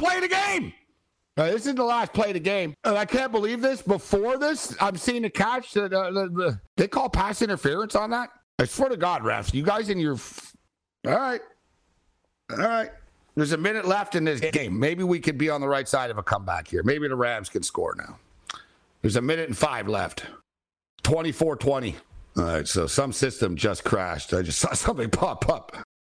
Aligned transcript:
play 0.00 0.20
the 0.20 0.28
game. 0.28 0.72
Uh, 1.36 1.46
this 1.50 1.66
is 1.66 1.74
the 1.74 1.84
last 1.84 2.12
play 2.12 2.28
of 2.28 2.34
the 2.34 2.40
game. 2.40 2.74
And 2.84 2.98
I 2.98 3.04
can't 3.04 3.32
believe 3.32 3.60
this. 3.60 3.80
Before 3.82 4.36
this, 4.36 4.74
I'm 4.80 4.96
seeing 4.96 5.24
a 5.24 5.30
catch 5.30 5.72
that 5.74 5.92
uh, 5.92 6.10
the, 6.10 6.28
the, 6.28 6.60
they 6.76 6.88
call 6.88 7.08
pass 7.08 7.40
interference 7.42 7.94
on 7.94 8.10
that. 8.10 8.30
I 8.58 8.64
swear 8.64 8.88
to 8.90 8.96
God, 8.96 9.22
refs, 9.22 9.54
you 9.54 9.62
guys 9.62 9.88
in 9.88 9.98
your. 9.98 10.14
F- 10.14 10.54
All 11.06 11.12
right. 11.16 11.40
All 12.50 12.58
right. 12.58 12.90
There's 13.36 13.52
a 13.52 13.56
minute 13.56 13.86
left 13.86 14.16
in 14.16 14.24
this 14.24 14.40
game. 14.40 14.78
Maybe 14.78 15.02
we 15.04 15.20
could 15.20 15.38
be 15.38 15.48
on 15.48 15.60
the 15.60 15.68
right 15.68 15.88
side 15.88 16.10
of 16.10 16.18
a 16.18 16.22
comeback 16.22 16.68
here. 16.68 16.82
Maybe 16.82 17.08
the 17.08 17.16
Rams 17.16 17.48
can 17.48 17.62
score 17.62 17.94
now. 17.96 18.18
There's 19.00 19.16
a 19.16 19.22
minute 19.22 19.48
and 19.48 19.56
five 19.56 19.88
left. 19.88 20.24
24 21.04 21.56
20. 21.56 21.96
All 22.36 22.42
right. 22.44 22.68
So 22.68 22.86
some 22.86 23.12
system 23.12 23.56
just 23.56 23.84
crashed. 23.84 24.34
I 24.34 24.42
just 24.42 24.58
saw 24.58 24.72
something 24.74 25.08
pop 25.08 25.48
up. 25.48 25.74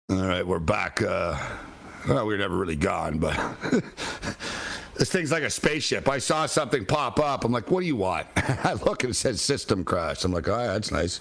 All 0.09 0.17
right. 0.25 0.47
We're 0.47 0.61
back. 0.61 1.03
Uh, 1.03 1.37
well, 2.09 2.27
we 2.27 2.35
were 2.35 2.39
never 2.39 2.57
really 2.57 2.77
gone, 2.77 3.19
but 3.19 3.37
this 4.97 5.11
thing's 5.11 5.33
like 5.33 5.43
a 5.43 5.51
spaceship. 5.51 6.09
I 6.09 6.19
saw 6.19 6.47
something 6.47 6.85
pop 6.85 7.19
up. 7.21 7.45
I'm 7.45 7.53
like, 7.53 7.71
what 7.71 7.81
do 7.81 7.87
you 7.87 7.97
want? 7.97 8.27
I 8.37 8.75
look 8.75 9.05
and 9.05 9.11
it 9.13 9.15
says 9.15 9.41
system 9.41 9.85
crash. 9.85 10.25
I'm 10.25 10.33
like, 10.33 10.49
oh, 10.49 10.57
that's 10.57 10.91
nice. 10.91 11.19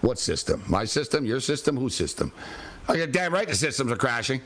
What 0.00 0.18
system? 0.18 0.62
My 0.66 0.84
system? 0.84 1.24
Your 1.24 1.40
system? 1.40 1.76
Whose 1.76 1.94
system? 1.94 2.32
Oh, 2.88 2.94
I 2.94 2.96
get 2.96 3.12
damn 3.12 3.32
right 3.32 3.48
the 3.48 3.54
systems 3.54 3.90
are 3.90 3.96
crashing. 3.96 4.40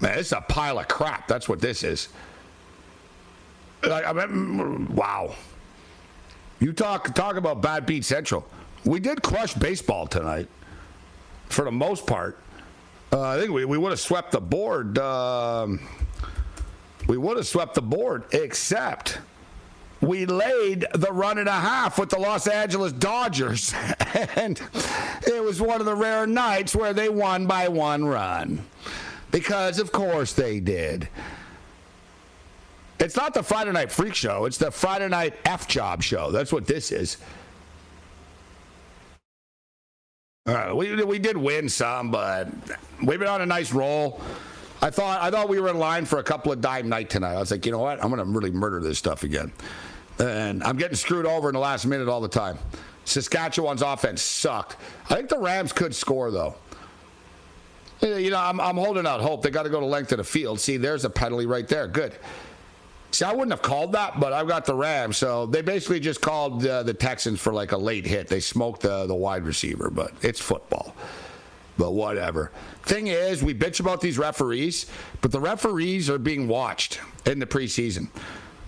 Man, 0.00 0.18
it's 0.18 0.32
a 0.32 0.40
pile 0.40 0.78
of 0.78 0.88
crap. 0.88 1.28
That's 1.28 1.48
what 1.48 1.60
this 1.60 1.82
is. 1.82 2.08
Like, 3.82 4.06
I 4.06 4.12
mean, 4.12 4.94
wow. 4.94 5.34
You 6.58 6.72
talk 6.72 7.14
talk 7.14 7.36
about 7.36 7.60
bad 7.60 7.86
beat 7.86 8.04
central. 8.04 8.46
We 8.84 9.00
did 9.00 9.22
crush 9.22 9.54
baseball 9.54 10.06
tonight, 10.06 10.48
for 11.48 11.64
the 11.64 11.72
most 11.72 12.06
part. 12.06 12.38
Uh, 13.16 13.30
I 13.30 13.38
think 13.38 13.50
we, 13.50 13.64
we 13.64 13.78
would 13.78 13.92
have 13.92 14.00
swept 14.00 14.32
the 14.32 14.42
board. 14.42 14.98
Um, 14.98 15.80
we 17.06 17.16
would 17.16 17.38
have 17.38 17.46
swept 17.46 17.74
the 17.74 17.80
board, 17.80 18.24
except 18.32 19.20
we 20.02 20.26
laid 20.26 20.84
the 20.92 21.10
run 21.10 21.38
and 21.38 21.48
a 21.48 21.52
half 21.52 21.98
with 21.98 22.10
the 22.10 22.18
Los 22.18 22.46
Angeles 22.46 22.92
Dodgers. 22.92 23.72
and 24.36 24.60
it 25.26 25.42
was 25.42 25.62
one 25.62 25.80
of 25.80 25.86
the 25.86 25.94
rare 25.94 26.26
nights 26.26 26.76
where 26.76 26.92
they 26.92 27.08
won 27.08 27.46
by 27.46 27.68
one 27.68 28.04
run. 28.04 28.62
Because, 29.30 29.78
of 29.78 29.92
course, 29.92 30.34
they 30.34 30.60
did. 30.60 31.08
It's 33.00 33.16
not 33.16 33.32
the 33.32 33.42
Friday 33.42 33.72
Night 33.72 33.90
Freak 33.90 34.14
Show, 34.14 34.44
it's 34.44 34.58
the 34.58 34.70
Friday 34.70 35.08
Night 35.08 35.32
F 35.46 35.66
Job 35.66 36.02
Show. 36.02 36.30
That's 36.32 36.52
what 36.52 36.66
this 36.66 36.92
is. 36.92 37.16
Uh, 40.46 40.72
we 40.76 41.02
we 41.02 41.18
did 41.18 41.36
win 41.36 41.68
some, 41.68 42.10
but 42.10 42.48
we've 43.02 43.18
been 43.18 43.28
on 43.28 43.42
a 43.42 43.46
nice 43.46 43.72
roll. 43.72 44.20
I 44.80 44.90
thought 44.90 45.20
I 45.20 45.30
thought 45.30 45.48
we 45.48 45.58
were 45.58 45.68
in 45.68 45.78
line 45.78 46.04
for 46.04 46.20
a 46.20 46.22
couple 46.22 46.52
of 46.52 46.60
dime 46.60 46.88
night 46.88 47.10
tonight. 47.10 47.34
I 47.34 47.40
was 47.40 47.50
like, 47.50 47.66
you 47.66 47.72
know 47.72 47.80
what? 47.80 48.02
I'm 48.02 48.14
to 48.14 48.24
really 48.24 48.52
murder 48.52 48.78
this 48.78 48.96
stuff 48.96 49.24
again, 49.24 49.52
and 50.20 50.62
I'm 50.62 50.76
getting 50.76 50.96
screwed 50.96 51.26
over 51.26 51.48
in 51.48 51.54
the 51.54 51.60
last 51.60 51.84
minute 51.84 52.08
all 52.08 52.20
the 52.20 52.28
time. 52.28 52.58
Saskatchewan's 53.04 53.82
offense 53.82 54.22
sucked. 54.22 54.76
I 55.10 55.16
think 55.16 55.28
the 55.28 55.38
Rams 55.38 55.72
could 55.72 55.94
score 55.94 56.30
though. 56.30 56.54
You 58.02 58.30
know, 58.30 58.38
I'm, 58.38 58.60
I'm 58.60 58.76
holding 58.76 59.06
out 59.06 59.20
hope. 59.20 59.42
They 59.42 59.50
got 59.50 59.62
to 59.62 59.70
go 59.70 59.80
to 59.80 59.86
length 59.86 60.12
of 60.12 60.18
the 60.18 60.24
field. 60.24 60.60
See, 60.60 60.76
there's 60.76 61.04
a 61.04 61.10
penalty 61.10 61.46
right 61.46 61.66
there. 61.66 61.88
Good. 61.88 62.14
See, 63.10 63.24
I 63.24 63.32
wouldn't 63.32 63.52
have 63.52 63.62
called 63.62 63.92
that, 63.92 64.20
but 64.20 64.32
I've 64.32 64.48
got 64.48 64.66
the 64.66 64.74
Rams. 64.74 65.16
So 65.16 65.46
they 65.46 65.62
basically 65.62 66.00
just 66.00 66.20
called 66.20 66.66
uh, 66.66 66.82
the 66.82 66.94
Texans 66.94 67.40
for 67.40 67.52
like 67.52 67.72
a 67.72 67.76
late 67.76 68.06
hit. 68.06 68.28
They 68.28 68.40
smoked 68.40 68.82
the, 68.82 69.06
the 69.06 69.14
wide 69.14 69.44
receiver, 69.44 69.90
but 69.90 70.12
it's 70.22 70.40
football. 70.40 70.94
But 71.78 71.92
whatever. 71.92 72.50
Thing 72.82 73.08
is, 73.08 73.42
we 73.42 73.54
bitch 73.54 73.80
about 73.80 74.00
these 74.00 74.18
referees, 74.18 74.86
but 75.20 75.30
the 75.30 75.40
referees 75.40 76.08
are 76.08 76.18
being 76.18 76.48
watched 76.48 77.00
in 77.26 77.38
the 77.38 77.46
preseason 77.46 78.08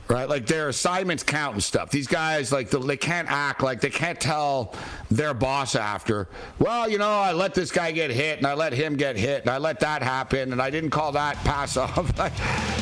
right? 0.09 0.29
Like 0.29 0.47
their 0.47 0.69
assignments 0.69 1.23
count 1.23 1.55
and 1.55 1.63
stuff. 1.63 1.91
These 1.91 2.07
guys, 2.07 2.53
like, 2.53 2.71
they 2.71 2.97
can't 2.97 3.31
act 3.31 3.63
like 3.63 3.81
they 3.81 3.91
can't 3.91 4.19
tell 4.19 4.75
their 5.11 5.35
boss 5.35 5.75
after, 5.75 6.29
well, 6.59 6.89
you 6.89 6.99
know, 6.99 7.11
I 7.11 7.33
let 7.33 7.55
this 7.55 7.71
guy 7.71 7.93
get 7.93 8.11
hit 8.11 8.39
and 8.39 8.47
I 8.47 8.55
let 8.55 8.73
him 8.73 8.97
get 8.97 9.17
hit 9.17 9.43
and 9.43 9.51
I 9.51 9.59
let 9.59 9.81
that 9.81 10.03
happen 10.03 10.53
and 10.53 10.63
I 10.63 10.71
didn't 10.71 10.91
call 10.91 11.13
that 11.13 11.37
pass 11.39 11.77
off 11.77 12.07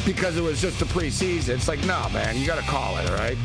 because 0.05 0.37
it 0.37 0.43
was 0.43 0.61
just 0.61 0.79
the 0.79 0.87
preseason. 0.87 1.51
It's 1.51 1.69
like, 1.69 1.81
no, 1.81 2.09
man, 2.11 2.37
you 2.37 2.47
got 2.47 2.59
to 2.61 2.69
call 2.69 2.97
it, 2.99 3.09
right? 3.11 3.37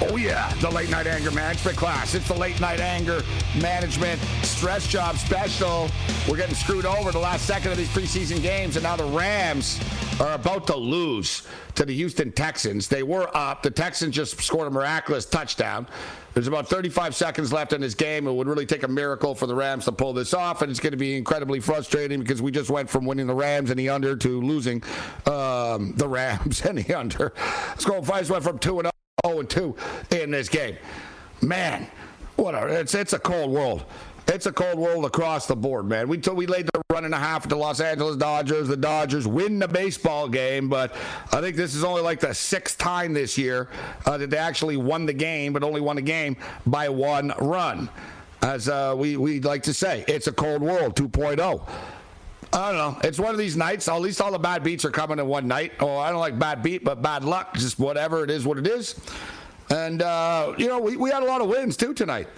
Oh, 0.00 0.16
yeah, 0.16 0.52
the 0.60 0.70
late 0.70 0.90
night 0.90 1.08
anger 1.08 1.32
management 1.32 1.76
class. 1.76 2.14
It's 2.14 2.28
the 2.28 2.34
late 2.34 2.60
night 2.60 2.78
anger 2.78 3.20
management 3.60 4.20
stress 4.42 4.86
job 4.86 5.16
special. 5.16 5.90
We're 6.28 6.36
getting 6.36 6.54
screwed 6.54 6.86
over 6.86 7.10
the 7.10 7.18
last 7.18 7.46
second 7.46 7.72
of 7.72 7.78
these 7.78 7.88
preseason 7.88 8.40
games, 8.40 8.76
and 8.76 8.84
now 8.84 8.94
the 8.94 9.04
Rams 9.06 9.80
are 10.20 10.34
about 10.34 10.68
to 10.68 10.76
lose 10.76 11.48
to 11.74 11.84
the 11.84 11.92
Houston 11.94 12.30
Texans. 12.30 12.86
They 12.86 13.02
were 13.02 13.28
up. 13.36 13.64
The 13.64 13.72
Texans 13.72 14.14
just 14.14 14.40
scored 14.40 14.68
a 14.68 14.70
miraculous 14.70 15.26
touchdown. 15.26 15.88
There's 16.32 16.46
about 16.46 16.68
35 16.68 17.16
seconds 17.16 17.52
left 17.52 17.72
in 17.72 17.80
this 17.80 17.94
game. 17.94 18.28
It 18.28 18.32
would 18.32 18.46
really 18.46 18.66
take 18.66 18.84
a 18.84 18.88
miracle 18.88 19.34
for 19.34 19.48
the 19.48 19.54
Rams 19.54 19.84
to 19.86 19.92
pull 19.92 20.12
this 20.12 20.32
off, 20.32 20.62
and 20.62 20.70
it's 20.70 20.78
going 20.78 20.92
to 20.92 20.96
be 20.96 21.16
incredibly 21.16 21.58
frustrating 21.58 22.20
because 22.20 22.40
we 22.40 22.52
just 22.52 22.70
went 22.70 22.88
from 22.88 23.04
winning 23.04 23.26
the 23.26 23.34
Rams 23.34 23.70
and 23.70 23.78
the 23.78 23.88
under 23.88 24.14
to 24.14 24.40
losing 24.42 24.80
um, 25.26 25.94
the 25.96 26.06
Rams 26.08 26.60
and 26.64 26.78
the 26.78 26.94
under. 26.94 27.32
Let's 27.68 27.84
go. 27.84 27.98
Went 28.00 28.44
from 28.44 28.60
2 28.60 28.78
and 28.78 28.86
0 28.86 28.92
0 29.26 29.42
2 29.42 29.76
in 30.10 30.30
this 30.30 30.48
game. 30.48 30.76
Man, 31.40 31.86
what 32.36 32.54
a, 32.54 32.66
it's, 32.80 32.94
it's 32.94 33.12
a 33.12 33.18
cold 33.18 33.50
world. 33.50 33.84
It's 34.26 34.44
a 34.44 34.52
cold 34.52 34.78
world 34.78 35.06
across 35.06 35.46
the 35.46 35.56
board, 35.56 35.86
man. 35.86 36.06
We 36.06 36.18
we 36.34 36.46
laid 36.46 36.66
the 36.66 36.82
run 36.90 37.06
and 37.06 37.14
a 37.14 37.18
half 37.18 37.48
the 37.48 37.56
Los 37.56 37.80
Angeles 37.80 38.16
Dodgers. 38.16 38.68
The 38.68 38.76
Dodgers 38.76 39.26
win 39.26 39.58
the 39.58 39.66
baseball 39.66 40.28
game, 40.28 40.68
but 40.68 40.94
I 41.32 41.40
think 41.40 41.56
this 41.56 41.74
is 41.74 41.82
only 41.82 42.02
like 42.02 42.20
the 42.20 42.34
sixth 42.34 42.76
time 42.76 43.14
this 43.14 43.38
year 43.38 43.70
uh, 44.04 44.18
that 44.18 44.28
they 44.28 44.36
actually 44.36 44.76
won 44.76 45.06
the 45.06 45.14
game, 45.14 45.54
but 45.54 45.62
only 45.62 45.80
won 45.80 45.96
the 45.96 46.02
game 46.02 46.36
by 46.66 46.90
one 46.90 47.32
run. 47.40 47.88
As 48.42 48.68
uh, 48.68 48.94
we 48.98 49.16
we 49.16 49.40
like 49.40 49.62
to 49.62 49.72
say, 49.72 50.04
it's 50.06 50.26
a 50.26 50.32
cold 50.32 50.60
world 50.60 50.94
2.0. 50.94 51.66
I 52.52 52.72
don't 52.72 52.78
know. 52.78 53.00
It's 53.08 53.18
one 53.18 53.32
of 53.32 53.38
these 53.38 53.56
nights. 53.56 53.88
At 53.88 54.00
least 54.00 54.20
all 54.20 54.32
the 54.32 54.38
bad 54.38 54.64
beats 54.64 54.84
are 54.84 54.90
coming 54.90 55.18
in 55.18 55.26
one 55.26 55.46
night. 55.46 55.72
Oh, 55.80 55.98
I 55.98 56.10
don't 56.10 56.20
like 56.20 56.38
bad 56.38 56.62
beat, 56.62 56.82
but 56.82 57.02
bad 57.02 57.24
luck. 57.24 57.54
Just 57.54 57.78
whatever 57.78 58.24
it 58.24 58.30
is, 58.30 58.46
what 58.46 58.58
it 58.58 58.66
is. 58.66 58.94
And 59.70 60.02
uh, 60.02 60.54
you 60.56 60.66
know, 60.68 60.78
we, 60.78 60.96
we 60.96 61.10
had 61.10 61.22
a 61.22 61.26
lot 61.26 61.40
of 61.40 61.48
wins 61.48 61.76
too 61.76 61.92
tonight. 61.92 62.28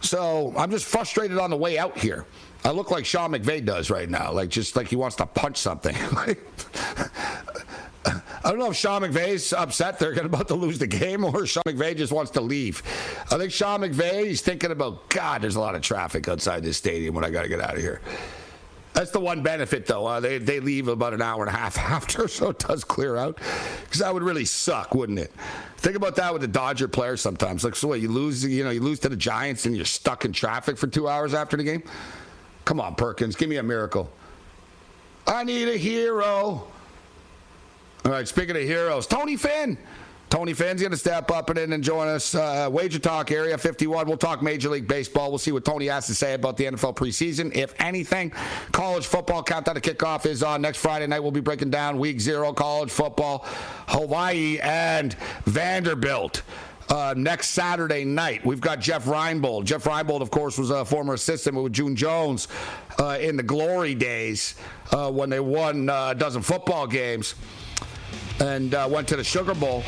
So 0.00 0.54
I'm 0.56 0.70
just 0.70 0.86
frustrated 0.86 1.38
on 1.38 1.50
the 1.50 1.56
way 1.56 1.78
out 1.78 1.98
here. 1.98 2.24
I 2.64 2.70
look 2.70 2.90
like 2.90 3.04
Sean 3.04 3.32
McVay 3.32 3.64
does 3.64 3.90
right 3.90 4.08
now, 4.08 4.32
like 4.32 4.48
just 4.48 4.76
like 4.76 4.88
he 4.88 4.96
wants 4.96 5.16
to 5.16 5.26
punch 5.26 5.58
something. 5.58 5.94
I 8.42 8.48
don't 8.48 8.58
know 8.58 8.70
if 8.70 8.76
Sean 8.76 9.02
McVay's 9.02 9.52
upset 9.52 9.98
they're 9.98 10.18
about 10.18 10.48
to 10.48 10.54
lose 10.54 10.78
the 10.78 10.86
game 10.86 11.24
or 11.24 11.46
Sean 11.46 11.62
McVay 11.66 11.96
just 11.96 12.12
wants 12.12 12.30
to 12.32 12.40
leave. 12.40 12.82
I 13.30 13.36
think 13.36 13.52
Sean 13.52 13.80
McVay, 13.80 14.26
he's 14.26 14.40
thinking 14.40 14.70
about, 14.70 15.10
God, 15.10 15.42
there's 15.42 15.56
a 15.56 15.60
lot 15.60 15.74
of 15.74 15.82
traffic 15.82 16.26
outside 16.28 16.62
this 16.62 16.78
stadium 16.78 17.14
when 17.14 17.24
I 17.24 17.30
got 17.30 17.42
to 17.42 17.48
get 17.48 17.60
out 17.60 17.74
of 17.74 17.80
here. 17.80 18.00
That's 18.92 19.12
the 19.12 19.20
one 19.20 19.42
benefit, 19.42 19.86
though. 19.86 20.04
Uh, 20.06 20.20
they, 20.20 20.38
they 20.38 20.58
leave 20.58 20.88
about 20.88 21.14
an 21.14 21.22
hour 21.22 21.44
and 21.44 21.54
a 21.54 21.56
half 21.56 21.78
after, 21.78 22.26
so 22.28 22.50
it 22.50 22.58
does 22.58 22.84
clear 22.84 23.16
out. 23.16 23.38
Because 23.84 24.00
that 24.00 24.12
would 24.12 24.22
really 24.22 24.44
suck, 24.44 24.94
wouldn't 24.94 25.18
it? 25.18 25.32
Think 25.76 25.96
about 25.96 26.16
that 26.16 26.32
with 26.32 26.42
the 26.42 26.48
Dodger 26.48 26.88
players 26.88 27.20
sometimes. 27.20 27.64
Like, 27.64 27.76
so 27.76 27.88
what, 27.88 28.00
you 28.00 28.08
lose, 28.08 28.44
you 28.44 28.64
know, 28.64 28.70
you 28.70 28.80
lose 28.80 28.98
to 29.00 29.08
the 29.08 29.16
Giants 29.16 29.66
and 29.66 29.76
you're 29.76 29.84
stuck 29.84 30.24
in 30.24 30.32
traffic 30.32 30.76
for 30.76 30.86
two 30.86 31.08
hours 31.08 31.34
after 31.34 31.56
the 31.56 31.64
game? 31.64 31.82
Come 32.64 32.80
on, 32.80 32.94
Perkins, 32.94 33.36
give 33.36 33.48
me 33.48 33.56
a 33.56 33.62
miracle. 33.62 34.10
I 35.26 35.44
need 35.44 35.68
a 35.68 35.76
hero. 35.76 36.66
All 38.04 38.10
right, 38.10 38.26
speaking 38.26 38.56
of 38.56 38.62
heroes, 38.62 39.06
Tony 39.06 39.36
Finn. 39.36 39.78
Tony 40.30 40.54
Finn's 40.54 40.80
going 40.80 40.92
to 40.92 40.96
step 40.96 41.28
up 41.32 41.50
and 41.50 41.58
in 41.58 41.72
and 41.72 41.82
join 41.82 42.06
us. 42.06 42.36
Uh, 42.36 42.68
Wager 42.70 43.00
Talk 43.00 43.32
Area 43.32 43.58
51. 43.58 44.06
We'll 44.06 44.16
talk 44.16 44.42
Major 44.42 44.68
League 44.68 44.86
Baseball. 44.86 45.28
We'll 45.28 45.38
see 45.38 45.50
what 45.50 45.64
Tony 45.64 45.86
has 45.88 46.06
to 46.06 46.14
say 46.14 46.34
about 46.34 46.56
the 46.56 46.66
NFL 46.66 46.94
preseason, 46.94 47.52
if 47.56 47.74
anything. 47.80 48.30
College 48.70 49.06
football 49.06 49.42
countdown 49.42 49.74
to 49.74 49.80
kickoff 49.80 50.26
is 50.26 50.44
on 50.44 50.62
next 50.62 50.78
Friday 50.78 51.08
night. 51.08 51.18
We'll 51.18 51.32
be 51.32 51.40
breaking 51.40 51.70
down 51.70 51.98
week 51.98 52.20
zero 52.20 52.52
college 52.52 52.92
football, 52.92 53.44
Hawaii 53.88 54.60
and 54.62 55.14
Vanderbilt. 55.46 56.42
Uh, 56.88 57.14
next 57.16 57.50
Saturday 57.50 58.04
night. 58.04 58.44
We've 58.44 58.60
got 58.60 58.80
Jeff 58.80 59.04
Reinebold. 59.04 59.64
Jeff 59.64 59.84
Reinebold, 59.84 60.22
of 60.22 60.32
course, 60.32 60.58
was 60.58 60.70
a 60.70 60.84
former 60.84 61.14
assistant 61.14 61.54
with 61.56 61.72
June 61.72 61.94
Jones 61.94 62.48
uh, 62.98 63.16
in 63.20 63.36
the 63.36 63.44
glory 63.44 63.94
days 63.94 64.56
uh, 64.90 65.08
when 65.08 65.30
they 65.30 65.38
won 65.38 65.88
uh, 65.88 66.08
a 66.10 66.14
dozen 66.16 66.42
football 66.42 66.88
games 66.88 67.36
and 68.40 68.74
uh, 68.74 68.88
went 68.90 69.06
to 69.08 69.16
the 69.16 69.24
Sugar 69.24 69.54
Bowl. 69.54 69.82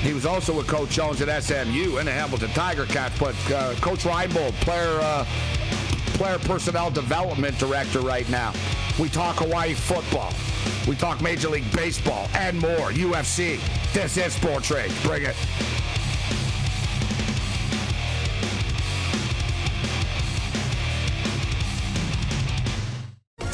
He 0.00 0.12
was 0.12 0.26
also 0.26 0.56
with 0.56 0.66
Coach 0.66 0.90
Jones 0.90 1.20
at 1.20 1.42
SMU 1.42 1.98
and 1.98 2.08
the 2.08 2.12
Hamilton 2.12 2.48
Tiger 2.50 2.86
Cats. 2.86 3.16
But 3.18 3.36
uh, 3.52 3.74
Coach 3.76 4.00
Reinebold, 4.00 4.52
player 4.62 4.98
uh, 5.00 5.24
player 6.14 6.38
personnel 6.40 6.90
development 6.90 7.58
director 7.58 8.00
right 8.00 8.28
now. 8.28 8.52
We 8.98 9.08
talk 9.08 9.36
Hawaii 9.36 9.74
football. 9.74 10.32
We 10.88 10.96
talk 10.96 11.22
Major 11.22 11.48
League 11.48 11.70
Baseball 11.72 12.28
and 12.34 12.58
more. 12.58 12.90
UFC. 12.90 13.60
This 13.92 14.16
is 14.16 14.32
Sports 14.32 14.70
Rage. 14.70 15.02
Bring 15.02 15.22
it. 15.22 15.36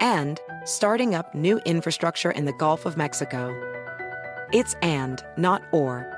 and 0.00 0.40
starting 0.64 1.14
up 1.14 1.34
new 1.34 1.58
infrastructure 1.64 2.30
in 2.30 2.44
the 2.44 2.52
Gulf 2.52 2.86
of 2.86 2.96
Mexico. 2.96 3.54
It's 4.52 4.74
and, 4.82 5.24
not 5.36 5.62
or. 5.72 6.12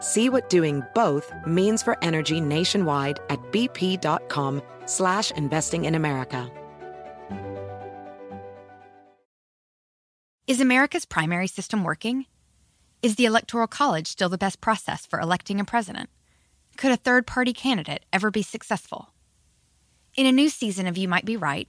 See 0.00 0.28
what 0.28 0.48
doing 0.48 0.82
both 0.94 1.32
means 1.46 1.82
for 1.82 1.96
energy 2.02 2.40
nationwide 2.40 3.20
at 3.28 3.40
bp.com 3.52 4.62
slash 4.86 5.30
investing 5.32 5.84
in 5.84 5.94
America. 5.94 6.50
Is 10.46 10.60
America's 10.60 11.04
primary 11.04 11.46
system 11.46 11.84
working? 11.84 12.24
Is 13.02 13.16
the 13.16 13.26
Electoral 13.26 13.66
College 13.66 14.06
still 14.06 14.30
the 14.30 14.38
best 14.38 14.60
process 14.62 15.04
for 15.04 15.20
electing 15.20 15.60
a 15.60 15.64
president? 15.64 16.08
Could 16.78 16.90
a 16.90 16.96
third 16.96 17.26
party 17.26 17.52
candidate 17.52 18.06
ever 18.12 18.30
be 18.30 18.42
successful? 18.42 19.12
In 20.16 20.26
a 20.26 20.32
new 20.32 20.48
season 20.48 20.86
of 20.86 20.96
You 20.96 21.06
Might 21.06 21.24
Be 21.24 21.36
Right, 21.36 21.68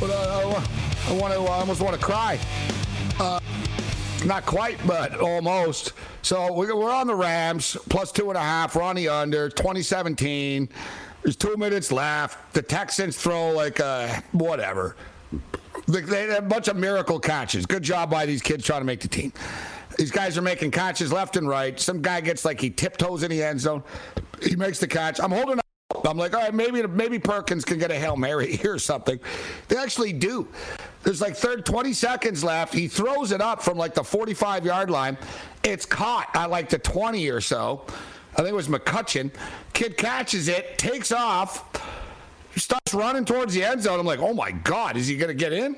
but 0.00 0.10
uh, 0.10 0.62
I 1.08 1.12
want 1.12 1.32
to. 1.34 1.40
I 1.40 1.58
almost 1.60 1.80
want 1.80 1.98
to 1.98 2.04
cry. 2.04 2.38
Uh, 3.18 3.40
not 4.24 4.46
quite, 4.46 4.78
but 4.86 5.18
almost. 5.20 5.92
So 6.22 6.52
we're 6.52 6.90
on 6.90 7.06
the 7.06 7.14
Rams 7.14 7.76
plus 7.88 8.12
two 8.12 8.28
and 8.28 8.36
a 8.36 8.42
half. 8.42 8.76
We're 8.76 8.82
on 8.82 8.96
the 8.96 9.08
under 9.08 9.48
2017. 9.48 10.68
There's 11.22 11.36
two 11.36 11.56
minutes 11.56 11.90
left. 11.90 12.52
The 12.54 12.62
Texans 12.62 13.16
throw 13.16 13.52
like 13.52 13.80
a 13.80 14.22
whatever. 14.32 14.96
They 15.86 16.02
had 16.02 16.30
a 16.30 16.42
bunch 16.42 16.68
of 16.68 16.76
miracle 16.76 17.18
catches. 17.18 17.66
Good 17.66 17.82
job 17.82 18.10
by 18.10 18.26
these 18.26 18.42
kids 18.42 18.64
trying 18.64 18.80
to 18.80 18.84
make 18.84 19.00
the 19.00 19.08
team. 19.08 19.32
These 19.96 20.10
guys 20.10 20.38
are 20.38 20.42
making 20.42 20.70
catches 20.70 21.12
left 21.12 21.36
and 21.36 21.48
right. 21.48 21.78
Some 21.78 22.02
guy 22.02 22.20
gets 22.20 22.44
like 22.44 22.60
he 22.60 22.70
tiptoes 22.70 23.22
in 23.22 23.30
the 23.30 23.42
end 23.42 23.60
zone. 23.60 23.82
He 24.42 24.54
makes 24.54 24.78
the 24.78 24.86
catch. 24.86 25.18
I'm 25.20 25.32
holding 25.32 25.58
I'm 26.06 26.18
like, 26.18 26.34
all 26.34 26.40
right, 26.42 26.52
maybe 26.52 26.86
maybe 26.86 27.18
Perkins 27.18 27.64
can 27.64 27.78
get 27.78 27.90
a 27.90 27.94
hail 27.94 28.14
mary 28.14 28.56
here 28.56 28.74
or 28.74 28.78
something. 28.78 29.18
They 29.68 29.76
actually 29.76 30.12
do. 30.12 30.46
There's 31.02 31.22
like 31.22 31.34
third 31.34 31.64
20 31.64 31.94
seconds 31.94 32.44
left. 32.44 32.74
He 32.74 32.88
throws 32.88 33.32
it 33.32 33.40
up 33.40 33.62
from 33.62 33.78
like 33.78 33.94
the 33.94 34.04
45 34.04 34.66
yard 34.66 34.90
line. 34.90 35.16
It's 35.64 35.86
caught 35.86 36.28
at 36.34 36.50
like 36.50 36.68
the 36.68 36.78
20 36.78 37.30
or 37.30 37.40
so. 37.40 37.86
I 38.34 38.36
think 38.36 38.48
it 38.48 38.54
was 38.54 38.68
McCutcheon. 38.68 39.30
Kid 39.72 39.96
catches 39.96 40.48
it, 40.48 40.76
takes 40.76 41.10
off, 41.10 41.64
starts 42.54 42.92
running 42.92 43.24
towards 43.24 43.54
the 43.54 43.64
end 43.64 43.82
zone. 43.82 43.98
I'm 43.98 44.06
like, 44.06 44.20
oh 44.20 44.34
my 44.34 44.50
god, 44.50 44.98
is 44.98 45.06
he 45.06 45.16
gonna 45.16 45.32
get 45.32 45.54
in? 45.54 45.74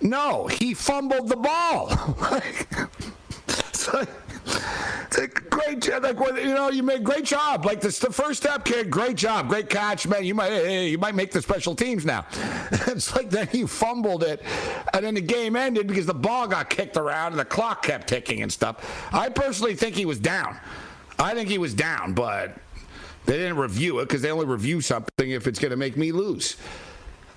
No, 0.00 0.48
he 0.48 0.74
fumbled 0.74 1.28
the 1.28 1.36
ball. 1.36 1.90
so, 5.10 5.26
great 5.50 5.80
job. 5.80 6.02
Like 6.02 6.18
you 6.36 6.54
know, 6.54 6.70
you 6.70 6.82
made 6.82 7.04
great 7.04 7.24
job. 7.24 7.64
Like 7.64 7.80
this, 7.80 7.98
the 7.98 8.12
first 8.12 8.42
step, 8.42 8.64
kid. 8.64 8.90
Great 8.90 9.16
job, 9.16 9.48
great 9.48 9.68
catch, 9.68 10.06
man. 10.06 10.24
You 10.24 10.34
might 10.34 10.82
you 10.82 10.98
might 10.98 11.14
make 11.14 11.30
the 11.30 11.42
special 11.42 11.74
teams 11.74 12.04
now. 12.04 12.26
it's 12.70 13.14
like 13.14 13.30
then 13.30 13.46
he 13.48 13.66
fumbled 13.66 14.22
it, 14.22 14.42
and 14.92 15.04
then 15.04 15.14
the 15.14 15.20
game 15.20 15.56
ended 15.56 15.86
because 15.86 16.06
the 16.06 16.14
ball 16.14 16.46
got 16.46 16.70
kicked 16.70 16.96
around 16.96 17.32
and 17.32 17.40
the 17.40 17.44
clock 17.44 17.82
kept 17.82 18.08
ticking 18.08 18.42
and 18.42 18.52
stuff. 18.52 19.08
I 19.12 19.28
personally 19.28 19.74
think 19.74 19.94
he 19.94 20.06
was 20.06 20.18
down. 20.18 20.58
I 21.18 21.34
think 21.34 21.48
he 21.48 21.58
was 21.58 21.74
down, 21.74 22.12
but 22.14 22.56
they 23.26 23.36
didn't 23.36 23.56
review 23.56 24.00
it 24.00 24.08
because 24.08 24.22
they 24.22 24.30
only 24.30 24.46
review 24.46 24.80
something 24.80 25.30
if 25.30 25.46
it's 25.46 25.58
going 25.58 25.70
to 25.70 25.76
make 25.76 25.96
me 25.96 26.12
lose. 26.12 26.56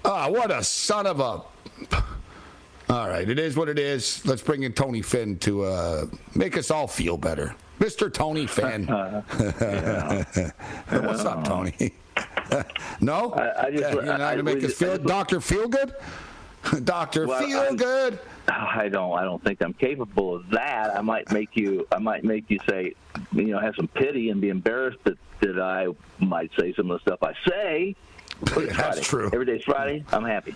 Oh, 0.04 0.32
what 0.32 0.52
a 0.52 0.64
son 0.64 1.06
of 1.06 1.20
a 1.20 1.42
All 2.90 3.10
right, 3.10 3.30
it 3.30 3.38
is 3.38 3.58
what 3.58 3.68
it 3.68 3.78
is. 3.78 4.26
Let's 4.26 4.42
bring 4.42 4.64
in 4.64 4.72
Tony 4.74 5.02
Finn 5.02 5.38
to 5.40 5.66
uh, 5.66 6.06
make 6.36 6.56
us 6.58 6.72
all 6.72 6.88
feel 6.88 7.18
better. 7.18 7.54
Mr. 7.80 8.12
Tony 8.12 8.48
Finn. 8.48 8.88
What's 11.06 11.26
up, 11.26 11.44
Tony? 11.44 11.74
no? 13.02 13.34
I, 13.34 13.66
I 13.68 13.72
just, 13.72 13.94
You're 13.94 14.04
not 14.04 14.20
going 14.20 14.38
to 14.38 14.44
make 14.44 14.64
I, 14.64 14.68
us 14.68 14.74
feel 14.74 14.94
I, 14.94 14.98
Dr. 14.98 15.42
Feel 15.42 15.68
Good? 15.68 15.94
Dr. 16.86 17.28
Well, 17.28 17.40
Feel 17.42 17.60
I'm- 17.60 17.76
Good. 17.76 18.20
I 18.50 18.88
don't. 18.88 19.20
I 19.20 19.26
don't 19.26 19.44
think 19.44 19.62
I'm 19.62 19.74
capable 19.74 20.34
of 20.34 20.50
that. 20.52 20.96
I 20.96 21.02
might 21.02 21.30
make 21.34 21.58
you. 21.58 21.86
I 21.92 22.00
might 22.00 22.24
make 22.24 22.50
you 22.50 22.60
say, 22.70 22.94
you 23.34 23.48
know, 23.48 23.60
have 23.60 23.76
some 23.76 23.90
pity 23.90 24.30
and 24.30 24.40
be 24.40 24.48
embarrassed 24.48 25.00
that 25.04 25.18
that 25.42 25.60
I 25.60 25.88
might 26.20 26.50
say 26.58 26.74
some 26.74 26.90
of 26.90 27.02
the 27.04 27.12
stuff 27.12 27.22
I 27.22 27.34
say. 27.50 27.96
That's 28.42 28.74
Friday. 28.76 29.02
true. 29.02 29.26
Every 29.34 29.46
day's 29.46 29.66
Friday. 29.66 30.06
I'm 30.14 30.24
happy. 30.24 30.56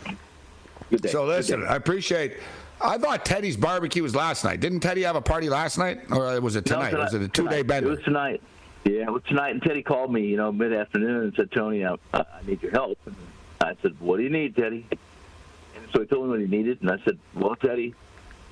Good 0.91 1.01
day. 1.03 1.09
So 1.09 1.25
listen, 1.25 1.61
day. 1.61 1.67
I 1.67 1.75
appreciate. 1.77 2.37
I 2.81 2.97
thought 2.97 3.25
Teddy's 3.25 3.55
barbecue 3.57 4.03
was 4.03 4.13
last 4.15 4.43
night. 4.43 4.59
Didn't 4.59 4.81
Teddy 4.81 5.03
have 5.03 5.15
a 5.15 5.21
party 5.21 5.49
last 5.49 5.77
night, 5.77 6.01
or 6.11 6.39
was 6.41 6.55
it 6.55 6.69
No, 6.69 6.75
tonight? 6.75 6.93
was 6.93 7.13
it 7.13 7.21
a 7.21 7.27
two-day 7.27 7.49
tonight. 7.61 7.67
bender? 7.67 7.89
It 7.91 7.95
was 7.95 8.03
tonight. 8.03 8.41
Yeah, 8.83 9.03
it 9.03 9.11
was 9.11 9.23
tonight. 9.27 9.51
And 9.51 9.61
Teddy 9.61 9.83
called 9.83 10.11
me, 10.11 10.25
you 10.25 10.35
know, 10.37 10.51
mid 10.51 10.73
afternoon 10.73 11.23
and 11.23 11.33
said, 11.35 11.51
Tony, 11.51 11.85
I, 11.85 11.95
I 12.13 12.23
need 12.45 12.61
your 12.61 12.71
help. 12.71 12.97
And 13.05 13.15
I 13.61 13.75
said, 13.81 13.95
What 13.99 14.17
do 14.17 14.23
you 14.23 14.29
need, 14.29 14.55
Teddy? 14.55 14.85
And 14.91 15.85
so 15.93 16.01
he 16.01 16.07
told 16.07 16.25
me 16.25 16.29
what 16.31 16.39
he 16.41 16.47
needed, 16.47 16.81
and 16.81 16.91
I 16.91 16.97
said, 17.05 17.17
Well, 17.35 17.55
Teddy, 17.55 17.93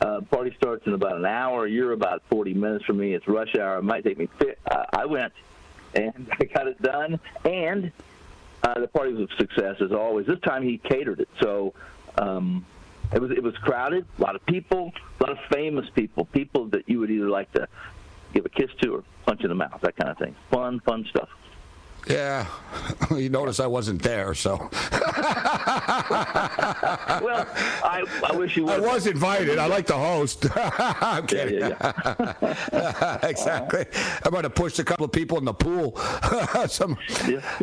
uh, 0.02 0.22
party 0.22 0.54
starts 0.56 0.86
in 0.88 0.94
about 0.94 1.18
an 1.18 1.26
hour. 1.26 1.68
You're 1.68 1.92
about 1.92 2.22
40 2.30 2.54
minutes 2.54 2.86
from 2.86 2.98
me. 3.00 3.14
It's 3.16 3.28
rush 3.28 3.56
hour. 3.56 3.80
It 3.80 3.84
might 3.84 4.04
take 4.06 4.18
me. 4.18 4.30
Fi- 4.40 4.56
uh, 4.72 4.86
I 4.94 5.06
went, 5.08 5.34
and 5.96 6.30
I 6.40 6.46
got 6.46 6.68
it 6.68 6.80
done, 6.82 7.20
and 7.44 7.92
uh, 8.62 8.80
the 8.80 8.88
party 8.88 9.14
was 9.14 9.28
a 9.32 9.36
success 9.38 9.78
as 9.82 9.92
always. 9.92 10.28
This 10.28 10.40
time 10.42 10.62
he 10.62 10.78
catered 10.78 11.20
it, 11.20 11.30
so 11.42 11.74
um, 12.20 12.66
it 13.14 13.22
was 13.22 13.32
it 13.32 13.42
was 13.42 13.56
crowded. 13.58 14.06
A 14.18 14.22
lot 14.22 14.36
of 14.36 14.46
people, 14.46 14.92
a 15.20 15.24
lot 15.24 15.32
of 15.32 15.40
famous 15.52 15.90
people, 15.96 16.26
people 16.26 16.68
that 16.70 16.88
you 16.88 17.00
would 17.00 17.10
either 17.10 17.30
like 17.30 17.52
to 17.54 17.68
give 18.34 18.46
a 18.46 18.50
kiss 18.50 18.70
to 18.82 18.96
or 18.96 19.04
punch 19.26 19.42
in 19.42 19.50
the 19.50 19.56
mouth, 19.56 19.80
that 19.82 19.96
kind 19.96 20.12
of 20.12 20.18
thing. 20.18 20.36
Fun, 20.52 20.80
fun 20.82 21.06
stuff. 21.10 21.30
Yeah, 22.10 22.48
you 23.16 23.30
notice 23.30 23.60
I 23.60 23.68
wasn't 23.68 24.02
there, 24.02 24.34
so 24.34 24.58
Well, 27.22 27.46
I, 27.84 28.04
I 28.28 28.36
wish 28.36 28.58
you. 28.58 28.68
I 28.70 28.80
was 28.80 29.06
invited. 29.08 29.60
I 29.60 29.68
like 29.68 29.86
to 29.88 29.94
host. 29.96 30.46
I'm 30.56 31.28
kidding. 31.28 31.60
yeah, 31.60 32.34
yeah. 32.42 33.20
exactly. 33.28 33.86
I'm 34.24 34.32
going 34.32 34.44
to 34.44 34.50
push 34.50 34.80
a 34.80 34.84
couple 34.84 35.06
of 35.06 35.12
people 35.12 35.38
in 35.38 35.46
the 35.46 35.54
pool. 35.54 35.98
Some, 36.68 36.98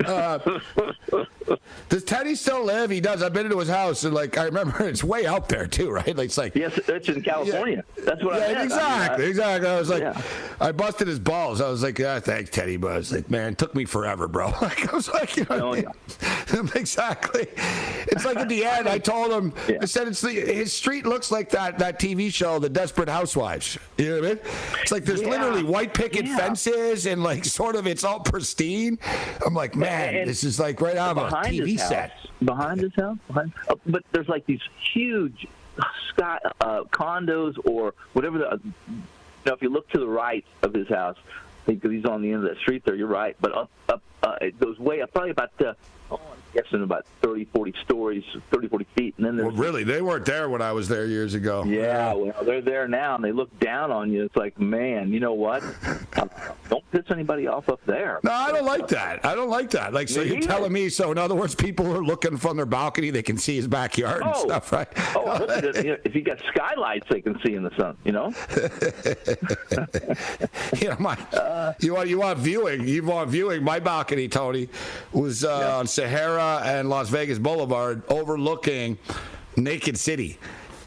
uh, 0.05 0.39
does 1.89 2.05
Teddy 2.05 2.35
still 2.35 2.65
live? 2.65 2.91
He 2.91 3.01
does. 3.01 3.23
I've 3.23 3.33
been 3.33 3.47
into 3.47 3.59
his 3.59 3.69
house, 3.69 4.05
and 4.05 4.15
like 4.15 4.39
I 4.39 4.45
remember, 4.45 4.85
it's 4.89 5.03
way 5.05 5.27
out 5.27 5.49
there 5.49 5.67
too, 5.67 5.91
right? 5.91 6.17
Like 6.17 6.27
it's 6.27 6.39
like 6.39 6.55
Yes, 6.55 6.79
it's 6.79 7.09
in 7.09 7.23
California. 7.23 7.85
That's 8.05 8.23
what 8.23 8.35
I 8.35 8.39
Yeah, 8.39 8.47
meant. 8.47 8.57
I 8.57 8.59
mean, 8.59 8.65
exactly, 8.67 9.25
I- 9.25 9.29
exactly. 9.29 9.69
I 9.69 9.79
was 9.79 9.89
like, 9.91 10.03
Yeah. 10.03 10.23
I 10.61 10.73
busted 10.73 11.09
his 11.09 11.19
balls. 11.19 11.61
I 11.61 11.69
was 11.69 11.83
like, 11.83 12.01
ah, 12.01 12.21
thanks, 12.21 12.51
Teddy. 12.51 12.77
But 12.77 12.93
I 12.93 12.97
was 12.99 13.13
like, 13.13 13.31
man, 13.31 13.53
it 13.53 13.59
took 13.59 13.75
me 13.75 13.85
forever, 13.85 14.29
bro. 14.37 14.53
Like, 14.61 14.93
I 14.93 14.97
was 14.97 15.09
like, 15.09 15.37
you 15.37 15.47
know, 15.49 15.71
Oh, 15.71 15.75
yeah. 15.75 15.91
exactly. 16.75 17.47
It's 18.09 18.25
like 18.25 18.37
at 18.37 18.49
the 18.49 18.65
end, 18.77 18.89
I 18.89 18.99
told 18.99 19.33
him, 19.33 19.53
Yeah. 19.69 19.79
I 19.81 19.85
said, 19.87 20.09
it's 20.09 20.21
the, 20.21 20.31
his 20.33 20.73
street 20.73 21.07
looks 21.07 21.31
like 21.31 21.49
that 21.51 21.79
that 21.79 21.99
TV 21.99 22.33
show, 22.33 22.59
The 22.59 22.69
Desperate 22.69 23.09
Housewives. 23.09 23.79
You 23.97 24.09
know 24.09 24.15
what 24.21 24.25
I 24.25 24.29
mean? 24.35 24.39
It's 24.83 24.93
like 24.93 25.05
there's 25.05 25.23
Yeah. 25.23 25.29
literally 25.31 25.63
white 25.63 25.95
picket 25.95 26.27
fences 26.29 27.07
and 27.07 27.23
like 27.23 27.45
sort 27.47 27.77
of 27.77 27.87
it's 27.87 28.05
all 28.05 28.21
pristine. 28.21 28.99
I'm 29.45 29.55
like, 29.55 29.75
man, 29.75 30.15
And- 30.17 30.29
this 30.29 30.45
is 30.45 30.61
like 30.61 30.81
right 30.81 30.97
out 30.97 31.17
of 31.17 31.33
a 31.33 31.37
TV 31.37 31.79
set. 31.79 32.13
behind 32.45 32.81
his 32.81 32.95
house, 32.95 33.17
behind, 33.29 33.53
uh, 33.69 33.77
but 33.87 34.03
there's 34.13 34.29
like 34.29 34.45
these 34.47 34.61
huge 34.93 35.47
sky 36.11 36.39
uh, 36.61 36.83
condos 36.91 37.55
or 37.65 37.95
whatever. 38.13 38.39
The, 38.39 38.61
now, 39.47 39.55
if 39.55 39.63
you 39.63 39.69
look 39.71 39.89
to 39.91 39.99
the 39.99 40.07
right 40.09 40.45
of 40.63 40.75
his 40.75 40.89
house, 40.89 41.17
because 41.67 41.91
he's 41.91 42.05
on 42.05 42.21
the 42.23 42.33
end 42.33 42.45
of 42.45 42.51
that 42.51 42.59
street 42.59 42.85
there, 42.85 42.95
you're 42.95 43.07
right. 43.09 43.37
But 43.41 43.53
up, 43.57 43.71
up, 43.89 43.95
uh, 43.95 44.01
it 44.41 44.59
goes 44.59 44.79
way 44.79 45.03
up, 45.03 45.13
probably 45.13 45.31
about, 45.31 45.51
uh, 45.61 45.75
guessing 46.57 46.83
about 46.83 47.05
30, 47.23 47.45
40 47.47 47.75
stories, 47.85 48.25
30, 48.51 48.69
40 48.69 48.87
feet, 48.97 49.15
and 49.19 49.27
then 49.27 49.37
Well, 49.37 49.51
really, 49.51 49.85
they 49.85 50.01
weren't 50.01 50.25
there 50.25 50.49
when 50.49 50.63
I 50.63 50.73
was 50.73 50.89
there 50.89 51.07
years 51.07 51.35
ago. 51.35 51.65
yeah, 51.65 52.15
well, 52.15 52.33
they're 52.45 52.63
there 52.63 52.89
now, 52.89 53.15
and 53.15 53.23
they 53.25 53.33
look 53.33 53.57
down 53.61 53.91
on 53.93 54.11
you. 54.11 54.25
It's 54.25 54.37
like, 54.37 54.59
man, 54.59 55.13
you 55.13 55.21
know 55.21 55.35
what? 55.35 55.63
Uh, 56.17 56.27
don't 56.71 56.91
piss 56.93 57.03
anybody 57.11 57.47
off 57.47 57.69
up 57.69 57.79
there. 57.85 58.21
No, 58.25 58.33
I 58.33 58.51
don't 58.51 58.65
like 58.65 58.89
that. 58.89 59.23
I 59.27 59.35
don't 59.35 59.51
like 59.51 59.69
that. 59.73 59.93
Like, 59.93 60.09
so 60.09 60.21
Me 60.23 60.29
you're 60.29 60.37
either. 60.39 60.47
telling 60.47 60.73
me, 60.73 60.89
so 60.89 61.13
in 61.13 61.19
other 61.19 61.35
words, 61.35 61.55
people 61.55 61.87
are 61.95 62.03
looking 62.03 62.39
from 62.39 62.57
their 62.57 62.65
balcony, 62.65 63.11
they 63.11 63.23
can 63.23 63.37
see 63.37 63.55
his 63.57 63.69
backyard 63.69 64.23
and 64.23 64.33
Oh. 64.35 64.45
stuff, 64.47 64.73
right? 64.73 64.89
Oh, 65.15 65.45
listen, 65.47 65.85
you 65.85 65.93
know, 65.93 65.99
if 66.05 66.15
you 66.15 66.23
got 66.23 66.39
skylights, 66.49 67.07
they 67.11 67.21
can 67.21 67.39
see 67.45 67.53
in 67.55 67.63
the 67.65 67.77
sun. 67.77 67.99
You 68.05 68.13
know. 68.13 68.33
you 70.81 70.89
know, 70.89 70.97
my, 70.99 71.17
you 71.81 71.93
want 71.95 72.09
you 72.09 72.19
want 72.19 72.39
viewing. 72.39 72.89
You 72.89 73.03
want 73.03 73.29
viewing. 73.31 73.63
My 73.63 73.79
balcony, 73.79 74.27
Tony, 74.29 74.69
was 75.13 75.45
uh, 75.45 75.77
on 75.79 75.87
Sahara 75.87 76.46
and 76.65 76.89
Las 76.89 77.09
Vegas 77.09 77.39
Boulevard, 77.39 78.03
overlooking 78.09 78.99
Naked 79.57 79.99
City. 79.99 80.39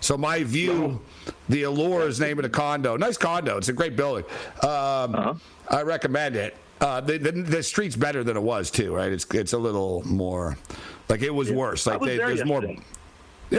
So 0.02 0.18
my 0.18 0.44
view, 0.44 1.02
the 1.50 1.64
Allure 1.64 2.08
is 2.08 2.20
name 2.20 2.40
of 2.40 2.44
the 2.44 2.50
condo. 2.50 2.96
Nice 2.98 3.18
condo. 3.18 3.58
It's 3.58 3.68
a 3.70 3.74
great 3.74 3.96
building. 3.96 4.24
Um, 4.64 5.40
I 5.68 5.82
recommend 5.84 6.36
it. 6.36 6.56
Uh, 6.82 7.02
the, 7.02 7.18
the 7.18 7.32
the 7.34 7.62
street's 7.62 7.98
better 7.98 8.24
than 8.24 8.38
it 8.38 8.42
was 8.44 8.72
too, 8.72 8.96
right? 8.96 9.12
It's 9.12 9.26
it's 9.34 9.52
a 9.52 9.58
little 9.58 10.02
more, 10.08 10.58
like 11.10 11.22
it 11.22 11.30
was 11.34 11.52
worse. 11.52 11.86
I 11.88 11.92
Like 11.92 12.02
was 12.02 12.08
they, 12.10 12.18
there 12.18 12.28
there's 12.28 12.46
more. 12.46 12.64
Yeah, 12.64 12.78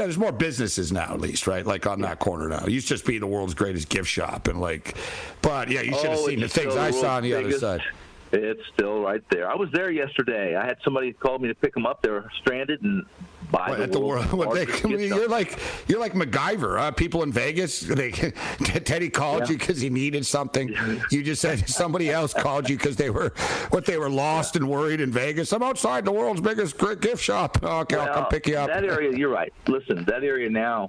there's 0.00 0.16
more 0.16 0.33
businesses 0.33 0.90
now, 0.92 1.12
at 1.12 1.21
least, 1.21 1.47
right? 1.49 1.66
Like 1.66 1.87
on 1.87 2.00
that 2.02 2.19
corner 2.21 2.49
now. 2.49 2.64
It 2.64 2.71
used 2.71 2.88
to 2.88 2.95
just 2.95 3.04
be 3.04 3.19
the 3.19 3.26
world's 3.26 3.54
greatest 3.54 3.88
gift 3.90 4.09
shop, 4.09 4.49
and 4.49 4.59
like, 4.61 4.97
but 5.42 5.69
yeah, 5.69 5.83
you 5.83 5.92
should 5.95 6.11
have 6.11 6.19
Oh, 6.21 6.26
seen 6.28 6.40
the 6.40 6.49
things 6.49 6.76
I 6.76 6.92
saw 6.92 7.16
on 7.16 7.25
the 7.25 7.33
world's 7.33 7.57
other 7.57 7.78
side. 7.78 7.83
It's 8.32 8.62
still 8.72 9.00
right 9.02 9.22
there. 9.30 9.50
I 9.50 9.56
was 9.56 9.70
there 9.72 9.90
yesterday. 9.90 10.54
I 10.54 10.64
had 10.64 10.78
somebody 10.84 11.12
call 11.12 11.38
me 11.38 11.49
to 11.49 11.54
pick 11.54 11.75
them 11.75 11.84
up. 11.84 12.02
They 12.02 12.10
were 12.10 12.30
stranded 12.40 12.80
and 12.82 13.04
What, 13.50 13.78
the, 13.78 13.82
at 13.82 13.92
the 13.92 13.99
world, 13.99 14.32
world's 14.32 14.32
what 14.32 14.54
they, 14.54 14.66
largest 14.66 14.87
gift 14.87 15.02
you're 15.02 15.28
like 15.28 15.58
you're 15.88 15.99
like 15.99 16.12
MacGyver. 16.12 16.78
Uh, 16.78 16.90
people 16.92 17.25
in 17.25 17.32
Vegas, 17.32 17.80
they, 17.80 18.10
Teddy 18.84 19.10
called 19.10 19.49
you 19.49 19.58
because 19.58 19.80
he 19.80 19.90
needed 19.90 20.25
something. 20.25 20.72
You 21.10 21.25
just 21.25 21.42
said 21.42 21.68
somebody 21.68 22.10
else 22.10 22.32
called 22.32 22.70
you 22.70 22.76
because 22.76 22.94
they 22.94 23.10
were 23.10 23.32
what 23.70 23.84
they 23.84 23.99
were 23.99 24.10
lost 24.10 24.54
and 24.54 24.68
worried 24.68 25.00
in 25.00 25.10
Vegas. 25.10 25.52
I'm 25.52 25.64
outside 25.64 26.04
the 26.04 26.12
world's 26.12 26.40
biggest 26.40 26.78
gift 27.00 27.22
shop. 27.22 27.60
Okay, 27.62 27.96
I'll 27.96 28.14
come 28.14 28.26
pick 28.26 28.46
you 28.46 28.56
up. 28.56 28.68
That 28.68 28.84
area, 28.84 29.16
you're 29.16 29.30
right. 29.30 29.52
Listen, 29.66 30.04
that 30.04 30.22
area 30.22 30.49
now, 30.49 30.87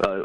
uh, 0.00 0.24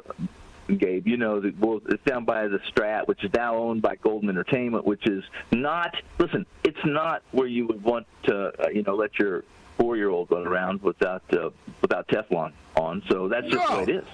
Gabe, 0.77 1.07
you 1.07 1.17
know, 1.17 1.39
the, 1.39 1.53
well, 1.59 1.81
it's 1.89 2.03
down 2.03 2.25
by 2.25 2.47
the 2.47 2.59
Strat, 2.71 3.07
which 3.07 3.23
is 3.23 3.31
now 3.33 3.55
owned 3.55 3.81
by 3.81 3.95
Golden 3.95 4.29
Entertainment, 4.29 4.85
which 4.85 5.07
is 5.07 5.23
not. 5.51 5.95
Listen, 6.19 6.45
it's 6.63 6.83
not 6.85 7.23
where 7.31 7.47
you 7.47 7.67
would 7.67 7.83
want 7.83 8.07
to, 8.23 8.51
uh, 8.59 8.69
you 8.69 8.83
know, 8.83 8.95
let 8.95 9.17
your 9.19 9.43
four-year-old 9.77 10.29
run 10.31 10.45
around 10.45 10.81
without 10.83 11.23
uh, 11.33 11.49
without 11.81 12.07
Teflon 12.07 12.51
on. 12.75 13.01
So 13.09 13.27
that's 13.27 13.47
just 13.47 13.67
the 13.67 13.77
way 13.77 13.83
it 13.83 13.89
is. 13.89 14.05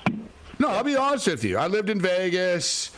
No, 0.60 0.70
I'll 0.70 0.84
be 0.84 0.96
honest 0.96 1.28
with 1.28 1.44
you. 1.44 1.58
I 1.58 1.68
lived 1.68 1.90
in 1.90 2.00
Vegas 2.00 2.92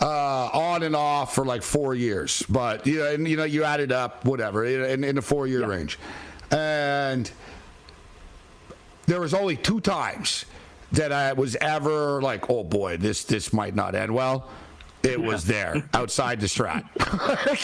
uh, 0.00 0.46
on 0.52 0.82
and 0.82 0.96
off 0.96 1.34
for 1.34 1.44
like 1.44 1.62
four 1.62 1.94
years, 1.94 2.42
but 2.48 2.86
you 2.86 2.98
know, 2.98 3.12
and, 3.12 3.28
you 3.28 3.36
know, 3.36 3.44
you 3.44 3.64
added 3.64 3.92
up 3.92 4.24
whatever 4.24 4.64
in, 4.64 5.04
in 5.04 5.16
the 5.16 5.22
four-year 5.22 5.66
range, 5.66 5.98
and 6.50 7.30
there 9.06 9.20
was 9.20 9.34
only 9.34 9.56
two 9.56 9.80
times 9.80 10.44
that 10.92 11.12
I 11.12 11.32
was 11.34 11.56
ever 11.56 12.20
like, 12.22 12.48
oh 12.50 12.64
boy, 12.64 12.96
this 12.96 13.24
this 13.24 13.52
might 13.52 13.74
not 13.74 13.94
end 13.94 14.14
well. 14.14 14.48
It 15.04 15.20
was 15.22 15.44
there 15.44 15.88
outside 15.94 16.40
the 16.40 16.48
strat, 16.48 16.82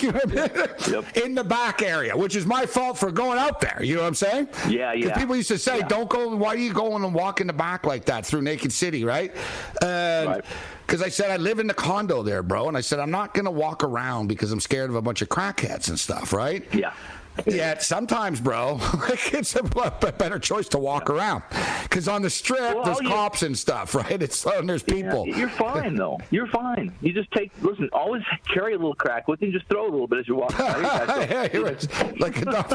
You 0.00 0.12
know 0.12 0.20
I 0.22 0.26
mean? 0.26 0.94
Yep. 1.04 1.16
in 1.24 1.34
the 1.34 1.42
back 1.42 1.82
area, 1.82 2.16
which 2.16 2.36
is 2.36 2.46
my 2.46 2.64
fault 2.64 2.96
for 2.96 3.10
going 3.10 3.40
out 3.40 3.60
there. 3.60 3.80
You 3.82 3.96
know 3.96 4.02
what 4.02 4.06
I'm 4.08 4.14
saying? 4.14 4.48
Yeah, 4.68 4.92
yeah. 4.92 5.18
People 5.18 5.34
used 5.34 5.48
to 5.48 5.58
say, 5.58 5.78
Yeah. 5.78 5.88
"Don't 5.88 6.08
go. 6.08 6.28
Why 6.36 6.50
are 6.50 6.56
you 6.56 6.72
going 6.72 7.02
and 7.02 7.12
walking 7.12 7.48
the 7.48 7.52
back 7.52 7.86
like 7.86 8.04
that 8.04 8.24
through 8.24 8.42
Naked 8.42 8.72
City?" 8.72 9.02
Right? 9.04 9.34
And 9.82 10.28
Right. 10.28 10.44
because 10.86 11.02
I 11.02 11.08
said 11.08 11.32
I 11.32 11.36
live 11.38 11.58
in 11.58 11.66
the 11.66 11.74
condo 11.74 12.22
there, 12.22 12.42
bro, 12.44 12.68
and 12.68 12.76
I 12.76 12.80
said 12.82 13.00
I'm 13.00 13.10
not 13.10 13.34
gonna 13.34 13.50
walk 13.50 13.82
around 13.82 14.28
because 14.28 14.52
I'm 14.52 14.60
scared 14.60 14.88
of 14.90 14.96
a 14.96 15.02
bunch 15.02 15.20
of 15.20 15.28
crackheads 15.28 15.88
and 15.88 15.98
stuff, 15.98 16.32
right? 16.32 16.64
Yeah. 16.72 16.92
Yet 17.46 17.82
sometimes, 17.82 18.40
bro, 18.40 18.74
like 19.08 19.34
it's 19.34 19.56
a 19.56 19.62
better 19.62 20.38
choice 20.38 20.68
to 20.68 20.78
walk 20.78 21.10
around 21.10 21.42
because 21.82 22.06
on 22.08 22.22
the 22.22 22.30
strip 22.30 22.60
Well, 22.60 22.84
there's 22.84 23.00
you- 23.00 23.08
cops 23.08 23.42
and 23.42 23.56
stuff, 23.58 23.94
right? 23.94 24.22
It's 24.22 24.44
and 24.46 24.68
there's 24.68 24.84
Yeah, 24.86 24.94
people. 24.94 25.26
you're 25.26 25.48
fine 25.48 25.94
though. 25.96 26.18
You're 26.30 26.46
fine. 26.46 26.92
You 27.00 27.12
just 27.12 27.30
take. 27.32 27.50
Listen, 27.60 27.88
always 27.92 28.22
carry 28.52 28.74
a 28.74 28.76
little 28.76 28.94
crack 28.94 29.26
with 29.28 29.42
you. 29.42 29.50
Just 29.52 29.66
throw 29.68 29.84
a 29.84 29.90
little 29.90 30.06
bit 30.06 30.20
as 30.20 30.28
you 30.28 30.36
walk. 30.36 30.52
yeah, 30.58 31.48
here 31.48 31.66
it's 31.66 31.88
like 32.20 32.40
a 32.40 32.44
dog. 32.44 32.66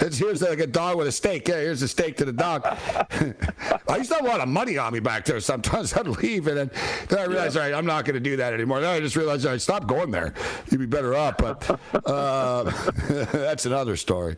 it's, 0.00 0.18
here's 0.18 0.42
like 0.42 0.60
a 0.60 0.66
dog 0.66 0.96
with 0.98 1.06
a 1.06 1.12
steak. 1.12 1.48
Yeah, 1.48 1.56
here's 1.60 1.82
a 1.82 1.88
steak 1.88 2.16
to 2.18 2.24
the 2.24 2.32
dog. 2.32 2.62
I 2.66 3.96
used 3.96 4.10
to 4.10 4.16
have 4.16 4.24
a 4.24 4.28
lot 4.28 4.40
of 4.40 4.48
money 4.48 4.76
on 4.78 4.92
me 4.92 5.00
back 5.00 5.24
there. 5.24 5.40
Sometimes 5.40 5.94
I'd 5.94 6.06
leave, 6.08 6.46
and 6.46 6.56
then, 6.58 6.70
then 7.08 7.18
I 7.20 7.24
realized, 7.24 7.56
all 7.56 7.62
right, 7.62 7.74
I'm 7.74 7.86
not 7.86 8.04
going 8.04 8.14
to 8.14 8.20
do 8.20 8.36
that 8.36 8.52
anymore. 8.52 8.80
Then 8.80 8.90
I 8.90 9.00
just 9.00 9.16
realized, 9.16 9.46
all 9.46 9.52
right, 9.52 9.60
stop 9.60 9.86
going 9.86 10.10
there. 10.10 10.34
You'd 10.70 10.78
be 10.78 10.86
better 10.86 11.14
off. 11.16 11.36
But 11.38 11.80
uh, 12.04 12.64
that's 13.32 13.66
another 13.78 13.96
story. 13.96 14.36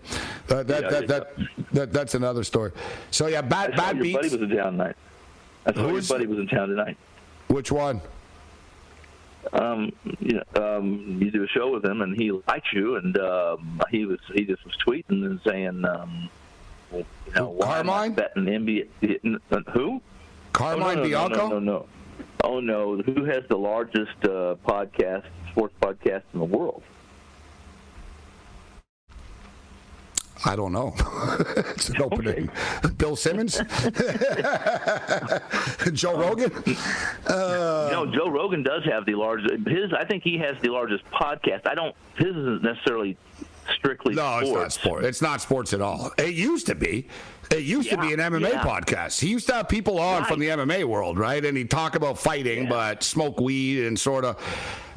That, 0.49 0.66
that, 0.68 0.82
Yeah, 0.82 0.90
that, 0.90 1.09
that, 1.09 1.28
that, 1.73 1.92
that's 1.92 2.14
another 2.14 2.44
story. 2.44 2.73
So 3.11 3.26
yeah, 3.26 3.40
bad 3.40 3.75
bad 3.75 3.97
your 3.97 4.20
buddy 4.20 4.37
was 4.37 4.42
a 4.42 4.47
down 4.47 4.76
night. 4.76 4.97
I 5.64 5.73
saw 5.73 5.88
Who 5.88 5.94
your 5.94 6.02
buddy 6.02 6.26
was 6.26 6.38
in 6.38 6.47
town 6.47 6.68
tonight. 6.68 6.97
Which 7.49 7.73
one? 7.73 8.00
Um, 9.54 9.92
you 10.18 10.38
know, 10.38 10.76
um, 10.78 11.18
you 11.20 11.30
do 11.30 11.42
a 11.42 11.49
show 11.49 11.73
with 11.73 11.85
him, 11.85 12.02
and 12.02 12.14
he 12.20 12.30
liked 12.30 12.68
you, 12.75 12.97
and 12.97 13.16
um, 13.18 13.80
he 13.90 14.04
was 14.04 14.18
he 14.35 14.44
just 14.44 14.62
was 14.64 14.76
tweeting 14.87 15.25
and 15.25 15.40
saying, 15.47 15.85
um, 15.87 16.28
you 16.92 17.06
know, 17.35 17.49
why 17.49 17.82
Carmine? 17.82 18.12
betting 18.12 18.44
NBA? 18.44 18.88
Who? 19.73 20.02
Carmine 20.52 20.99
oh, 20.99 21.02
no, 21.02 21.09
Bianco? 21.09 21.35
No, 21.35 21.49
no, 21.49 21.59
no, 21.59 21.59
no. 21.59 21.87
Oh 22.44 22.61
no! 22.61 22.99
Who 22.99 23.25
has 23.25 23.44
the 23.49 23.56
largest 23.56 24.23
uh, 24.25 24.56
podcast, 24.66 25.25
sports 25.50 25.75
podcast 25.80 26.23
in 26.35 26.40
the 26.40 26.44
world? 26.44 26.82
I 30.44 30.56
don't 30.56 30.73
know. 30.73 30.94
it's 31.56 31.90
an 31.90 32.00
opening. 32.02 32.50
Bill 32.97 33.16
Simmons? 33.16 33.56
Joe 35.92 36.18
Rogan? 36.18 36.52
Uh, 37.26 37.88
you 37.88 37.97
know, 37.97 38.06
Joe 38.12 38.30
Rogan 38.30 38.62
does 38.62 38.85
have 38.85 39.04
the 39.06 39.14
largest. 39.14 39.68
His, 39.68 39.92
I 39.92 40.04
think 40.04 40.23
he 40.23 40.38
has 40.38 40.56
the 40.62 40.70
largest 40.70 41.04
podcast. 41.06 41.66
I 41.66 41.75
don't. 41.75 41.94
His 42.16 42.28
isn't 42.28 42.62
necessarily 42.62 43.18
strictly 43.75 44.14
no, 44.14 44.40
sports. 44.40 44.47
it's 44.47 44.54
not 44.54 44.73
sports. 44.73 45.06
It's 45.06 45.23
not 45.23 45.40
sports 45.40 45.73
at 45.75 45.80
all. 45.80 46.12
It 46.18 46.35
used 46.35 46.66
to 46.66 46.75
be. 46.75 47.09
It 47.50 47.64
used 47.64 47.90
to 47.90 47.97
be 47.97 48.12
an 48.12 48.21
MMA 48.21 48.52
yeah. 48.52 48.62
podcast. 48.62 49.21
He 49.21 49.28
used 49.28 49.49
to 49.49 49.54
have 49.54 49.69
people 49.69 49.99
on 49.99 50.25
from 50.25 50.38
the 50.38 50.49
MMA 50.49 50.85
world, 50.85 51.19
right? 51.19 51.45
And 51.45 51.57
he'd 51.57 51.71
talk 51.71 51.97
about 51.97 52.19
fighting, 52.19 52.69
but 52.69 53.02
smoke 53.02 53.40
weed 53.40 53.87
and 53.87 53.99
sort 53.99 54.25
of, 54.25 54.38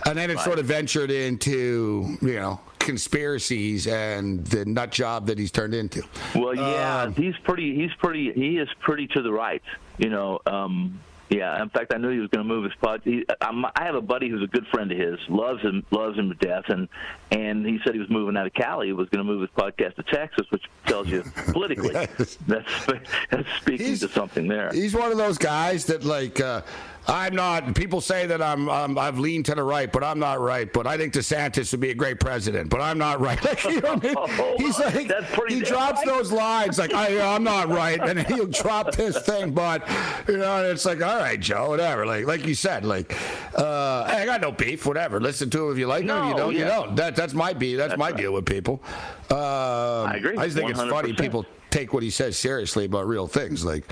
and 0.05 0.17
then 0.17 0.29
it 0.29 0.39
sort 0.39 0.59
of 0.59 0.65
ventured 0.65 1.09
into, 1.09 2.17
you 2.21 2.35
know, 2.35 2.59
conspiracies 2.79 3.87
and 3.87 4.45
the 4.47 4.65
nut 4.65 4.91
job 4.91 5.25
that 5.27 5.37
he's 5.39 5.51
turned 5.51 5.73
into. 5.73 6.03
Well, 6.35 6.55
yeah, 6.55 7.03
Um, 7.03 7.15
he's 7.15 7.35
pretty. 7.43 7.75
He's 7.75 7.93
pretty. 7.97 8.31
He 8.33 8.57
is 8.59 8.69
pretty 8.81 9.07
to 9.07 9.21
the 9.21 9.31
right. 9.31 9.63
You 9.97 10.09
know. 10.09 10.39
Um, 10.45 10.99
yeah. 11.29 11.61
In 11.61 11.69
fact, 11.69 11.93
I 11.93 11.97
knew 11.97 12.09
he 12.09 12.19
was 12.19 12.29
going 12.29 12.47
to 12.47 12.53
move 12.53 12.63
his 12.65 12.73
pod. 12.81 13.01
He, 13.03 13.25
I'm, 13.41 13.65
I 13.65 13.71
have 13.83 13.95
a 13.95 14.01
buddy 14.01 14.29
who's 14.29 14.43
a 14.43 14.47
good 14.47 14.67
friend 14.67 14.91
of 14.91 14.97
his. 14.97 15.19
Loves 15.29 15.61
him. 15.61 15.85
Loves 15.91 16.17
him 16.17 16.29
to 16.29 16.35
death. 16.35 16.65
And 16.67 16.87
and 17.31 17.65
he 17.65 17.79
said 17.83 17.93
he 17.93 17.99
was 17.99 18.09
moving 18.09 18.37
out 18.37 18.45
of 18.45 18.53
Cali. 18.53 18.87
He 18.87 18.93
was 18.93 19.09
going 19.09 19.25
to 19.25 19.31
move 19.31 19.41
his 19.41 19.49
podcast 19.51 19.95
to 19.95 20.03
Texas, 20.03 20.45
which 20.51 20.63
tells 20.85 21.07
you 21.07 21.23
politically 21.47 21.91
Yes. 21.93 22.37
that's 22.47 22.85
that's 23.29 23.49
speaking 23.61 23.87
He's- 23.87 23.99
to 24.01 24.09
something 24.09 24.47
there. 24.47 24.71
He's 24.71 24.93
one 24.95 25.11
of 25.11 25.17
those 25.17 25.37
guys 25.37 25.85
that 25.85 26.03
like 26.03 26.39
uh, 26.39 26.61
I'm 27.05 27.35
not. 27.35 27.75
People 27.75 27.99
say 27.99 28.27
that 28.27 28.41
I'm, 28.41 28.69
I'm 28.69 28.97
I've 28.97 29.19
leaned 29.19 29.45
to 29.45 29.55
the 29.55 29.63
right, 29.63 29.91
but 29.91 30.03
I'm 30.03 30.19
not 30.19 30.39
right. 30.39 30.71
But 30.71 30.87
I 30.87 30.97
think 30.97 31.13
DeSantis 31.13 31.71
would 31.71 31.81
be 31.81 31.89
a 31.89 31.95
great 31.95 32.19
president, 32.19 32.69
but 32.69 32.79
I'm 32.79 32.97
not 32.97 33.19
right. 33.19 33.43
Like, 33.43 33.63
you 33.65 33.81
know 33.81 33.95
what 33.95 34.05
I 34.05 34.37
mean? 34.37 34.57
He's 34.57 34.79
like 34.79 35.07
That's 35.07 35.35
he 35.49 35.59
drops 35.61 35.97
right. 35.97 36.05
those 36.05 36.31
lines 36.31 36.79
like 36.79 36.93
I, 36.93 37.35
I'm 37.35 37.43
not 37.43 37.67
right, 37.67 37.99
and 37.99 38.19
he'll 38.27 38.47
drop 38.47 38.95
this 38.95 39.17
thing. 39.23 39.51
But 39.51 39.87
you 40.27 40.37
know, 40.37 40.63
it's 40.63 40.85
like 40.85 41.01
all 41.01 41.17
right, 41.17 41.39
Joe, 41.39 41.69
whatever. 41.69 42.05
Like 42.05 42.25
like 42.25 42.45
you 42.45 42.55
said, 42.55 42.85
like 42.85 43.13
uh, 43.55 44.05
hey, 44.05 44.21
I 44.21 44.25
got 44.25 44.41
no 44.41 44.51
beef, 44.51 44.85
whatever. 44.85 45.19
Listen 45.19 45.49
to 45.49 45.65
him 45.65 45.73
if 45.73 45.77
you 45.77 45.87
like 45.87 46.03
him. 46.03 46.09
If 46.11 46.29
you 46.29 46.35
don't, 46.35 46.55
you 46.55 46.65
don't. 46.65 46.95
That 46.95 47.15
that's 47.15 47.33
my 47.33 47.53
beef. 47.53 47.77
That's, 47.77 47.97
my 47.97 48.09
right. 48.09 48.17
deal 48.17 48.33
with 48.33 48.45
people. 48.45 48.81
Um, 49.29 49.37
I 49.39 50.15
agree, 50.17 50.37
I 50.37 50.45
just 50.45 50.57
think 50.57 50.69
it's 50.69 50.79
funny 50.79 51.13
people 51.13 51.45
take 51.69 51.93
what 51.93 52.03
he 52.03 52.09
says 52.09 52.37
seriously 52.37 52.85
about 52.85 53.07
real 53.07 53.27
things. 53.27 53.65
Like, 53.65 53.85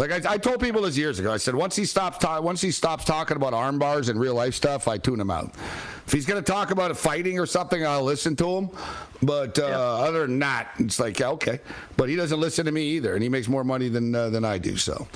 like 0.00 0.26
I, 0.26 0.32
I 0.32 0.38
told 0.38 0.60
people 0.60 0.82
this 0.82 0.96
years 0.96 1.18
ago. 1.18 1.30
I 1.30 1.36
said 1.36 1.54
once 1.54 1.76
he 1.76 1.84
stops 1.84 2.18
ta- 2.18 2.40
once 2.40 2.60
he 2.62 2.70
stops 2.70 3.04
talking 3.04 3.36
about 3.36 3.52
arm 3.52 3.78
bars 3.78 4.08
and 4.08 4.18
real 4.18 4.34
life 4.34 4.54
stuff, 4.54 4.88
I 4.88 4.96
tune 4.96 5.20
him 5.20 5.30
out. 5.30 5.54
If 6.06 6.12
he's 6.12 6.24
going 6.24 6.42
to 6.42 6.52
talk 6.52 6.70
about 6.70 6.96
fighting 6.96 7.38
or 7.38 7.46
something, 7.46 7.86
I'll 7.86 8.02
listen 8.02 8.34
to 8.36 8.48
him. 8.48 8.70
But 9.22 9.58
uh, 9.58 9.64
other 9.64 10.26
than 10.26 10.38
that, 10.38 10.70
it's 10.78 10.98
like 10.98 11.18
yeah, 11.18 11.28
okay. 11.28 11.60
But 11.98 12.08
he 12.08 12.16
doesn't 12.16 12.40
listen 12.40 12.64
to 12.64 12.72
me 12.72 12.82
either, 12.92 13.12
and 13.14 13.22
he 13.22 13.28
makes 13.28 13.46
more 13.46 13.62
money 13.62 13.88
than 13.88 14.14
uh, 14.14 14.30
than 14.30 14.44
I 14.44 14.56
do. 14.56 14.78
So 14.78 15.06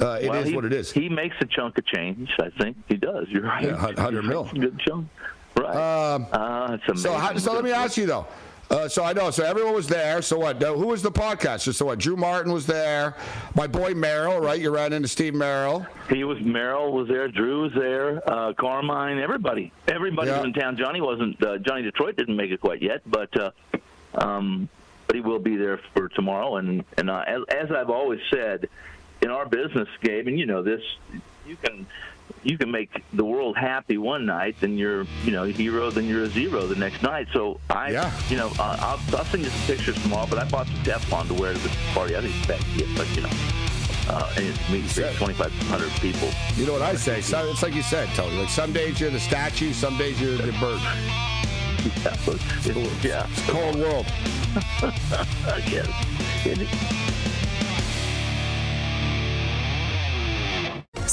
uh, 0.00 0.18
it 0.20 0.24
is 0.24 0.28
Well, 0.28 0.42
he, 0.42 0.54
what 0.56 0.64
it 0.64 0.72
is. 0.72 0.90
He 0.90 1.08
makes 1.08 1.36
a 1.40 1.46
chunk 1.46 1.78
of 1.78 1.86
change. 1.86 2.30
I 2.40 2.50
think 2.60 2.76
he 2.88 2.96
does. 2.96 3.28
You're 3.28 3.44
right. 3.44 3.64
Yeah, 3.64 3.80
100 3.80 4.24
mil. 4.24 4.50
Good 4.52 4.78
chunk. 4.80 5.06
Right. 5.56 6.14
Um, 6.14 6.26
uh, 6.32 6.78
amazing. 6.88 6.96
So, 6.96 7.12
how, 7.12 7.36
so 7.36 7.52
let 7.52 7.62
me 7.62 7.70
ask 7.70 7.96
you 7.96 8.06
though. 8.06 8.26
Uh, 8.72 8.88
so 8.88 9.04
I 9.04 9.12
know. 9.12 9.30
So 9.30 9.44
everyone 9.44 9.74
was 9.74 9.86
there. 9.86 10.22
So 10.22 10.38
what? 10.38 10.60
Who 10.62 10.86
was 10.86 11.02
the 11.02 11.12
podcaster? 11.12 11.74
So 11.74 11.84
what? 11.86 11.98
Drew 11.98 12.16
Martin 12.16 12.50
was 12.52 12.64
there. 12.66 13.14
My 13.54 13.66
boy 13.66 13.92
Merrill, 13.94 14.40
right? 14.40 14.58
You 14.58 14.74
ran 14.74 14.94
into 14.94 15.08
Steve 15.08 15.34
Merrill. 15.34 15.86
He 16.08 16.24
was 16.24 16.40
Merrill 16.40 16.90
was 16.90 17.06
there, 17.06 17.28
Drew 17.28 17.64
was 17.64 17.72
there, 17.74 18.22
uh, 18.28 18.54
Carmine, 18.54 19.18
everybody, 19.18 19.72
everybody 19.88 20.28
Yeah. 20.30 20.38
was 20.38 20.46
in 20.46 20.52
town. 20.54 20.78
Johnny 20.78 21.02
wasn't. 21.02 21.42
Uh, 21.42 21.58
Johnny 21.58 21.82
Detroit 21.82 22.16
didn't 22.16 22.36
make 22.36 22.50
it 22.50 22.60
quite 22.62 22.80
yet, 22.80 23.02
but 23.06 23.36
uh, 23.38 23.50
um, 24.14 24.70
but 25.06 25.16
he 25.16 25.20
will 25.20 25.38
be 25.38 25.56
there 25.56 25.78
for 25.94 26.08
tomorrow. 26.08 26.56
And 26.56 26.82
and 26.96 27.10
uh, 27.10 27.24
as, 27.26 27.42
as 27.50 27.70
I've 27.70 27.90
always 27.90 28.20
said, 28.30 28.70
in 29.20 29.28
our 29.30 29.44
business, 29.44 29.88
Gabe, 30.00 30.28
and 30.28 30.38
you 30.38 30.46
know 30.46 30.62
this, 30.62 30.82
you 31.46 31.56
can 31.62 31.86
you 32.44 32.58
can 32.58 32.70
make 32.70 32.90
the 33.12 33.24
world 33.24 33.56
happy 33.56 33.98
one 33.98 34.26
night, 34.26 34.56
then 34.60 34.76
you're 34.76 35.04
you 35.24 35.30
know 35.32 35.44
a 35.44 35.48
hero, 35.48 35.90
then 35.90 36.06
you're 36.06 36.24
a 36.24 36.28
zero 36.28 36.66
the 36.66 36.74
next 36.76 37.02
night. 37.02 37.28
So 37.32 37.60
I, 37.70 37.90
Yeah. 37.92 38.12
you 38.28 38.36
know, 38.36 38.48
uh, 38.58 38.76
I'll, 38.80 39.16
I'll 39.16 39.24
send 39.26 39.44
you 39.44 39.50
some 39.50 39.66
pictures 39.66 40.00
tomorrow. 40.02 40.26
But 40.28 40.38
I 40.40 40.44
bought 40.48 40.66
some 40.66 40.76
Teflon 40.84 41.28
to 41.28 41.34
wear 41.34 41.52
to 41.52 41.58
the 41.58 41.70
party. 41.94 42.16
I 42.16 42.20
think 42.20 42.34
it's 42.36 42.44
a 42.44 42.48
bad 42.48 42.64
gift, 42.76 42.96
but 42.96 43.08
you 43.16 43.22
know. 43.22 43.30
Uh, 44.08 44.32
and 44.36 44.46
it's 44.46 44.68
me, 44.68 44.82
Said. 44.88 45.14
2,500 45.14 45.88
people. 46.00 46.28
You 46.56 46.66
know 46.66 46.72
what 46.72 46.82
I 46.82 46.96
say? 46.96 47.20
So, 47.20 47.48
it's 47.50 47.62
like 47.62 47.72
you 47.74 47.82
said, 47.82 48.08
Tony. 48.16 48.36
Like 48.36 48.48
some 48.48 48.72
days 48.72 49.00
you're 49.00 49.10
the 49.10 49.20
statue, 49.20 49.72
some 49.72 49.96
days 49.96 50.20
you're 50.20 50.36
the 50.36 50.52
bird. 50.60 50.80
Yeah, 52.04 52.16
but 52.24 52.34
it's- 52.64 53.04
yeah. 53.04 53.26
It's 53.30 53.48
a 53.48 53.50
cold 53.52 53.74
world. 53.76 54.06
I 55.46 55.60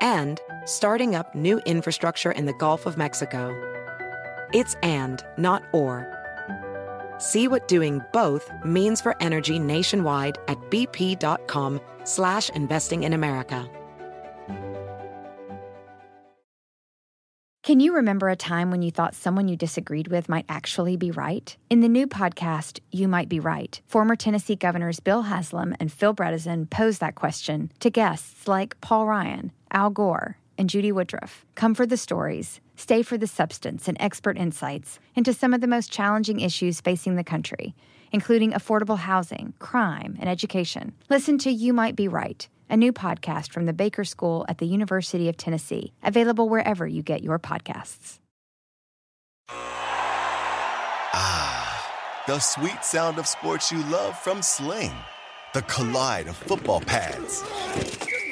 and 0.00 0.40
starting 0.64 1.14
up 1.14 1.34
new 1.34 1.58
infrastructure 1.66 2.32
in 2.32 2.46
the 2.46 2.52
Gulf 2.54 2.86
of 2.86 2.96
Mexico. 2.96 3.54
It's 4.52 4.74
and, 4.82 5.24
not 5.36 5.62
or. 5.72 6.06
See 7.18 7.48
what 7.48 7.68
doing 7.68 8.00
both 8.12 8.50
means 8.64 9.00
for 9.00 9.16
energy 9.20 9.58
nationwide 9.58 10.38
at 10.48 10.58
bp.com 10.70 11.80
slash 12.04 12.48
investing 12.50 13.02
in 13.02 13.12
America. 13.12 13.68
Can 17.68 17.80
you 17.80 17.94
remember 17.94 18.30
a 18.30 18.34
time 18.36 18.70
when 18.70 18.80
you 18.80 18.90
thought 18.90 19.14
someone 19.14 19.46
you 19.46 19.54
disagreed 19.54 20.08
with 20.08 20.26
might 20.26 20.46
actually 20.48 20.96
be 20.96 21.10
right? 21.10 21.54
In 21.68 21.82
the 21.82 21.88
new 21.88 22.06
podcast, 22.06 22.80
You 22.90 23.08
Might 23.08 23.28
Be 23.28 23.40
Right, 23.40 23.78
former 23.86 24.16
Tennessee 24.16 24.56
governors 24.56 25.00
Bill 25.00 25.20
Haslam 25.20 25.74
and 25.78 25.92
Phil 25.92 26.14
Bredesen 26.14 26.70
pose 26.70 26.98
that 27.00 27.14
question 27.14 27.70
to 27.80 27.90
guests 27.90 28.48
like 28.48 28.80
Paul 28.80 29.04
Ryan, 29.04 29.52
Al 29.72 29.90
Gore, 29.90 30.38
and 30.56 30.68
Judy 30.68 30.92
Woodruff. 30.92 31.44
Come 31.54 31.74
for 31.74 31.86
the 31.86 31.96
stories, 31.96 32.60
stay 32.76 33.02
for 33.02 33.16
the 33.16 33.26
substance 33.26 33.88
and 33.88 33.96
expert 34.00 34.36
insights 34.36 34.98
into 35.14 35.32
some 35.32 35.54
of 35.54 35.60
the 35.60 35.66
most 35.66 35.92
challenging 35.92 36.40
issues 36.40 36.80
facing 36.80 37.16
the 37.16 37.24
country, 37.24 37.74
including 38.12 38.52
affordable 38.52 38.98
housing, 38.98 39.54
crime, 39.58 40.16
and 40.20 40.28
education. 40.28 40.92
Listen 41.08 41.38
to 41.38 41.50
You 41.50 41.72
Might 41.72 41.96
Be 41.96 42.08
Right 42.08 42.48
a 42.70 42.76
new 42.76 42.92
podcast 42.92 43.50
from 43.50 43.66
the 43.66 43.72
Baker 43.72 44.04
School 44.04 44.44
at 44.48 44.58
the 44.58 44.66
University 44.66 45.28
of 45.28 45.36
Tennessee, 45.36 45.92
available 46.02 46.48
wherever 46.48 46.86
you 46.86 47.02
get 47.02 47.22
your 47.22 47.38
podcasts. 47.38 48.18
Ah, 51.14 52.24
the 52.26 52.38
sweet 52.38 52.84
sound 52.84 53.18
of 53.18 53.26
sports 53.26 53.72
you 53.72 53.82
love 53.84 54.18
from 54.18 54.42
Sling. 54.42 54.92
The 55.54 55.62
collide 55.62 56.26
of 56.28 56.36
football 56.36 56.80
pads. 56.80 57.42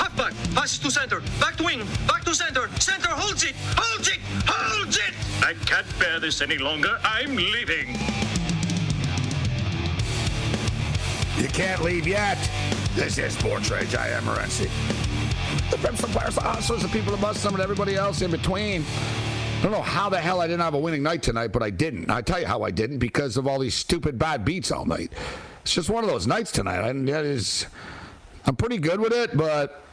Huff 0.00 0.16
back. 0.16 0.32
Passes 0.54 0.78
to 0.78 0.90
center. 0.90 1.20
Back 1.38 1.56
to 1.56 1.64
wing. 1.64 1.86
Back 2.08 2.24
to 2.24 2.34
center. 2.34 2.68
Center 2.80 3.10
holds 3.10 3.44
it. 3.44 3.54
Holds 3.76 4.08
it. 4.08 4.18
Holds 4.46 4.96
it. 4.96 5.14
I 5.44 5.52
can't 5.66 5.86
bear 5.98 6.18
this 6.18 6.40
any 6.40 6.56
longer. 6.56 6.98
I'm 7.04 7.36
leaving. 7.36 7.88
You 11.36 11.48
can't 11.48 11.82
leave 11.82 12.06
yet. 12.06 12.38
This 12.94 13.18
is 13.18 13.34
Sports 13.34 13.70
Rage. 13.70 13.94
I 13.94 14.08
am 14.08 14.24
Morency. 14.24 14.70
The 15.70 15.76
pimps, 15.76 16.00
the 16.00 16.06
players, 16.06 16.34
the 16.34 16.40
hustlers, 16.40 16.82
the 16.82 16.88
people, 16.88 17.12
the 17.12 17.20
bus, 17.20 17.38
some, 17.38 17.52
and 17.52 17.62
everybody 17.62 17.94
else 17.94 18.22
in 18.22 18.30
between. 18.30 18.82
I 19.58 19.62
don't 19.62 19.72
know 19.72 19.82
how 19.82 20.08
the 20.08 20.18
hell 20.18 20.40
I 20.40 20.46
didn't 20.46 20.62
have 20.62 20.72
a 20.72 20.78
winning 20.78 21.02
night 21.02 21.22
tonight, 21.22 21.48
but 21.52 21.62
I 21.62 21.68
didn't. 21.68 22.10
I 22.10 22.22
tell 22.22 22.40
you 22.40 22.46
how 22.46 22.62
I 22.62 22.70
didn't 22.70 22.98
because 22.98 23.36
of 23.36 23.46
all 23.46 23.58
these 23.58 23.74
stupid 23.74 24.18
bad 24.18 24.46
beats 24.46 24.72
all 24.72 24.86
night. 24.86 25.12
It's 25.60 25.74
just 25.74 25.90
one 25.90 26.04
of 26.04 26.08
those 26.08 26.26
nights 26.26 26.52
tonight. 26.52 26.80
I, 26.80 26.92
that 26.92 27.26
is, 27.26 27.66
I'm 28.46 28.56
pretty 28.56 28.78
good 28.78 28.98
with 29.00 29.12
it, 29.12 29.36
but 29.36 29.84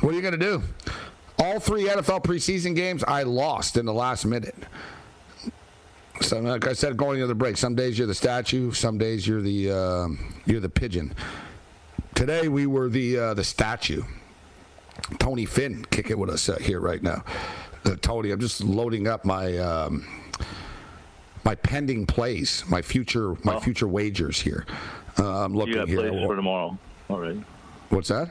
what 0.00 0.12
are 0.12 0.16
you 0.16 0.22
going 0.22 0.32
to 0.32 0.38
do? 0.38 0.62
All 1.38 1.58
three 1.60 1.84
NFL 1.88 2.22
preseason 2.24 2.74
games 2.74 3.02
I 3.04 3.22
lost 3.22 3.76
in 3.76 3.86
the 3.86 3.94
last 3.94 4.24
minute. 4.26 4.54
So, 6.20 6.38
like 6.40 6.66
I 6.66 6.74
said, 6.74 6.96
going 6.98 7.16
into 7.16 7.28
the 7.28 7.34
break, 7.34 7.56
some 7.56 7.74
days 7.74 7.96
you're 7.98 8.06
the 8.06 8.14
statue, 8.14 8.72
some 8.72 8.98
days 8.98 9.26
you're 9.26 9.40
the 9.40 9.70
uh, 9.70 10.08
you're 10.44 10.60
the 10.60 10.68
pigeon. 10.68 11.14
Today 12.14 12.48
we 12.48 12.66
were 12.66 12.90
the 12.90 13.18
uh, 13.18 13.34
the 13.34 13.44
statue. 13.44 14.02
Tony 15.18 15.46
Finn 15.46 15.82
kick 15.90 16.10
it 16.10 16.18
with 16.18 16.28
us 16.28 16.48
uh, 16.50 16.58
here 16.58 16.78
right 16.80 17.02
now. 17.02 17.24
Uh, 17.86 17.96
Tony, 18.02 18.32
I'm 18.32 18.40
just 18.40 18.60
loading 18.62 19.08
up 19.08 19.24
my 19.24 19.56
um, 19.56 20.06
my 21.44 21.54
pending 21.54 22.04
plays, 22.04 22.64
my 22.68 22.82
future 22.82 23.34
my 23.42 23.54
Oh. 23.54 23.60
future 23.60 23.88
wagers 23.88 24.38
here. 24.38 24.66
Uh, 25.18 25.42
I'm 25.44 25.52
You 25.54 25.58
looking 25.60 25.74
got 25.74 25.88
here. 25.88 26.00
plays 26.10 26.26
for 26.26 26.36
tomorrow 26.36 26.78
All 27.08 27.18
right. 27.18 27.36
What's 27.88 28.08
that? 28.08 28.28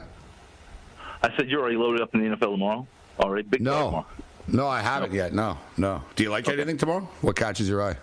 I 1.22 1.34
said 1.36 1.48
you're 1.48 1.60
already 1.60 1.76
loaded 1.76 2.00
up 2.00 2.14
in 2.14 2.20
the 2.22 2.36
NFL 2.36 2.52
tomorrow. 2.52 2.86
Already 3.18 3.42
big 3.48 3.60
play 3.60 3.70
No, 3.72 3.86
tomorrow. 3.86 4.06
no, 4.48 4.68
I 4.68 4.80
haven't 4.80 5.12
yet. 5.12 5.32
No, 5.34 5.58
no. 5.76 6.02
Do 6.16 6.22
you 6.22 6.30
like 6.30 6.48
anything 6.48 6.78
tomorrow? 6.78 7.08
What 7.20 7.36
catches 7.36 7.68
your 7.68 7.82
eye? 7.82 7.96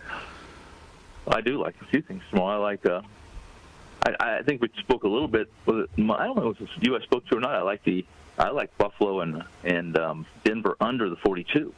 I 1.27 1.41
do 1.41 1.61
like 1.61 1.75
a 1.81 1.85
few 1.85 2.01
things 2.01 2.21
tomorrow. 2.29 2.61
I 2.61 2.63
like. 2.63 2.85
Uh, 2.85 3.01
I, 4.05 4.37
I 4.37 4.41
think 4.43 4.61
we 4.61 4.69
spoke 4.79 5.03
a 5.03 5.07
little 5.07 5.27
bit. 5.27 5.49
I 5.67 5.71
don't 5.71 5.97
know 6.37 6.55
if 6.57 6.69
you 6.81 6.95
I 6.95 7.01
spoke 7.01 7.25
to 7.27 7.37
or 7.37 7.39
not. 7.39 7.51
I 7.55 7.61
like 7.61 7.83
the. 7.83 8.05
I 8.37 8.49
like 8.49 8.77
Buffalo 8.77 9.21
and 9.21 9.43
and 9.63 9.97
um, 9.97 10.25
Denver 10.43 10.77
under 10.79 11.09
the 11.09 11.15
42. 11.17 11.73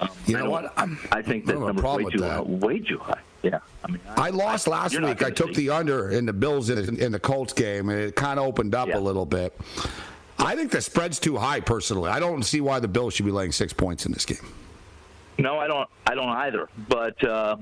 Um, 0.00 0.08
You 0.26 0.36
I 0.38 0.40
know 0.42 0.50
what? 0.50 0.72
I'm, 0.76 0.98
I 1.12 1.22
think 1.22 1.44
I 1.44 1.46
that 1.46 1.52
don't 1.52 1.66
have 1.68 1.78
a 1.78 1.82
number's 1.82 2.04
way 2.04 2.10
too 2.12 2.18
that. 2.18 2.30
high. 2.32 2.40
Way 2.42 2.78
too 2.80 2.98
high. 2.98 3.20
Yeah. 3.42 3.58
I 3.84 3.90
mean. 3.90 4.00
I 4.16 4.30
lost 4.30 4.66
last 4.66 4.98
week. 5.00 5.22
I 5.22 5.30
took 5.30 5.48
see- 5.54 5.66
the 5.66 5.70
under 5.70 6.10
in 6.10 6.26
the 6.26 6.32
Bills 6.32 6.70
in, 6.70 6.96
in 7.00 7.12
the 7.12 7.18
Colts 7.20 7.52
game, 7.52 7.88
and 7.90 7.98
it 8.00 8.16
kind 8.16 8.38
of 8.40 8.46
opened 8.46 8.74
up 8.74 8.88
Yeah. 8.88 8.98
a 8.98 9.00
little 9.00 9.26
bit. 9.26 9.56
I 10.38 10.56
think 10.56 10.72
the 10.72 10.80
spread's 10.80 11.20
too 11.20 11.36
high, 11.36 11.60
personally. 11.60 12.10
I 12.10 12.18
don't 12.18 12.42
see 12.42 12.60
why 12.60 12.80
the 12.80 12.88
Bills 12.88 13.14
should 13.14 13.26
be 13.26 13.32
laying 13.32 13.52
six 13.52 13.72
points 13.72 14.04
in 14.06 14.12
this 14.12 14.24
game. 14.26 14.38
No, 15.38 15.58
I 15.58 15.66
don't. 15.68 15.88
I 16.06 16.14
don't 16.14 16.28
either. 16.28 16.68
But 16.88 17.22
uh, 17.22 17.56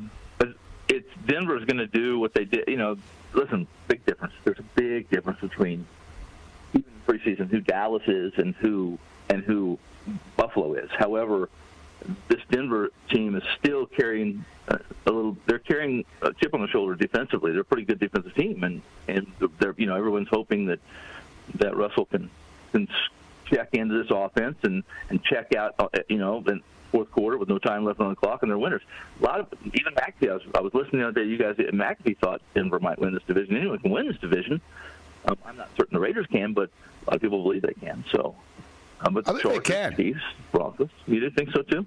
it's 0.88 1.09
Denver's 1.27 1.64
going 1.64 1.79
to 1.79 1.87
do 1.87 2.18
what 2.18 2.33
they 2.33 2.45
did. 2.45 2.64
You 2.68 2.77
know, 2.77 2.97
listen, 3.35 3.66
big 3.88 4.05
difference. 4.07 4.33
There's 4.45 4.59
a 4.59 4.64
big 4.75 5.11
difference 5.11 5.40
between 5.40 5.87
even 6.75 6.90
preseason 7.07 7.51
who 7.51 7.61
Dallas 7.61 8.03
is 8.07 8.33
and 8.37 8.55
who 8.57 8.99
and 9.29 9.42
who 9.42 9.79
Buffalo 10.37 10.75
is. 10.75 10.90
However, 10.99 11.49
this 12.28 12.40
Denver 12.50 12.90
team 13.10 13.36
is 13.36 13.42
still 13.58 13.86
carrying 13.86 14.44
uh, 14.68 14.78
a 15.06 15.10
little. 15.10 15.36
They're 15.46 15.58
carrying 15.58 16.04
a 16.22 16.32
chip 16.32 16.54
on 16.54 16.60
the 16.60 16.68
shoulder 16.68 16.94
defensively. 16.94 17.52
They're 17.52 17.62
a 17.62 17.64
pretty 17.64 17.84
good 17.84 18.00
defensive 18.00 18.34
team, 18.34 18.64
and 18.64 18.82
and 19.08 19.26
they're 19.58 19.74
you 19.76 19.86
know 19.86 19.96
everyone's 19.96 20.28
hoping 20.28 20.66
that 20.66 20.80
that 21.56 21.76
Russell 21.76 22.06
can 22.06 22.30
can 22.72 22.88
check 23.46 23.70
into 23.74 24.02
this 24.02 24.10
offense 24.10 24.56
and 24.62 24.82
and 25.10 25.22
check 25.24 25.54
out 25.54 25.74
uh, 25.78 25.88
you 26.08 26.18
know 26.18 26.42
in 26.46 26.62
fourth 26.92 27.10
quarter 27.10 27.38
with 27.38 27.48
no 27.48 27.58
time 27.58 27.84
left 27.84 27.98
on 28.00 28.10
the 28.10 28.16
clock 28.16 28.42
and 28.42 28.50
they're 28.50 28.58
winners. 28.58 28.82
A 29.20 29.24
lot 29.24 29.40
of 29.40 29.48
even 29.64 29.94
McAfee. 29.94 30.30
I 30.30 30.34
was, 30.34 30.42
I 30.54 30.60
was 30.60 30.74
listening 30.74 31.00
the 31.00 31.08
other 31.08 31.22
day. 31.22 31.26
You 31.26 31.38
guys, 31.38 31.56
McAfee 31.56 32.18
thought 32.18 32.42
Denver 32.54 32.78
might 32.78 32.98
win 32.98 33.14
this 33.14 33.22
division. 33.24 33.56
Anyone 33.56 33.78
can 33.78 33.90
win 33.90 34.06
this 34.06 34.18
division. 34.18 34.60
Um, 35.24 35.38
I'm 35.46 35.56
not 35.56 35.70
certain 35.76 35.94
the 35.94 36.00
Raiders 36.00 36.26
can, 36.26 36.52
but 36.52 36.70
a 37.06 37.10
lot 37.10 37.16
of 37.16 37.22
people 37.22 37.42
believe 37.42 37.62
they 37.62 37.74
can. 37.74 38.04
So, 38.12 38.34
but 39.10 39.28
I 39.28 39.32
the 39.32 39.38
think 39.38 39.64
they 39.64 39.72
Chargers, 39.72 39.96
can. 39.96 39.96
Chiefs, 39.96 40.20
Broncos. 40.52 40.88
You 41.06 41.20
didn't 41.20 41.34
think 41.34 41.50
so 41.52 41.62
too? 41.62 41.86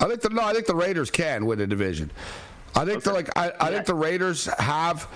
I 0.00 0.08
think 0.08 0.20
the 0.20 0.30
no, 0.30 0.42
I 0.42 0.52
think 0.52 0.66
the 0.66 0.74
Raiders 0.74 1.10
can 1.10 1.46
win 1.46 1.60
a 1.60 1.66
division. 1.66 2.10
I 2.74 2.84
think 2.84 3.02
the 3.02 3.12
like 3.12 3.28
I, 3.36 3.52
I 3.60 3.70
think 3.70 3.86
the 3.86 3.94
Raiders 3.94 4.46
have 4.58 5.08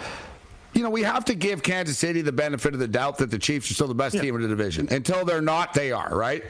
you 0.74 0.82
know, 0.82 0.90
we 0.90 1.02
have 1.02 1.24
to 1.24 1.34
give 1.34 1.62
Kansas 1.62 1.98
City 1.98 2.22
the 2.22 2.30
benefit 2.30 2.74
of 2.74 2.78
the 2.78 2.86
doubt 2.86 3.18
that 3.18 3.30
the 3.30 3.38
Chiefs 3.38 3.70
are 3.70 3.74
still 3.74 3.88
the 3.88 3.94
best 3.94 4.18
team 4.18 4.36
in 4.36 4.42
the 4.42 4.48
division. 4.48 4.86
Until 4.92 5.24
they're 5.24 5.40
not, 5.40 5.74
they 5.74 5.90
are, 5.90 6.16
right? 6.16 6.44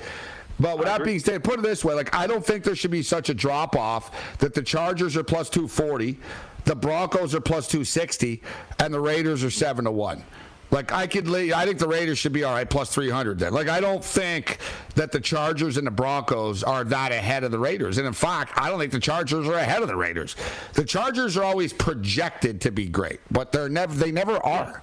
But 0.61 0.77
with 0.77 0.87
that 0.87 1.05
being 1.05 1.21
said, 1.21 1.45
put 1.45 1.61
it 1.61 1.63
this 1.63 1.85
way: 1.85 1.95
like 1.95 2.15
I 2.15 2.27
don't 2.27 2.45
think 2.45 2.65
there 2.65 2.75
should 2.75 2.91
be 2.91 3.03
such 3.03 3.29
a 3.29 3.35
drop 3.35 3.77
off 3.77 4.39
that 4.39 4.55
the 4.55 4.63
Chargers 4.63 5.17
are 5.17 5.23
plus 5.23 5.49
two 5.49 5.69
forty, 5.69 6.19
the 6.65 6.75
Broncos 6.75 7.35
are 7.35 7.41
plus 7.41 7.69
two 7.69 7.85
sixty, 7.85 8.43
and 8.81 8.93
the 8.93 9.01
Raiders 9.01 9.45
are 9.45 9.51
seven 9.51 9.85
to 9.85 9.93
one. 9.93 10.25
Like 10.71 10.93
I 10.93 11.07
could, 11.07 11.29
I 11.29 11.65
think 11.65 11.79
the 11.79 11.89
Raiders 11.89 12.19
should 12.19 12.33
be 12.33 12.45
all 12.45 12.53
right 12.53 12.69
plus 12.69 12.91
three 12.93 13.09
hundred. 13.09 13.39
Then, 13.39 13.55
like 13.55 13.69
I 13.69 13.81
don't 13.81 14.05
think 14.05 14.59
that 14.97 15.13
the 15.13 15.21
Chargers 15.21 15.79
and 15.79 15.87
the 15.87 15.91
Broncos 15.91 16.63
are 16.63 16.85
that 16.85 17.11
ahead 17.11 17.43
of 17.43 17.51
the 17.51 17.59
Raiders. 17.59 17.97
And 17.97 18.07
in 18.07 18.13
fact, 18.13 18.53
I 18.57 18.69
don't 18.69 18.79
think 18.79 18.93
the 18.93 19.01
Chargers 19.01 19.49
are 19.49 19.55
ahead 19.55 19.81
of 19.81 19.89
the 19.89 19.97
Raiders. 19.97 20.37
The 20.75 20.85
Chargers 20.85 21.37
are 21.39 21.45
always 21.45 21.73
projected 21.73 22.61
to 22.63 22.71
be 22.71 22.87
great, 22.87 23.21
but 23.31 23.51
they're 23.51 23.71
never, 23.71 23.95
they 23.95 24.13
never 24.13 24.37
are, 24.45 24.83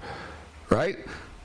right? 0.70 0.98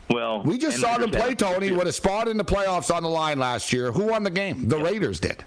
Well, 0.08 0.42
We 0.42 0.58
just 0.58 0.80
saw 0.80 0.98
them 0.98 1.10
play 1.10 1.34
Tony 1.34 1.70
with 1.70 1.86
a 1.86 1.92
spot 1.92 2.26
in 2.26 2.36
the 2.36 2.44
playoffs 2.44 2.92
on 2.92 3.04
the 3.04 3.08
line 3.08 3.38
last 3.38 3.72
year. 3.72 3.92
Who 3.92 4.06
won 4.06 4.24
the 4.24 4.30
game? 4.30 4.68
The 4.68 4.78
Raiders 4.78 5.20
did. 5.20 5.44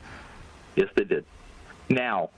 Yes, 0.76 0.88
they 0.96 1.04
did. 1.04 1.26
Now, 1.90 2.30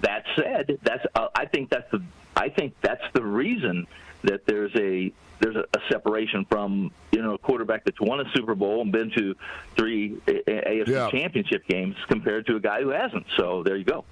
that 0.00 0.24
said, 0.34 0.78
that's 0.82 1.06
uh, 1.14 1.28
I 1.34 1.44
think 1.46 1.70
that's 1.70 1.88
the 1.92 2.02
I 2.36 2.48
think 2.48 2.74
that's 2.80 3.04
the 3.12 3.22
reason 3.22 3.86
that 4.22 4.44
there's 4.46 4.74
a 4.74 5.12
there's 5.40 5.56
a, 5.56 5.60
a 5.60 5.80
separation 5.90 6.44
from 6.50 6.90
you 7.12 7.22
know 7.22 7.34
a 7.34 7.38
quarterback 7.38 7.84
that's 7.84 8.00
won 8.00 8.20
a 8.20 8.24
Super 8.34 8.54
Bowl 8.54 8.82
and 8.82 8.92
been 8.92 9.10
to 9.16 9.34
three 9.76 10.16
AFC 10.26 10.86
Yeah. 10.88 11.10
Championship 11.10 11.66
games 11.68 11.96
compared 12.08 12.46
to 12.46 12.56
a 12.56 12.60
guy 12.60 12.82
who 12.82 12.90
hasn't. 12.90 13.26
So 13.36 13.62
there 13.62 13.76
you 13.76 13.84
go. 13.84 14.04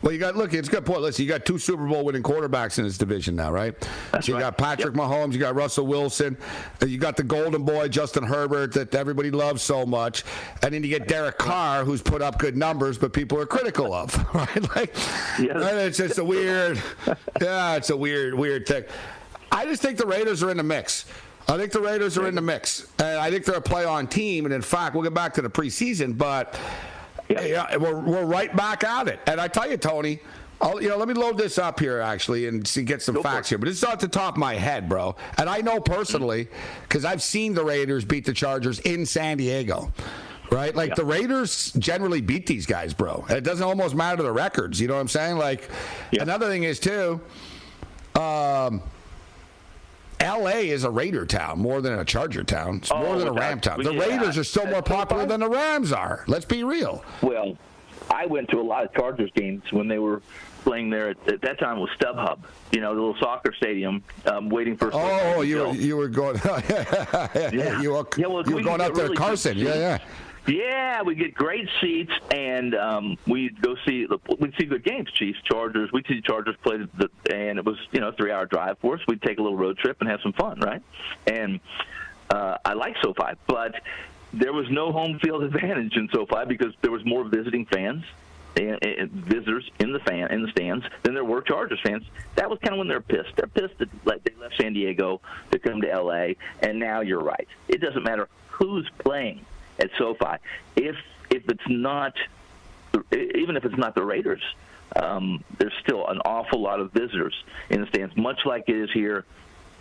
Well, 0.00 0.12
you 0.12 0.18
got 0.18 0.34
look. 0.36 0.54
It's 0.54 0.68
a 0.68 0.70
good 0.70 0.86
point. 0.86 1.02
Listen, 1.02 1.24
you 1.24 1.28
got 1.28 1.44
two 1.44 1.58
Super 1.58 1.86
Bowl 1.86 2.02
winning 2.04 2.22
quarterbacks 2.22 2.78
in 2.78 2.84
this 2.84 2.96
division 2.96 3.36
now, 3.36 3.52
right? 3.52 3.74
That's 4.12 4.24
so 4.26 4.32
you 4.32 4.36
right. 4.36 4.40
got 4.44 4.56
Patrick 4.56 4.94
Mahomes, 4.94 5.34
you 5.34 5.38
got 5.38 5.56
Russell 5.56 5.86
Wilson, 5.86 6.38
uh, 6.80 6.86
you 6.86 6.96
got 6.96 7.16
the 7.18 7.22
Golden 7.24 7.64
Boy 7.64 7.88
Justin 7.88 8.22
Herbert 8.22 8.72
that 8.74 8.94
everybody 8.94 9.30
loves 9.30 9.60
so 9.60 9.84
much, 9.84 10.24
and 10.62 10.72
then 10.72 10.82
you 10.84 10.88
get 10.88 11.06
Derek 11.08 11.36
Carr, 11.36 11.84
who's 11.84 12.00
put 12.00 12.22
up 12.22 12.38
good 12.38 12.56
numbers, 12.56 12.96
but 12.96 13.12
people 13.12 13.38
are 13.40 13.44
critical 13.46 13.92
of, 13.92 14.14
right? 14.34 14.76
Like, 14.76 14.94
Yes. 15.38 15.50
and 15.56 15.78
it's 15.80 15.98
just 15.98 16.16
a 16.18 16.24
weird, 16.24 16.80
yeah, 17.42 17.74
it's 17.76 17.90
a 17.90 17.96
weird, 17.96 18.34
weird 18.34 18.66
thing. 18.66 18.84
I 19.50 19.64
just 19.64 19.82
think 19.82 19.98
the 19.98 20.06
Raiders 20.06 20.42
are 20.42 20.50
in 20.50 20.56
the 20.56 20.62
mix. 20.62 21.06
I 21.48 21.56
think 21.56 21.72
the 21.72 21.80
Raiders 21.80 22.18
are 22.18 22.28
in 22.28 22.34
the 22.34 22.42
mix, 22.42 22.86
and 22.98 23.18
I 23.18 23.30
think 23.30 23.44
they're 23.46 23.56
a 23.56 23.60
play-on 23.60 24.06
team. 24.06 24.44
And 24.44 24.52
in 24.52 24.60
fact, 24.62 24.94
we'll 24.94 25.04
get 25.04 25.14
back 25.14 25.32
to 25.34 25.42
the 25.42 25.50
preseason, 25.50 26.16
but. 26.16 26.58
Yeah. 27.28 27.42
Yeah, 27.42 27.76
we're, 27.76 27.98
we're 28.00 28.24
right 28.24 28.54
back 28.56 28.84
at 28.84 29.06
it. 29.06 29.20
And 29.26 29.38
I 29.38 29.48
tell 29.48 29.70
you, 29.70 29.76
Tony, 29.76 30.18
I'll, 30.62 30.82
you 30.82 30.88
know, 30.88 30.96
let 30.96 31.08
me 31.08 31.12
load 31.14 31.36
this 31.36 31.58
up 31.58 31.78
here 31.78 32.00
actually 32.00 32.46
and 32.48 32.66
see, 32.66 32.82
get 32.82 33.02
some 33.02 33.16
Go 33.16 33.22
facts 33.22 33.50
here. 33.50 33.58
But 33.58 33.66
this 33.66 33.76
is 33.76 33.84
off 33.84 33.98
the 33.98 34.08
top 34.08 34.34
of 34.34 34.38
my 34.38 34.54
head, 34.54 34.88
bro. 34.88 35.14
And 35.36 35.46
I 35.48 35.60
know 35.60 35.78
personally 35.78 36.48
because 36.82 37.04
I've 37.04 37.22
seen 37.22 37.52
the 37.52 37.62
Raiders 37.64 38.06
beat 38.06 38.24
the 38.24 38.32
Chargers 38.32 38.78
in 38.80 39.04
San 39.04 39.36
Diego. 39.36 39.92
Right, 40.50 40.74
like 40.74 40.88
Yeah. 40.88 40.94
the 40.94 41.04
Raiders 41.04 41.72
generally 41.78 42.22
beat 42.22 42.46
these 42.46 42.64
guys, 42.64 42.94
bro. 42.94 43.26
It 43.28 43.44
doesn't 43.44 43.62
almost 43.66 43.94
matter 43.94 44.22
the 44.22 44.32
records. 44.32 44.80
You 44.80 44.88
know 44.88 44.94
what 44.94 45.00
I'm 45.00 45.08
saying? 45.08 45.36
Like 45.36 45.68
Yeah. 46.10 46.22
another 46.22 46.48
thing 46.48 46.62
is 46.64 46.80
too. 46.80 47.20
Um, 48.14 48.80
L.A. 50.20 50.68
is 50.70 50.84
a 50.84 50.90
Raider 50.90 51.24
town 51.26 51.58
more 51.58 51.80
than 51.80 51.98
a 51.98 52.04
Charger 52.04 52.42
town. 52.44 52.76
It's 52.78 52.90
Oh, 52.90 52.98
more 52.98 53.18
than 53.18 53.28
a 53.28 53.32
Ram 53.32 53.60
town. 53.60 53.82
The 53.82 53.92
yeah. 53.94 54.00
Raiders 54.04 54.36
are 54.38 54.44
still 54.44 54.66
more 54.66 54.82
popular 54.82 55.26
than 55.26 55.40
the 55.40 55.48
Rams 55.48 55.92
are. 55.92 56.24
Let's 56.26 56.44
be 56.44 56.64
real. 56.64 57.04
Well, 57.22 57.56
I 58.10 58.26
went 58.26 58.48
to 58.50 58.60
a 58.60 58.62
lot 58.62 58.84
of 58.84 58.92
Chargers 58.94 59.30
games 59.34 59.62
when 59.70 59.86
they 59.86 59.98
were 59.98 60.22
playing 60.64 60.90
there. 60.90 61.10
At, 61.10 61.28
at 61.28 61.40
that 61.42 61.58
time, 61.58 61.78
it 61.78 61.80
was 61.82 61.90
StubHub. 62.00 62.38
You 62.72 62.80
know, 62.80 62.94
the 62.94 63.00
little 63.00 63.16
soccer 63.20 63.52
stadium, 63.56 64.02
um, 64.26 64.48
waiting 64.48 64.76
for. 64.76 64.90
Oh, 64.92 65.42
you 65.42 65.58
were, 65.58 65.72
you 65.74 65.96
were 65.96 66.08
going. 66.08 66.40
yeah, 66.44 67.80
you 67.80 67.92
were, 67.92 68.06
Yeah, 68.16 68.26
well, 68.26 68.42
you 68.48 68.56
were 68.56 68.62
going 68.62 68.80
up 68.80 68.88
get 68.88 68.94
there, 68.94 69.04
really 69.04 69.16
Carson. 69.16 69.56
good 69.56 69.66
Yeah, 69.66 69.74
yeah. 69.74 69.98
Yeah, 70.48 71.02
we 71.02 71.14
get 71.14 71.34
great 71.34 71.68
seats, 71.78 72.12
and 72.30 72.74
um, 72.74 73.18
we'd 73.26 73.60
go 73.60 73.76
see 73.86 74.06
we'd 74.38 74.54
see 74.58 74.64
good 74.64 74.82
games. 74.82 75.10
Chiefs, 75.12 75.38
Chargers. 75.44 75.92
We'd 75.92 76.06
see 76.06 76.22
Chargers 76.22 76.56
play, 76.62 76.78
the, 76.96 77.10
and 77.30 77.58
it 77.58 77.64
was 77.66 77.76
you 77.92 78.00
know 78.00 78.08
a 78.08 78.12
three 78.12 78.32
hour 78.32 78.46
drive 78.46 78.78
for 78.78 78.94
us. 78.94 79.00
We'd 79.06 79.20
take 79.20 79.38
a 79.38 79.42
little 79.42 79.58
road 79.58 79.76
trip 79.76 79.98
and 80.00 80.08
have 80.08 80.20
some 80.22 80.32
fun, 80.32 80.58
right? 80.60 80.82
And 81.26 81.60
uh, 82.30 82.56
I 82.64 82.72
like 82.72 82.94
SoFi, 83.02 83.34
but 83.46 83.74
there 84.32 84.54
was 84.54 84.70
no 84.70 84.90
home 84.90 85.18
field 85.18 85.42
advantage 85.54 85.96
in 85.96 86.08
SoFi 86.14 86.46
because 86.46 86.72
there 86.80 86.92
was 86.92 87.04
more 87.04 87.24
visiting 87.24 87.66
fans 87.66 88.04
and, 88.56 88.80
visitors 89.12 89.70
in 89.80 89.92
the 89.92 90.00
fan 90.00 90.32
in 90.32 90.42
the 90.42 90.48
stands 90.48 90.86
than 91.02 91.12
there 91.12 91.24
were 91.24 91.42
Chargers 91.42 91.80
fans. 91.84 92.04
That 92.36 92.48
was 92.48 92.58
kind 92.60 92.72
of 92.72 92.78
when 92.78 92.88
they're 92.88 93.02
pissed. 93.02 93.36
They're 93.36 93.48
pissed 93.48 93.78
that 93.78 93.90
they 94.24 94.34
left 94.40 94.56
San 94.58 94.72
Diego 94.72 95.20
to 95.50 95.58
come 95.58 95.82
to 95.82 95.90
L.A. 95.90 96.38
And 96.62 96.78
now 96.78 97.02
you're 97.02 97.20
right. 97.20 97.46
It 97.68 97.82
doesn't 97.82 98.02
matter 98.02 98.30
who's 98.48 98.88
playing 98.98 99.44
at 99.78 99.90
SoFi. 99.98 100.36
If 100.76 100.96
if 101.30 101.48
it's 101.48 101.68
not, 101.68 102.14
even 103.12 103.56
if 103.56 103.64
it's 103.64 103.76
not 103.76 103.94
the 103.94 104.02
Raiders, 104.02 104.42
um, 104.96 105.44
there's 105.58 105.74
still 105.82 106.06
an 106.08 106.20
awful 106.24 106.60
lot 106.60 106.80
of 106.80 106.92
visitors 106.92 107.34
in 107.70 107.82
the 107.82 107.86
stands, 107.88 108.16
much 108.16 108.40
like 108.46 108.64
it 108.68 108.76
is 108.76 108.90
here 108.92 109.24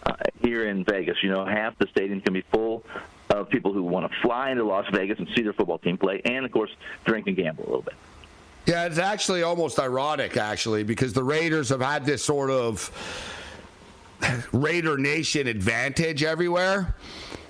uh, 0.06 0.16
here 0.42 0.68
in 0.68 0.84
Vegas. 0.84 1.18
You 1.24 1.32
know, 1.32 1.46
half 1.46 1.78
the 1.78 1.88
stadium 1.88 2.22
can 2.22 2.34
be 2.34 2.44
full 2.52 2.84
of 3.30 3.50
people 3.50 3.74
who 3.74 3.84
want 3.84 4.12
to 4.12 4.18
fly 4.22 4.52
into 4.52 4.64
Las 4.64 4.86
Vegas 4.92 5.20
and 5.20 5.28
see 5.36 5.42
their 5.42 5.54
football 5.54 5.78
team 5.78 5.98
play, 5.98 6.22
and 6.26 6.46
of 6.46 6.52
course, 6.52 6.72
drink 7.06 7.28
and 7.28 7.36
gamble 7.36 7.64
a 7.64 7.68
little 7.68 7.82
bit. 7.82 7.96
Yeah, 8.66 8.86
it's 8.86 8.98
actually 8.98 9.44
almost 9.44 9.80
ironic, 9.80 10.36
actually, 10.36 10.84
because 10.84 11.14
the 11.14 11.24
Raiders 11.24 11.70
have 11.70 11.80
had 11.80 12.06
this 12.06 12.22
sort 12.22 12.50
of 12.50 12.92
Raider 14.52 14.98
Nation 14.98 15.48
advantage 15.48 16.22
everywhere. 16.22 16.96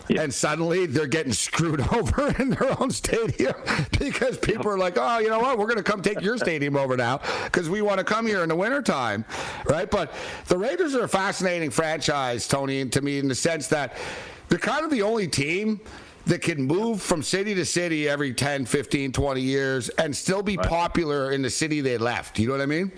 Yeah. 0.08 0.22
And 0.22 0.34
suddenly 0.34 0.86
they're 0.86 1.08
getting 1.08 1.34
screwed 1.34 1.82
over 1.94 2.30
in 2.40 2.52
their 2.52 2.82
own 2.82 2.92
stadium 2.92 3.56
because 4.00 4.38
people 4.38 4.68
are 4.70 4.78
like, 4.78 4.98
oh, 4.98 5.20
you 5.20 5.30
know 5.30 5.40
what? 5.40 5.58
We're 5.58 5.66
going 5.66 5.78
to 5.78 5.84
come 5.84 6.02
take 6.02 6.22
your 6.22 6.38
stadium 6.38 6.76
over 6.76 6.98
now 6.98 7.20
because 7.46 7.70
we 7.70 7.82
want 7.82 8.00
to 8.00 8.04
come 8.04 8.26
here 8.26 8.44
in 8.44 8.50
the 8.50 8.56
wintertime, 8.56 9.26
right? 9.66 9.90
But 9.90 10.14
the 10.48 10.58
Raiders 10.58 10.96
are 10.96 11.04
a 11.04 11.10
fascinating 11.10 11.70
franchise, 11.70 12.48
Tony, 12.48 12.82
and 12.82 12.92
to 12.94 13.02
me, 13.02 13.20
in 13.20 13.28
the 13.28 13.36
sense 13.36 13.68
that 13.68 13.98
they're 14.50 14.60
kind 14.60 14.86
of 14.86 14.92
the 14.92 15.02
only 15.02 15.28
team 15.28 15.82
that 16.26 16.42
can 16.42 16.62
move 16.62 17.02
from 17.02 17.24
city 17.24 17.56
to 17.56 17.66
city 17.66 18.08
every 18.08 18.34
10, 18.34 18.66
15, 18.66 19.14
20 19.14 19.42
years 19.42 19.90
and 19.90 20.16
still 20.16 20.44
be 20.44 20.58
right. 20.58 20.68
popular 20.68 21.32
in 21.32 21.42
the 21.42 21.50
city 21.50 21.80
they 21.82 21.98
left. 21.98 22.38
You 22.38 22.48
know 22.48 22.54
what 22.54 22.62
I 22.62 22.66
mean? 22.66 22.92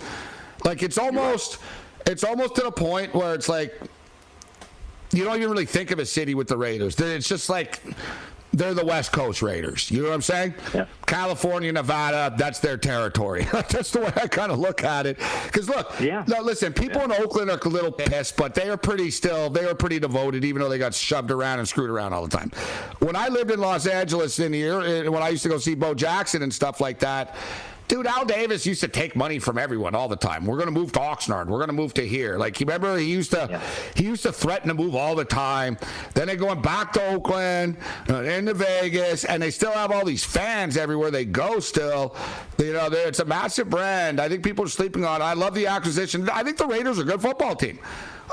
Like 0.66 0.84
it's 0.84 0.98
almost 0.98 1.60
it's 2.06 2.24
almost 2.24 2.56
to 2.56 2.62
the 2.62 2.72
point 2.72 3.14
where 3.14 3.36
it's 3.36 3.48
like 3.48 3.80
you 5.12 5.24
don't 5.24 5.38
even 5.38 5.50
really 5.50 5.66
think 5.66 5.92
of 5.92 6.00
a 6.00 6.06
city 6.06 6.36
with 6.36 6.48
the 6.48 6.58
Raiders. 6.58 7.00
It's 7.00 7.28
just 7.28 7.50
like 7.50 7.82
they're 8.54 8.74
the 8.74 8.86
West 8.86 9.12
Coast 9.12 9.42
Raiders. 9.42 9.92
You 9.92 10.02
know 10.02 10.10
what 10.10 10.16
I'm 10.16 10.22
saying? 10.22 10.54
Yeah. 10.74 10.86
California, 11.06 11.72
Nevada, 11.72 12.36
that's 12.36 12.60
their 12.60 12.78
territory. 12.78 13.44
that's 13.52 13.92
the 13.92 14.02
way 14.02 14.12
I 14.16 14.28
kind 14.28 14.52
of 14.52 14.60
look 14.60 14.84
at 14.84 15.06
it. 15.06 15.20
Because 15.46 15.70
look, 15.70 16.00
yeah. 16.00 16.24
Now 16.28 16.42
listen, 16.42 16.74
people 16.74 16.98
yeah. 17.00 17.06
in 17.06 17.12
Oakland 17.24 17.52
are 17.52 17.60
a 17.64 17.70
little 17.70 17.92
pissed, 17.92 18.38
but 18.38 18.56
they 18.56 18.70
are 18.70 18.78
pretty 18.78 19.12
still. 19.12 19.50
They 19.50 19.66
are 19.66 19.76
pretty 19.76 20.00
devoted, 20.00 20.44
even 20.44 20.62
though 20.62 20.70
they 20.70 20.80
got 20.80 20.94
shoved 20.94 21.32
around 21.32 21.60
and 21.60 21.68
screwed 21.68 21.90
around 21.90 22.14
all 22.14 22.26
the 22.26 22.36
time. 22.36 22.52
When 23.00 23.16
I 23.16 23.28
lived 23.28 23.52
in 23.52 23.60
Los 23.60 23.86
Angeles 23.86 24.40
in 24.40 24.52
the 24.52 24.58
year, 24.58 24.82
eh, 24.82 25.08
when 25.08 25.22
I 25.22 25.30
used 25.30 25.44
to 25.44 25.50
go 25.50 25.58
see 25.58 25.76
Bo 25.76 25.94
Jackson 25.94 26.42
and 26.42 26.54
stuff 26.54 26.82
like 26.82 27.00
that 27.00 27.36
Dude, 27.90 28.06
Al 28.06 28.24
Davis 28.24 28.68
used 28.68 28.82
to 28.82 28.88
take 28.88 29.16
money 29.16 29.40
from 29.40 29.58
everyone 29.58 29.96
all 29.96 30.08
the 30.08 30.16
time. 30.16 30.46
We're 30.46 30.58
going 30.58 30.68
to 30.68 30.80
move 30.80 30.92
to 30.92 31.00
Oxnard. 31.00 31.48
We're 31.48 31.58
going 31.58 31.70
to 31.70 31.74
move 31.74 31.92
to 31.96 32.08
here. 32.08 32.38
Like, 32.38 32.60
you 32.60 32.68
remember 32.68 32.96
he 33.00 33.10
used 33.12 33.32
to 33.32 33.48
yeah. 33.50 33.62
he 33.96 34.04
used 34.04 34.22
to 34.24 34.32
threaten 34.32 34.68
to 34.68 34.76
move 34.76 34.94
all 34.96 35.16
the 35.16 35.26
time. 35.26 35.76
Then 36.14 36.28
they're 36.28 36.36
going 36.36 36.62
back 36.62 36.94
to 36.94 37.08
Oakland, 37.08 37.78
uh, 38.08 38.22
into 38.22 38.54
Vegas, 38.54 39.26
and 39.26 39.42
they 39.42 39.50
still 39.50 39.72
have 39.72 39.92
all 39.92 40.06
these 40.06 40.24
fans 40.24 40.78
everywhere 40.78 41.10
they 41.10 41.26
go. 41.26 41.60
Still, 41.60 42.16
you 42.60 42.74
know, 42.74 42.90
it's 42.92 43.22
a 43.22 43.26
massive 43.26 43.72
brand. 43.72 44.22
I 44.22 44.30
think 44.30 44.44
people 44.44 44.66
are 44.66 44.70
sleeping 44.70 45.04
on. 45.04 45.22
It. 45.22 45.26
I 45.26 45.34
love 45.34 45.56
the 45.56 45.66
acquisition. 45.66 46.30
I 46.30 46.44
think 46.44 46.58
the 46.58 46.68
Raiders 46.68 47.00
are 47.00 47.02
a 47.02 47.06
good 47.06 47.24
football 47.24 47.56
team. 47.56 47.80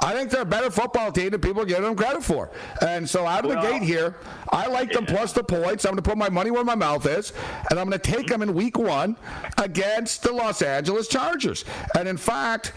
I 0.02 0.12
think 0.14 0.30
they're 0.30 0.42
a 0.42 0.46
better 0.46 0.70
football 0.70 1.11
team 1.11 1.30
than 1.30 1.40
people 1.40 1.64
give 1.64 1.82
them 1.82 1.96
credit 1.96 2.22
for. 2.22 2.50
And 2.82 3.09
so 3.09 3.26
out 3.26 3.44
of 3.44 3.50
well, 3.50 3.62
the 3.62 3.70
gate 3.70 3.82
here, 3.82 4.16
I 4.50 4.66
like 4.66 4.92
them 4.92 5.06
plus 5.06 5.32
the 5.32 5.42
points. 5.42 5.85
I'm 5.85 5.92
going 5.92 6.02
to 6.02 6.09
put 6.09 6.18
my 6.18 6.28
money 6.28 6.50
where 6.50 6.64
my 6.64 6.74
mouth 6.74 7.06
is, 7.06 7.32
and 7.70 7.78
I'm 7.78 7.88
going 7.88 7.98
to 7.98 8.11
take 8.11 8.26
them 8.26 8.42
in 8.42 8.54
week 8.54 8.78
one 8.78 9.16
against 9.59 10.22
the 10.22 10.32
Los 10.32 10.62
Angeles 10.62 11.09
Chargers. 11.09 11.64
And 11.98 12.09
in 12.09 12.16
fact, 12.16 12.72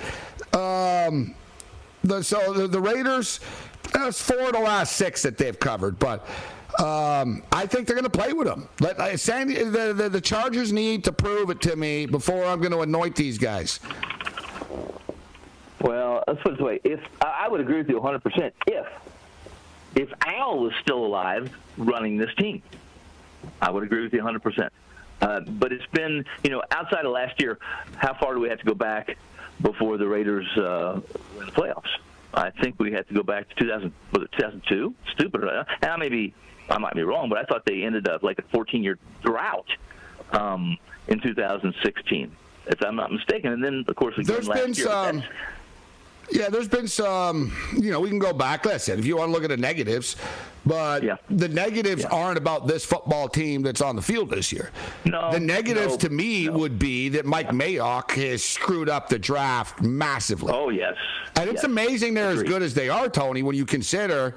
um, 0.53 1.35
the, 2.03 2.23
so 2.23 2.53
the, 2.53 2.67
the 2.67 2.79
Raiders, 2.79 3.39
that's 3.93 4.21
four 4.21 4.41
of 4.41 4.53
the 4.53 4.59
last 4.59 4.95
six 4.95 5.21
that 5.23 5.37
they've 5.37 5.59
covered, 5.59 5.99
but. 5.99 6.25
Um, 6.77 7.43
I 7.51 7.65
think 7.65 7.87
they're 7.87 7.95
going 7.95 8.09
to 8.09 8.09
play 8.09 8.31
with 8.31 8.47
them. 8.47 8.69
Let, 8.79 8.99
uh, 8.99 9.17
Sandy, 9.17 9.55
the, 9.63 9.91
the, 9.91 10.07
the 10.07 10.21
Chargers 10.21 10.71
need 10.71 11.03
to 11.05 11.11
prove 11.11 11.49
it 11.49 11.59
to 11.61 11.75
me 11.75 12.05
before 12.05 12.45
I'm 12.45 12.59
going 12.59 12.71
to 12.71 12.81
anoint 12.81 13.17
these 13.17 13.37
guys. 13.37 13.81
Well, 15.81 16.23
let's 16.27 16.41
put 16.41 16.53
it 16.53 16.57
this 16.57 16.65
way: 16.65 16.79
if 16.83 16.99
I 17.21 17.47
would 17.47 17.61
agree 17.61 17.77
with 17.77 17.89
you 17.89 17.95
100 17.95 18.19
percent 18.19 18.53
if 18.67 18.85
if 19.95 20.09
Al 20.25 20.59
was 20.59 20.73
still 20.81 21.05
alive 21.05 21.51
running 21.77 22.17
this 22.17 22.33
team, 22.37 22.61
I 23.61 23.71
would 23.71 23.83
agree 23.83 24.03
with 24.03 24.13
you 24.13 24.19
100 24.19 24.37
uh, 24.37 24.41
percent. 24.41 24.73
But 25.59 25.71
it's 25.71 25.85
been, 25.87 26.25
you 26.43 26.49
know, 26.49 26.61
outside 26.71 27.05
of 27.05 27.11
last 27.11 27.39
year, 27.41 27.59
how 27.95 28.13
far 28.13 28.33
do 28.33 28.39
we 28.39 28.49
have 28.49 28.59
to 28.59 28.65
go 28.65 28.75
back 28.75 29.17
before 29.61 29.97
the 29.97 30.07
Raiders 30.07 30.47
uh, 30.57 31.01
win 31.37 31.45
the 31.45 31.51
playoffs? 31.51 31.89
I 32.33 32.51
think 32.51 32.79
we 32.79 32.91
had 32.91 33.07
to 33.07 33.13
go 33.13 33.23
back 33.23 33.49
to 33.49 33.55
2000, 33.55 33.91
was 34.13 34.23
it 34.23 34.31
2002? 34.33 34.93
Stupid. 35.13 35.43
And 35.43 35.65
I 35.81 35.97
may 35.97 36.09
be, 36.09 36.33
I 36.69 36.77
might 36.77 36.93
be 36.93 37.01
wrong, 37.01 37.27
but 37.27 37.39
I 37.39 37.43
thought 37.43 37.65
they 37.65 37.83
ended 37.83 38.07
up 38.07 38.21
like 38.21 38.37
a 38.37 38.43
14-year 38.43 38.99
drought 39.23 39.67
um, 40.31 40.77
in 41.07 41.19
2016, 41.19 42.35
if 42.67 42.81
I'm 42.83 42.95
not 42.95 43.11
mistaken. 43.11 43.53
And 43.53 43.63
then, 43.63 43.83
of 43.87 43.95
course, 43.95 44.15
again 44.17 44.35
There's 44.35 44.47
last 44.47 44.61
been 44.61 44.73
year. 44.73 44.85
Some... 44.85 45.23
Yeah, 46.31 46.49
there's 46.49 46.67
been 46.67 46.87
some, 46.87 47.55
you 47.73 47.91
know, 47.91 47.99
we 47.99 48.09
can 48.09 48.19
go 48.19 48.33
back. 48.33 48.65
Listen, 48.65 48.99
if 48.99 49.05
you 49.05 49.17
want 49.17 49.29
to 49.29 49.33
look 49.33 49.43
at 49.43 49.49
the 49.49 49.57
negatives, 49.57 50.15
but 50.65 51.03
yeah. 51.03 51.15
the 51.29 51.47
negatives 51.47 52.03
yeah. 52.03 52.09
aren't 52.09 52.37
about 52.37 52.67
this 52.67 52.85
football 52.85 53.27
team 53.27 53.61
that's 53.61 53.81
on 53.81 53.95
the 53.95 54.01
field 54.01 54.29
this 54.29 54.51
year. 54.51 54.71
No. 55.05 55.31
The 55.31 55.39
negatives 55.39 55.93
no, 55.93 55.97
to 55.97 56.09
me 56.09 56.45
no. 56.45 56.53
would 56.53 56.77
be 56.77 57.09
that 57.09 57.25
Mike 57.25 57.49
Mayock 57.49 58.11
has 58.11 58.43
screwed 58.43 58.89
up 58.89 59.09
the 59.09 59.17
draft 59.17 59.81
massively. 59.81 60.53
Oh, 60.53 60.69
yes. 60.69 60.95
And 61.35 61.47
yes. 61.47 61.55
it's 61.55 61.63
amazing 61.63 62.13
they're 62.13 62.31
Agreed. 62.31 62.45
as 62.45 62.49
good 62.49 62.61
as 62.61 62.73
they 62.73 62.89
are, 62.89 63.09
Tony, 63.09 63.41
when 63.41 63.55
you 63.55 63.65
consider 63.65 64.35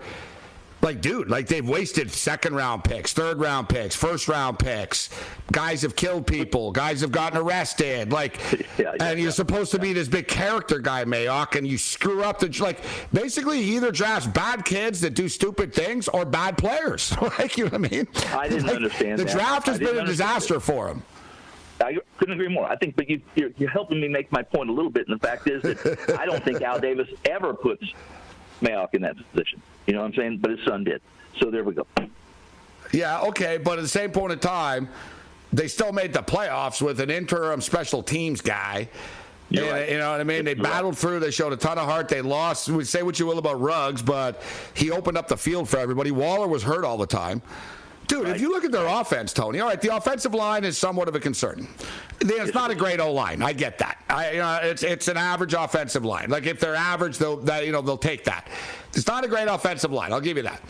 like, 0.82 1.00
dude, 1.00 1.30
like 1.30 1.46
they've 1.46 1.66
wasted 1.66 2.10
second 2.10 2.56
round 2.56 2.82
picks, 2.82 3.12
third 3.12 3.38
round 3.38 3.68
picks, 3.68 3.94
first 3.94 4.26
round 4.26 4.58
picks. 4.58 5.10
Guys 5.52 5.82
have 5.82 5.94
killed 5.94 6.26
people. 6.26 6.72
Guys 6.72 7.00
have 7.02 7.12
gotten 7.12 7.38
arrested. 7.38 8.12
Like, 8.12 8.40
yeah, 8.52 8.66
yeah, 8.78 8.92
and 9.00 9.18
you're 9.18 9.28
yeah, 9.28 9.30
supposed 9.30 9.70
to 9.70 9.78
be 9.78 9.92
this 9.92 10.08
big 10.08 10.26
character 10.26 10.80
guy, 10.80 11.04
Mayock, 11.04 11.56
and 11.56 11.66
you 11.66 11.78
screw 11.78 12.24
up 12.24 12.40
the 12.40 12.48
like. 12.60 12.80
Basically, 13.12 13.62
he 13.62 13.76
either 13.76 13.92
drafts 13.92 14.26
bad 14.26 14.64
kids 14.64 15.00
that 15.02 15.14
do 15.14 15.28
stupid 15.28 15.72
things 15.72 16.08
or 16.08 16.24
bad 16.24 16.58
players. 16.58 17.14
like, 17.38 17.56
you 17.56 17.64
know 17.64 17.78
what 17.78 17.86
I 17.86 17.96
mean? 17.96 18.08
I 18.34 18.48
didn't 18.48 18.66
like, 18.66 18.76
understand. 18.76 19.20
The 19.20 19.24
that. 19.24 19.32
draft 19.32 19.66
has 19.68 19.78
been 19.78 19.98
a 19.98 20.04
disaster 20.04 20.56
it. 20.56 20.60
for 20.60 20.88
him. 20.88 21.02
I 21.80 21.96
couldn't 22.16 22.34
agree 22.34 22.48
more. 22.48 22.66
I 22.66 22.76
think, 22.76 22.96
but 22.96 23.08
you, 23.08 23.20
you're, 23.34 23.50
you're 23.56 23.70
helping 23.70 24.00
me 24.00 24.08
make 24.08 24.30
my 24.32 24.42
point 24.42 24.68
a 24.68 24.72
little 24.72 24.90
bit. 24.90 25.08
And 25.08 25.18
the 25.18 25.26
fact 25.26 25.48
is 25.48 25.62
that 25.62 26.16
I 26.18 26.26
don't 26.26 26.44
think 26.44 26.62
Al 26.62 26.80
Davis 26.80 27.08
ever 27.24 27.54
puts 27.54 27.84
Mayock 28.60 28.94
in 28.94 29.02
that 29.02 29.16
position. 29.32 29.60
You 29.86 29.94
know 29.94 30.00
what 30.00 30.06
I'm 30.06 30.14
saying? 30.14 30.38
But 30.38 30.52
his 30.52 30.60
son 30.64 30.84
did. 30.84 31.02
So 31.38 31.50
there 31.50 31.64
we 31.64 31.74
go. 31.74 31.86
Yeah, 32.92 33.20
okay, 33.22 33.58
but 33.58 33.78
at 33.78 33.82
the 33.82 33.88
same 33.88 34.10
point 34.10 34.32
in 34.32 34.38
time, 34.38 34.88
they 35.52 35.68
still 35.68 35.92
made 35.92 36.12
the 36.12 36.22
playoffs 36.22 36.82
with 36.82 37.00
an 37.00 37.10
interim 37.10 37.60
special 37.60 38.02
teams 38.02 38.40
guy. 38.40 38.88
And, 39.50 39.60
right. 39.60 39.90
You 39.90 39.98
know 39.98 40.10
what 40.10 40.20
I 40.20 40.24
mean? 40.24 40.44
They 40.44 40.54
battled 40.54 40.96
through. 40.96 41.20
They 41.20 41.30
showed 41.30 41.52
a 41.52 41.56
ton 41.56 41.78
of 41.78 41.84
heart. 41.84 42.08
They 42.08 42.22
lost. 42.22 42.68
We 42.68 42.84
say 42.84 43.02
what 43.02 43.18
you 43.18 43.26
will 43.26 43.38
about 43.38 43.60
Ruggs, 43.60 44.00
but 44.00 44.40
he 44.74 44.90
opened 44.90 45.18
up 45.18 45.28
the 45.28 45.36
field 45.36 45.68
for 45.68 45.78
everybody. 45.78 46.10
Waller 46.10 46.48
was 46.48 46.62
hurt 46.62 46.84
all 46.84 46.96
the 46.96 47.06
time. 47.06 47.42
Dude, 48.08 48.24
right. 48.24 48.36
if 48.36 48.42
you 48.42 48.50
look 48.50 48.64
at 48.64 48.72
their 48.72 48.86
offense, 48.86 49.32
Tony, 49.32 49.60
all 49.60 49.68
right, 49.68 49.80
the 49.80 49.94
offensive 49.94 50.34
line 50.34 50.64
is 50.64 50.76
somewhat 50.76 51.08
of 51.08 51.14
a 51.14 51.20
concern. 51.20 51.66
It's 52.20 52.54
not 52.54 52.70
a 52.70 52.74
great 52.74 53.00
O 53.00 53.12
line. 53.12 53.42
I 53.42 53.52
get 53.52 53.78
that. 53.78 53.98
I, 54.08 54.30
you 54.32 54.38
know, 54.38 54.58
it's 54.62 54.82
it's 54.82 55.08
an 55.08 55.16
average 55.16 55.54
offensive 55.54 56.04
line. 56.04 56.30
Like 56.30 56.46
if 56.46 56.60
they're 56.60 56.74
average, 56.74 57.18
they'll 57.18 57.38
that, 57.38 57.64
you 57.64 57.72
know 57.72 57.80
they'll 57.80 57.96
take 57.96 58.24
that. 58.24 58.48
It's 58.92 59.06
not 59.06 59.24
a 59.24 59.28
great 59.28 59.48
offensive 59.48 59.92
line. 59.92 60.12
I'll 60.12 60.20
give 60.20 60.36
you 60.36 60.42
that. 60.44 60.60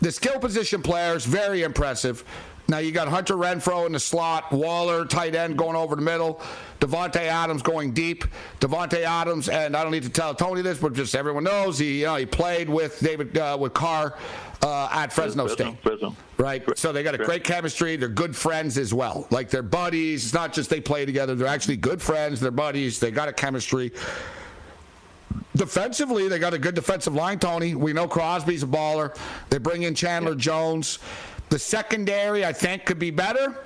The 0.00 0.12
skill 0.12 0.38
position 0.38 0.82
players, 0.82 1.24
very 1.24 1.62
impressive. 1.62 2.24
Now 2.70 2.78
you 2.78 2.92
got 2.92 3.08
Hunter 3.08 3.34
Renfrow 3.34 3.86
in 3.86 3.92
the 3.92 4.00
slot, 4.00 4.52
Waller, 4.52 5.06
tight 5.06 5.34
end 5.34 5.56
going 5.56 5.74
over 5.74 5.96
the 5.96 6.02
middle, 6.02 6.42
Davante 6.80 7.16
Adams 7.16 7.62
going 7.62 7.92
deep. 7.92 8.26
Davante 8.60 9.02
Adams, 9.04 9.48
and 9.48 9.74
I 9.74 9.82
don't 9.82 9.90
need 9.90 10.02
to 10.02 10.10
tell 10.10 10.34
Tony 10.34 10.60
this, 10.60 10.76
but 10.76 10.92
just 10.92 11.14
everyone 11.14 11.44
knows 11.44 11.78
he 11.78 12.00
you 12.00 12.04
know, 12.04 12.16
he 12.16 12.26
played 12.26 12.68
with 12.68 13.00
David 13.00 13.38
uh, 13.38 13.56
with 13.58 13.72
Carr 13.72 14.18
uh, 14.62 14.88
at 14.92 15.14
Fresno, 15.14 15.46
Fresno 15.46 15.70
State. 15.70 15.82
Fresno. 15.82 16.16
Right. 16.36 16.62
So 16.78 16.92
they 16.92 17.02
got 17.02 17.14
a 17.14 17.18
great 17.18 17.42
chemistry. 17.42 17.96
They're 17.96 18.08
good 18.08 18.36
friends 18.36 18.76
as 18.76 18.92
well. 18.92 19.26
Like 19.30 19.48
they're 19.48 19.62
buddies. 19.62 20.24
It's 20.26 20.34
not 20.34 20.52
just 20.52 20.68
they 20.68 20.80
play 20.80 21.06
together. 21.06 21.34
They're 21.34 21.46
actually 21.46 21.78
good 21.78 22.02
friends. 22.02 22.38
They're 22.38 22.50
buddies. 22.50 23.00
They 23.00 23.10
got 23.10 23.28
a 23.28 23.32
chemistry. 23.32 23.92
Defensively, 25.56 26.28
they 26.28 26.38
got 26.38 26.54
a 26.54 26.58
good 26.58 26.74
defensive 26.74 27.14
line, 27.14 27.38
Tony. 27.38 27.74
We 27.74 27.92
know 27.92 28.06
Crosby's 28.06 28.62
a 28.62 28.66
baller. 28.66 29.16
They 29.48 29.58
bring 29.58 29.84
in 29.84 29.94
Chandler 29.94 30.32
yeah. 30.32 30.38
Jones. 30.38 30.98
The 31.48 31.58
secondary, 31.58 32.44
I 32.44 32.52
think, 32.52 32.84
could 32.84 32.98
be 32.98 33.10
better. 33.10 33.64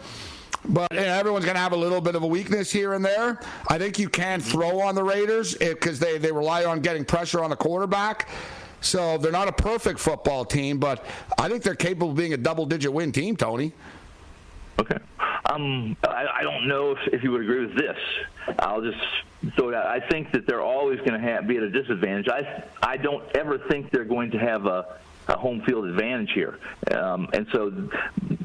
But 0.68 0.92
everyone's 0.92 1.44
going 1.44 1.56
to 1.56 1.60
have 1.60 1.72
a 1.72 1.76
little 1.76 2.00
bit 2.00 2.14
of 2.14 2.22
a 2.22 2.26
weakness 2.26 2.70
here 2.70 2.92
and 2.92 3.04
there. 3.04 3.40
I 3.68 3.78
think 3.78 3.98
you 3.98 4.08
can 4.08 4.40
throw 4.40 4.80
on 4.80 4.94
the 4.94 5.02
Raiders 5.02 5.56
because 5.56 5.98
they, 5.98 6.18
they 6.18 6.30
rely 6.30 6.64
on 6.64 6.80
getting 6.80 7.04
pressure 7.04 7.42
on 7.42 7.50
the 7.50 7.56
quarterback. 7.56 8.28
So 8.80 9.18
they're 9.18 9.32
not 9.32 9.48
a 9.48 9.52
perfect 9.52 9.98
football 9.98 10.44
team, 10.44 10.78
but 10.78 11.04
I 11.38 11.48
think 11.48 11.64
they're 11.64 11.74
capable 11.74 12.10
of 12.10 12.16
being 12.16 12.32
a 12.32 12.36
double 12.36 12.66
digit 12.66 12.92
win 12.92 13.10
team, 13.10 13.36
Tony. 13.36 13.72
Okay. 14.78 14.98
Um, 15.46 15.96
I, 16.04 16.26
I 16.36 16.42
don't 16.42 16.68
know 16.68 16.92
if, 16.92 16.98
if 17.12 17.22
you 17.24 17.32
would 17.32 17.42
agree 17.42 17.66
with 17.66 17.76
this. 17.76 17.96
I'll 18.60 18.80
just 18.80 18.98
throw 19.56 19.68
it 19.70 19.74
out. 19.74 19.86
I 19.86 20.00
think 20.08 20.32
that 20.32 20.46
they're 20.46 20.62
always 20.62 20.98
going 21.00 21.20
to 21.20 21.42
be 21.42 21.56
at 21.56 21.62
a 21.62 21.70
disadvantage. 21.70 22.28
I 22.28 22.64
I 22.82 22.96
don't 22.96 23.24
ever 23.36 23.58
think 23.58 23.90
they're 23.90 24.04
going 24.04 24.30
to 24.30 24.38
have 24.38 24.66
a, 24.66 24.98
a 25.32 25.38
home 25.38 25.62
field 25.62 25.86
advantage 25.86 26.30
here. 26.34 26.58
Um, 26.90 27.28
and 27.32 27.46
so, 27.52 27.68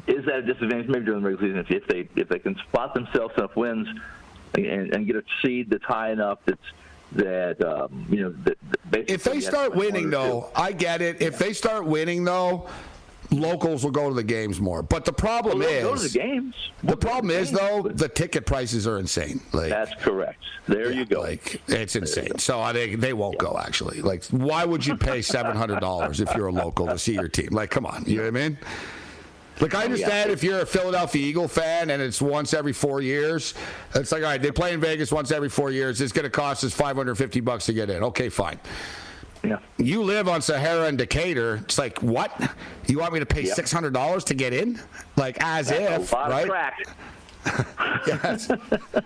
is 0.08 0.26
that 0.26 0.36
a 0.36 0.42
disadvantage? 0.42 0.88
Maybe 0.88 1.06
during 1.06 1.22
the 1.22 1.30
regular 1.30 1.48
season, 1.48 1.60
if, 1.60 1.72
if 1.72 1.88
they 1.88 2.22
if 2.22 2.30
they 2.30 2.40
can 2.40 2.56
spot 2.56 2.94
themselves 2.94 3.34
enough 3.38 3.56
wins 3.56 3.88
and, 4.56 4.94
and 4.94 5.06
get 5.06 5.16
a 5.16 5.24
seed 5.42 5.70
that's 5.70 5.84
high 5.84 6.12
enough 6.12 6.40
that's 6.46 6.60
that 7.14 7.64
um, 7.64 8.06
you 8.10 8.24
know. 8.24 8.32
That, 8.44 8.58
that 8.92 9.10
if 9.10 9.24
they 9.24 9.40
start 9.40 9.76
winning, 9.76 10.10
though, 10.10 10.50
I 10.56 10.72
get 10.72 11.02
it. 11.02 11.22
If 11.22 11.38
they 11.38 11.54
start 11.54 11.86
winning, 11.86 12.24
though, 12.24 12.70
locals 13.32 13.84
will 13.84 13.92
go 13.92 14.10
to 14.10 14.16
the 14.16 14.24
games 14.24 14.60
more. 14.60 14.82
But 14.82 15.06
the 15.06 15.14
problem 15.14 15.58
oh, 15.58 15.66
well, 15.66 15.70
is 15.70 15.84
go 15.84 15.96
to 15.96 16.14
the 16.14 16.20
games. 16.20 16.56
the 16.84 16.98
problem 16.98 17.32
is 17.32 17.50
games, 17.50 17.60
though 17.60 17.82
the 17.84 18.10
ticket 18.10 18.46
prices 18.46 18.88
are 18.88 19.00
insane. 19.00 19.42
Like 19.54 19.70
that's 19.70 19.94
correct. 20.02 20.44
There 20.68 20.92
yeah, 20.92 21.00
you 21.00 21.06
go. 21.06 21.22
Like 21.22 21.62
it's 21.68 21.96
insane. 21.96 22.38
So 22.40 22.60
I 22.62 22.74
think 22.74 23.00
they 23.00 23.14
won't 23.14 23.36
yeah. 23.36 23.50
go 23.50 23.58
actually. 23.60 24.02
Like 24.02 24.26
why 24.26 24.66
would 24.66 24.86
you 24.86 24.96
pay 24.96 25.22
seven 25.22 25.56
hundred 25.56 25.80
dollars 25.80 26.22
if 26.22 26.34
you're 26.36 26.48
a 26.48 26.52
local 26.52 26.88
to 26.88 26.98
see 26.98 27.14
your 27.14 27.30
team? 27.30 27.50
Like 27.52 27.70
come 27.70 27.86
on, 27.86 28.04
you 28.06 28.18
know 28.18 28.24
what 28.24 28.40
I 28.40 28.50
mean? 28.50 28.58
Like 29.60 29.74
I 29.74 29.82
oh, 29.82 29.86
understand 29.86 30.30
yeah. 30.30 30.34
if 30.34 30.44
you're 30.44 30.60
a 30.62 30.66
Philadelphia 30.66 31.26
Eagle 31.26 31.48
fan 31.48 31.90
and 31.90 32.02
it's 32.02 32.22
once 32.22 32.54
every 32.54 32.74
four 32.74 33.02
years, 33.02 33.54
it's 33.96 34.12
like 34.12 34.22
all 34.22 34.30
right, 34.30 34.42
they 34.42 34.52
play 34.52 34.74
in 34.74 34.80
Vegas 34.80 35.12
once 35.12 35.32
every 35.32 35.50
four 35.50 35.72
years. 35.72 36.00
It's 36.00 36.12
going 36.12 36.24
to 36.24 36.30
cost 36.30 36.64
us 36.64 36.74
550 36.74 37.40
bucks 37.42 37.66
to 37.66 37.74
get 37.74 37.90
in. 37.90 38.04
Okay, 38.04 38.30
fine. 38.30 38.60
Yeah. 39.44 39.60
You 39.78 40.04
live 40.04 40.28
on 40.28 40.42
Sahara 40.42 40.88
and 40.88 40.98
Decatur. 40.98 41.58
It's 41.64 41.78
like 41.78 42.02
what? 42.02 42.32
You 42.88 43.00
want 43.00 43.14
me 43.14 43.20
to 43.20 43.26
pay 43.26 43.46
six 43.46 43.72
hundred 43.72 43.94
dollars 43.94 44.24
to 44.26 44.34
get 44.34 44.54
in? 44.54 44.80
Like 45.16 45.38
as 45.42 45.70
That's 45.70 46.04
if, 46.04 46.14
right? 46.14 46.50
yes. 48.08 48.50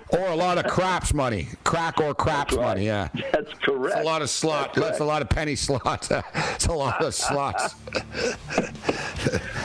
Or 0.10 0.28
a 0.28 0.36
lot 0.36 0.58
of 0.58 0.72
craps 0.72 1.14
money. 1.14 1.48
Crack 1.64 2.00
or 2.00 2.14
craps 2.14 2.54
right. 2.54 2.64
money, 2.64 2.86
yeah. 2.86 3.10
That's 3.32 3.54
correct. 3.54 3.98
It's 3.98 4.06
a 4.06 4.10
lot 4.10 4.22
of 4.22 4.30
slot. 4.30 4.74
That's, 4.74 4.88
That's 4.88 5.00
a 5.00 5.06
lot 5.06 5.22
of 5.22 5.30
penny 5.30 5.56
slots. 5.56 6.10
it's 6.36 6.66
a 6.68 6.74
lot 6.74 7.04
of 7.04 7.14
slots. 7.14 7.76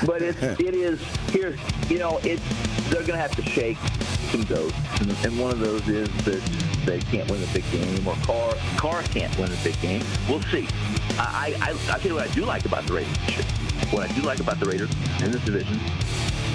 but 0.07 0.23
it's 0.23 0.41
it 0.61 0.75
is 0.75 1.01
here's 1.31 1.59
you 1.89 1.99
know, 1.99 2.19
it's 2.23 2.43
they're 2.91 3.03
gonna 3.03 3.19
have 3.19 3.35
to 3.37 3.43
shake 3.43 3.79
some 4.31 4.45
goats. 4.45 4.75
And, 5.01 5.11
and 5.25 5.39
one 5.41 5.51
of 5.51 5.61
those 5.61 5.87
is 5.89 6.09
that 6.25 6.43
they 6.85 7.01
can't 7.01 7.31
win 7.31 7.41
the 7.41 7.49
big 7.49 7.65
game 7.71 8.07
or 8.07 8.15
Carr 8.23 8.55
Carr 8.77 9.03
can't 9.03 9.37
win 9.39 9.51
the 9.51 9.59
big 9.63 9.81
game. 9.81 10.03
We'll 10.29 10.43
see. 10.43 10.69
I 11.19 11.57
I, 11.61 11.71
I 11.95 11.99
tell 11.99 12.09
you 12.09 12.15
what 12.15 12.31
I 12.31 12.35
do 12.35 12.45
like 12.45 12.65
about 12.65 12.87
the 12.87 12.95
Raiders. 12.95 13.17
What 13.93 14.11
I 14.11 14.13
do 14.15 14.23
like 14.23 14.41
about 14.41 14.59
the 14.59 14.67
Raiders 14.67 14.91
in 15.23 15.31
this 15.31 15.45
division 15.45 15.81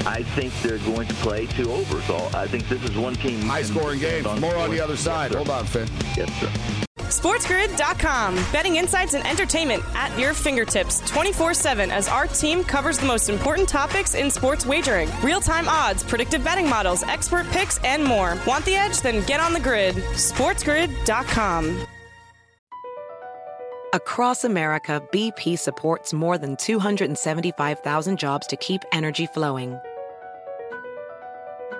I 0.05 0.23
think 0.23 0.53
they're 0.61 0.79
going 0.79 1.07
to 1.07 1.13
play 1.15 1.45
two 1.45 1.71
overs. 1.71 2.09
I 2.33 2.47
think 2.47 2.67
this 2.67 2.83
is 2.83 2.97
one 2.97 3.15
team. 3.15 3.41
High 3.41 3.61
scoring 3.61 3.99
game. 3.99 4.23
More 4.39 4.55
on 4.55 4.71
the 4.71 4.79
other 4.79 4.97
side. 4.97 5.31
Yes, 5.31 5.37
Hold 5.37 5.49
on, 5.49 5.65
Finn. 5.65 5.87
Yes, 6.17 6.31
sir. 6.39 6.51
SportsGrid.com. 6.97 8.35
Betting 8.51 8.77
insights 8.77 9.13
and 9.15 9.27
entertainment 9.27 9.83
at 9.93 10.17
your 10.17 10.33
fingertips 10.33 11.01
24 11.09 11.53
7 11.53 11.91
as 11.91 12.07
our 12.07 12.25
team 12.27 12.63
covers 12.63 12.97
the 12.97 13.05
most 13.05 13.29
important 13.29 13.67
topics 13.67 14.15
in 14.15 14.31
sports 14.31 14.65
wagering 14.65 15.09
real 15.21 15.41
time 15.41 15.67
odds, 15.67 16.03
predictive 16.03 16.43
betting 16.43 16.69
models, 16.69 17.03
expert 17.03 17.45
picks, 17.47 17.77
and 17.83 18.03
more. 18.03 18.37
Want 18.47 18.65
the 18.65 18.75
edge? 18.75 19.01
Then 19.01 19.25
get 19.25 19.39
on 19.39 19.53
the 19.53 19.59
grid. 19.59 19.95
SportsGrid.com. 19.95 21.85
Across 23.93 24.45
America, 24.45 25.03
BP 25.11 25.59
supports 25.59 26.13
more 26.13 26.37
than 26.37 26.55
275,000 26.55 28.17
jobs 28.17 28.47
to 28.47 28.55
keep 28.55 28.83
energy 28.93 29.25
flowing 29.25 29.77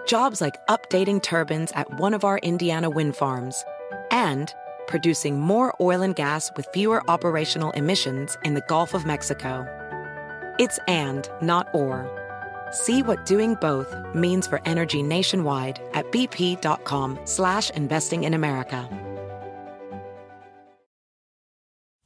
Jobs 0.05 0.41
like 0.41 0.63
updating 0.67 1.21
turbines 1.21 1.71
at 1.71 1.99
one 1.99 2.13
of 2.13 2.23
our 2.23 2.37
Indiana 2.39 2.89
wind 2.89 3.15
farms 3.15 3.63
and 4.11 4.53
producing 4.87 5.39
more 5.39 5.73
oil 5.79 6.01
and 6.01 6.15
gas 6.15 6.51
with 6.55 6.67
fewer 6.73 7.01
operational 7.09 7.71
emissions 7.71 8.37
in 8.43 8.53
the 8.53 8.63
Gulf 8.67 8.93
of 8.93 9.05
Mexico. 9.05 9.65
It's 10.59 10.79
and, 10.87 11.29
not 11.41 11.67
or. 11.73 12.05
See 12.71 13.01
what 13.01 13.25
doing 13.25 13.55
both 13.55 13.95
means 14.13 14.47
for 14.47 14.61
energy 14.65 15.01
nationwide 15.01 15.81
at 15.93 16.11
bp.com 16.11 17.19
slash 17.25 17.69
investing 17.71 18.23
in 18.23 18.33
America. 18.33 18.89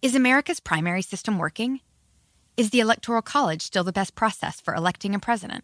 Is 0.02 0.14
America's 0.14 0.60
primary 0.60 1.02
system 1.02 1.40
working? 1.40 1.80
Is 2.58 2.70
the 2.70 2.80
Electoral 2.80 3.24
College 3.24 3.64
still 3.64 3.84
the 3.84 3.92
best 3.92 4.14
process 4.14 4.62
for 4.62 4.76
electing 4.76 5.16
a 5.16 5.20
president? 5.20 5.64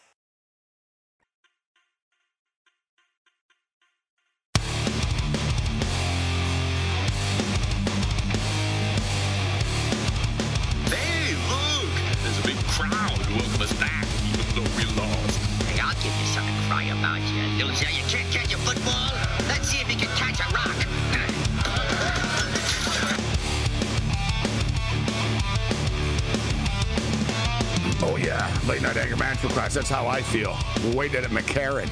Give 16.03 16.13
something 16.33 16.55
to 16.55 16.61
cry 16.67 16.83
about, 16.85 17.21
you 17.29 17.65
loser. 17.65 17.89
You 17.91 18.03
can't 18.07 18.29
catch 18.31 18.53
a 18.53 18.57
football? 18.57 19.11
Let's 19.47 19.69
see 19.69 19.77
if 19.77 19.89
you 19.89 19.97
can 19.97 20.09
catch 20.17 20.39
a 20.39 20.51
rock. 20.51 20.75
Oh 28.03 28.17
yeah, 28.17 28.51
late 28.67 28.81
night 28.81 28.97
anger 28.97 29.15
management 29.15 29.53
class. 29.53 29.75
That's 29.75 29.89
how 29.89 30.07
I 30.07 30.23
feel. 30.23 30.57
We're 30.85 30.95
waiting 30.95 31.23
at 31.23 31.29
McCarran. 31.29 31.87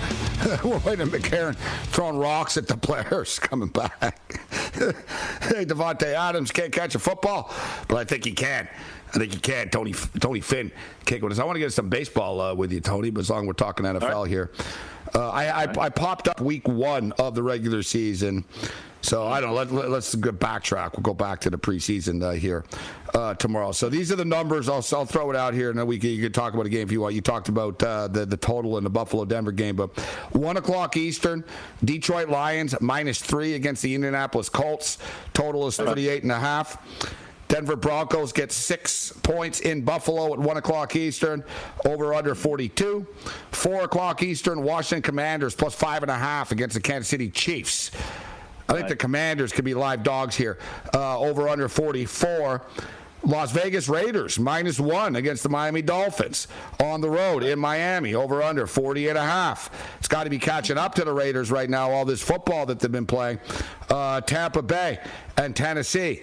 We're 0.63 0.79
waiting 0.79 1.07
at 1.07 1.13
McCarran, 1.13 1.55
throwing 1.91 2.17
rocks 2.17 2.57
at 2.57 2.67
the 2.67 2.77
players 2.77 3.37
coming 3.39 3.69
back. 3.69 4.01
hey, 4.73 5.65
Davante 5.65 6.13
Adams 6.15 6.51
can't 6.51 6.71
catch 6.71 6.95
a 6.95 6.99
football, 6.99 7.53
but 7.87 7.97
I 7.97 8.05
think 8.05 8.25
he 8.25 8.31
can. 8.31 8.67
I 9.13 9.17
think 9.17 9.33
you 9.33 9.39
can. 9.39 9.69
Tony 9.69 9.93
Tony 10.19 10.39
Finn 10.39 10.71
kick 11.05 11.21
with 11.21 11.31
us. 11.31 11.39
I 11.39 11.43
want 11.43 11.55
to 11.55 11.59
get 11.59 11.73
some 11.73 11.89
baseball 11.89 12.41
uh, 12.41 12.53
with 12.53 12.71
you, 12.71 12.79
Tony, 12.79 13.09
but 13.09 13.21
as 13.21 13.29
long 13.29 13.41
as 13.41 13.47
we're 13.47 13.53
talking 13.53 13.85
NFL 13.85 14.21
right. 14.21 14.29
here. 14.29 14.51
Uh, 15.15 15.29
I, 15.29 15.63
I, 15.63 15.85
I, 15.85 15.89
popped 15.89 16.27
up 16.27 16.39
week 16.39 16.67
one 16.67 17.13
of 17.13 17.33
the 17.33 17.41
regular 17.41 17.81
season. 17.81 18.45
So 19.01 19.25
I 19.25 19.39
don't 19.39 19.51
know. 19.51 19.55
Let, 19.55 19.89
let, 19.89 20.15
go 20.19 20.31
backtrack. 20.31 20.93
We'll 20.93 21.03
go 21.03 21.13
back 21.13 21.39
to 21.41 21.49
the 21.49 21.57
preseason 21.57 22.21
uh, 22.21 22.31
here 22.31 22.65
uh, 23.13 23.33
tomorrow. 23.35 23.71
So 23.71 23.89
these 23.89 24.11
are 24.11 24.15
the 24.15 24.25
numbers. 24.25 24.67
I'll, 24.67 24.85
I'll 24.93 25.05
throw 25.05 25.29
it 25.29 25.35
out 25.35 25.53
here, 25.53 25.69
and 25.69 25.79
then 25.79 25.87
we 25.87 25.97
can, 25.97 26.09
you 26.09 26.21
can 26.21 26.33
talk 26.33 26.53
about 26.53 26.65
a 26.65 26.69
game 26.69 26.83
if 26.83 26.91
you 26.91 27.01
want. 27.01 27.15
You 27.15 27.21
talked 27.21 27.49
about 27.49 27.81
uh, 27.81 28.09
the 28.09 28.25
the 28.25 28.37
total 28.37 28.77
in 28.77 28.83
the 28.83 28.89
Buffalo 28.89 29.23
Denver 29.25 29.53
game, 29.53 29.75
but 29.75 29.97
one 30.33 30.57
o'clock 30.57 30.97
Eastern, 30.97 31.45
Detroit 31.83 32.29
Lions 32.29 32.79
minus 32.81 33.19
three 33.19 33.55
against 33.55 33.81
the 33.81 33.95
Indianapolis 33.95 34.49
Colts. 34.49 34.97
Total 35.33 35.65
is 35.67 35.77
38 35.77 36.23
and 36.23 36.31
a 36.31 36.39
half. 36.39 36.77
Denver 37.49 37.75
Broncos 37.75 38.31
get 38.31 38.51
six 38.51 39.11
points 39.23 39.59
in 39.61 39.81
Buffalo 39.81 40.31
at 40.33 40.39
1 40.39 40.57
o'clock 40.57 40.95
Eastern, 40.95 41.43
over 41.83 42.13
under 42.13 42.35
42. 42.35 43.05
4 43.51 43.81
o'clock 43.81 44.23
Eastern, 44.23 44.63
Washington 44.63 45.01
Commanders 45.01 45.55
plus 45.55 45.75
5.5 45.75 46.51
against 46.51 46.75
the 46.75 46.81
Kansas 46.81 47.09
City 47.09 47.29
Chiefs. 47.29 47.91
I 48.69 48.73
think 48.73 48.83
right. 48.83 48.89
the 48.89 48.95
Commanders 48.95 49.51
could 49.51 49.65
be 49.65 49.73
live 49.73 50.03
dogs 50.03 50.35
here. 50.35 50.59
Uh, 50.93 51.19
over 51.19 51.49
under 51.49 51.67
44. 51.67 52.65
Las 53.23 53.51
Vegas 53.51 53.89
Raiders 53.89 54.39
minus 54.39 54.79
one 54.79 55.15
against 55.17 55.43
the 55.43 55.49
Miami 55.49 55.81
Dolphins 55.81 56.47
on 56.79 57.01
the 57.01 57.09
road 57.09 57.43
in 57.43 57.59
Miami, 57.59 58.13
over 58.13 58.41
under 58.41 58.65
40 58.65 59.09
and 59.09 59.17
a 59.17 59.21
half. 59.21 59.69
It's 59.97 60.07
got 60.07 60.23
to 60.23 60.29
be 60.29 60.39
catching 60.39 60.77
up 60.77 60.95
to 60.95 61.03
the 61.03 61.11
Raiders 61.11 61.51
right 61.51 61.69
now, 61.69 61.91
all 61.91 62.05
this 62.05 62.21
football 62.21 62.65
that 62.67 62.79
they've 62.79 62.91
been 62.91 63.05
playing. 63.05 63.39
Uh, 63.89 64.21
Tampa 64.21 64.61
Bay 64.61 64.99
and 65.35 65.55
Tennessee. 65.55 66.21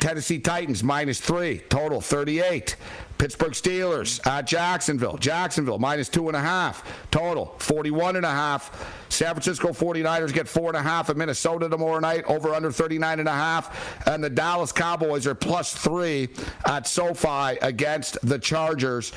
Tennessee 0.00 0.38
Titans 0.38 0.82
minus 0.82 1.20
three, 1.20 1.58
total 1.68 2.00
38. 2.00 2.76
Pittsburgh 3.18 3.52
Steelers 3.52 4.26
at 4.26 4.46
Jacksonville. 4.46 5.18
Jacksonville 5.18 5.78
minus 5.78 6.08
two 6.08 6.28
and 6.28 6.36
a 6.36 6.40
half, 6.40 6.82
total 7.10 7.54
41 7.58 8.16
and 8.16 8.24
a 8.24 8.30
half. 8.30 8.96
San 9.10 9.34
Francisco 9.34 9.68
49ers 9.68 10.32
get 10.32 10.48
four 10.48 10.68
and 10.68 10.76
a 10.76 10.82
half 10.82 11.10
at 11.10 11.18
Minnesota 11.18 11.68
tomorrow 11.68 11.98
night, 11.98 12.24
over 12.24 12.54
under 12.54 12.72
39 12.72 13.20
and 13.20 13.28
a 13.28 13.32
half. 13.32 14.06
And 14.08 14.24
the 14.24 14.30
Dallas 14.30 14.72
Cowboys 14.72 15.26
are 15.26 15.34
plus 15.34 15.74
three 15.74 16.30
at 16.66 16.86
SoFi 16.86 17.58
against 17.60 18.16
the 18.26 18.38
Chargers, 18.38 19.12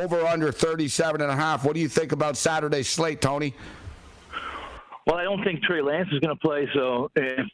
over 0.00 0.24
under 0.26 0.50
37 0.50 1.20
and 1.20 1.30
a 1.30 1.36
half. 1.36 1.62
What 1.62 1.74
do 1.74 1.80
you 1.80 1.90
think 1.90 2.12
about 2.12 2.38
Saturday's 2.38 2.88
slate, 2.88 3.20
Tony? 3.20 3.54
Well, 5.06 5.16
I 5.16 5.24
don't 5.24 5.44
think 5.44 5.62
Trey 5.62 5.82
Lance 5.82 6.08
is 6.10 6.20
going 6.20 6.34
to 6.34 6.40
play, 6.40 6.68
so 6.72 7.10
if 7.16 7.46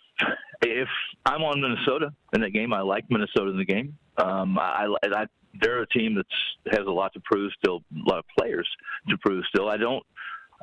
if 0.62 0.88
I'm 1.26 1.42
on 1.42 1.60
Minnesota 1.60 2.12
in 2.32 2.40
that 2.40 2.50
game, 2.50 2.72
I 2.72 2.80
like 2.80 3.04
Minnesota 3.10 3.50
in 3.50 3.58
the 3.58 3.64
game. 3.64 3.96
Um, 4.16 4.58
I, 4.58 4.94
I, 5.02 5.26
they're 5.60 5.82
a 5.82 5.86
team 5.88 6.14
that 6.14 6.26
has 6.72 6.86
a 6.86 6.90
lot 6.90 7.12
to 7.14 7.20
prove 7.20 7.52
still, 7.58 7.82
a 7.94 8.08
lot 8.08 8.18
of 8.18 8.24
players 8.38 8.68
to 9.08 9.16
prove 9.18 9.44
still. 9.48 9.68
I 9.68 9.76
don't. 9.76 10.04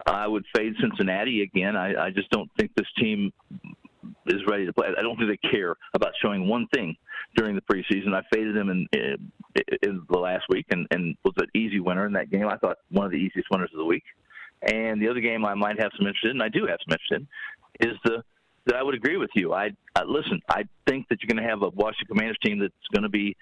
I 0.05 0.27
would 0.27 0.43
fade 0.55 0.73
Cincinnati 0.81 1.41
again. 1.41 1.75
I, 1.75 2.07
I 2.07 2.09
just 2.09 2.29
don't 2.29 2.49
think 2.59 2.71
this 2.75 2.87
team 2.97 3.31
is 4.27 4.41
ready 4.47 4.65
to 4.65 4.73
play. 4.73 4.87
I 4.97 5.01
don't 5.01 5.17
think 5.17 5.29
they 5.29 5.49
care 5.49 5.75
about 5.93 6.11
showing 6.21 6.47
one 6.47 6.67
thing 6.73 6.95
during 7.35 7.55
the 7.55 7.61
preseason. 7.61 8.13
I 8.13 8.21
faded 8.33 8.55
them 8.55 8.69
in, 8.69 8.87
in, 8.91 9.31
in 9.83 10.01
the 10.09 10.17
last 10.17 10.43
week 10.49 10.65
and, 10.71 10.85
and 10.91 11.15
was 11.23 11.33
an 11.37 11.47
easy 11.55 11.79
winner 11.79 12.05
in 12.05 12.13
that 12.13 12.29
game. 12.29 12.47
I 12.47 12.57
thought 12.57 12.77
one 12.91 13.05
of 13.05 13.11
the 13.11 13.17
easiest 13.17 13.49
winners 13.51 13.69
of 13.73 13.77
the 13.77 13.85
week. 13.85 14.03
And 14.61 15.01
the 15.01 15.07
other 15.07 15.21
game 15.21 15.45
I 15.45 15.53
might 15.53 15.79
have 15.79 15.91
some 15.97 16.07
interest 16.07 16.25
in, 16.25 16.31
and 16.31 16.43
I 16.43 16.49
do 16.49 16.65
have 16.65 16.79
some 16.87 16.97
interest 16.97 17.27
in, 17.81 17.89
is 17.89 17.97
the 18.03 18.23
I 18.73 18.81
would 18.81 18.95
agree 18.95 19.17
with 19.17 19.29
you. 19.35 19.53
I, 19.53 19.71
I 19.95 20.03
listen. 20.03 20.41
I 20.49 20.63
think 20.87 21.07
that 21.09 21.21
you're 21.21 21.33
going 21.33 21.43
to 21.43 21.49
have 21.49 21.61
a 21.61 21.69
Washington 21.69 22.07
Commanders 22.07 22.37
team 22.43 22.59
that's 22.59 22.73
going 22.93 23.03
to 23.03 23.09
be 23.09 23.35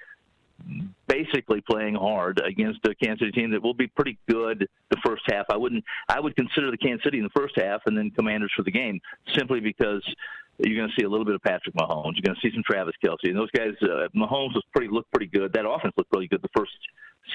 basically 1.08 1.62
playing 1.62 1.96
hard 1.96 2.42
against 2.46 2.80
a 2.86 2.96
Kansas 2.96 3.20
City 3.20 3.32
team 3.32 3.52
that 3.52 3.62
will 3.62 3.74
be 3.74 3.88
pretty 3.88 4.18
good 4.30 4.68
the 4.90 4.98
first 5.06 5.24
half. 5.28 5.46
I 5.50 5.58
wouldn't. 5.58 5.84
I 6.10 6.20
would 6.20 6.36
consider 6.36 6.72
the 6.72 6.78
Kansas 6.78 7.04
City 7.04 7.18
in 7.18 7.24
the 7.24 7.30
first 7.36 7.56
half 7.58 7.82
and 7.86 7.98
then 7.98 8.12
Commanders 8.12 8.52
for 8.56 8.64
the 8.64 8.72
game 8.72 9.00
simply 9.34 9.60
because 9.60 10.04
you're 10.60 10.78
going 10.78 10.90
to 10.90 10.96
see 11.00 11.06
a 11.06 11.10
little 11.10 11.26
bit 11.26 11.36
of 11.36 11.42
Patrick 11.42 11.76
Mahomes. 11.76 12.14
You're 12.16 12.24
going 12.26 12.36
to 12.36 12.42
see 12.42 12.54
some 12.54 12.64
Travis 12.64 12.96
Kelce, 13.04 13.30
and 13.30 13.38
those 13.38 13.52
guys. 13.52 13.74
Uh, 13.82 14.08
Mahomes 14.16 14.54
was 14.54 14.64
pretty 14.74 14.92
looked 14.92 15.12
pretty 15.12 15.28
good. 15.28 15.54
That 15.54 15.68
offense 15.68 15.94
looked 15.98 16.14
really 16.14 16.28
good 16.28 16.42
the 16.42 16.50
first 16.56 16.72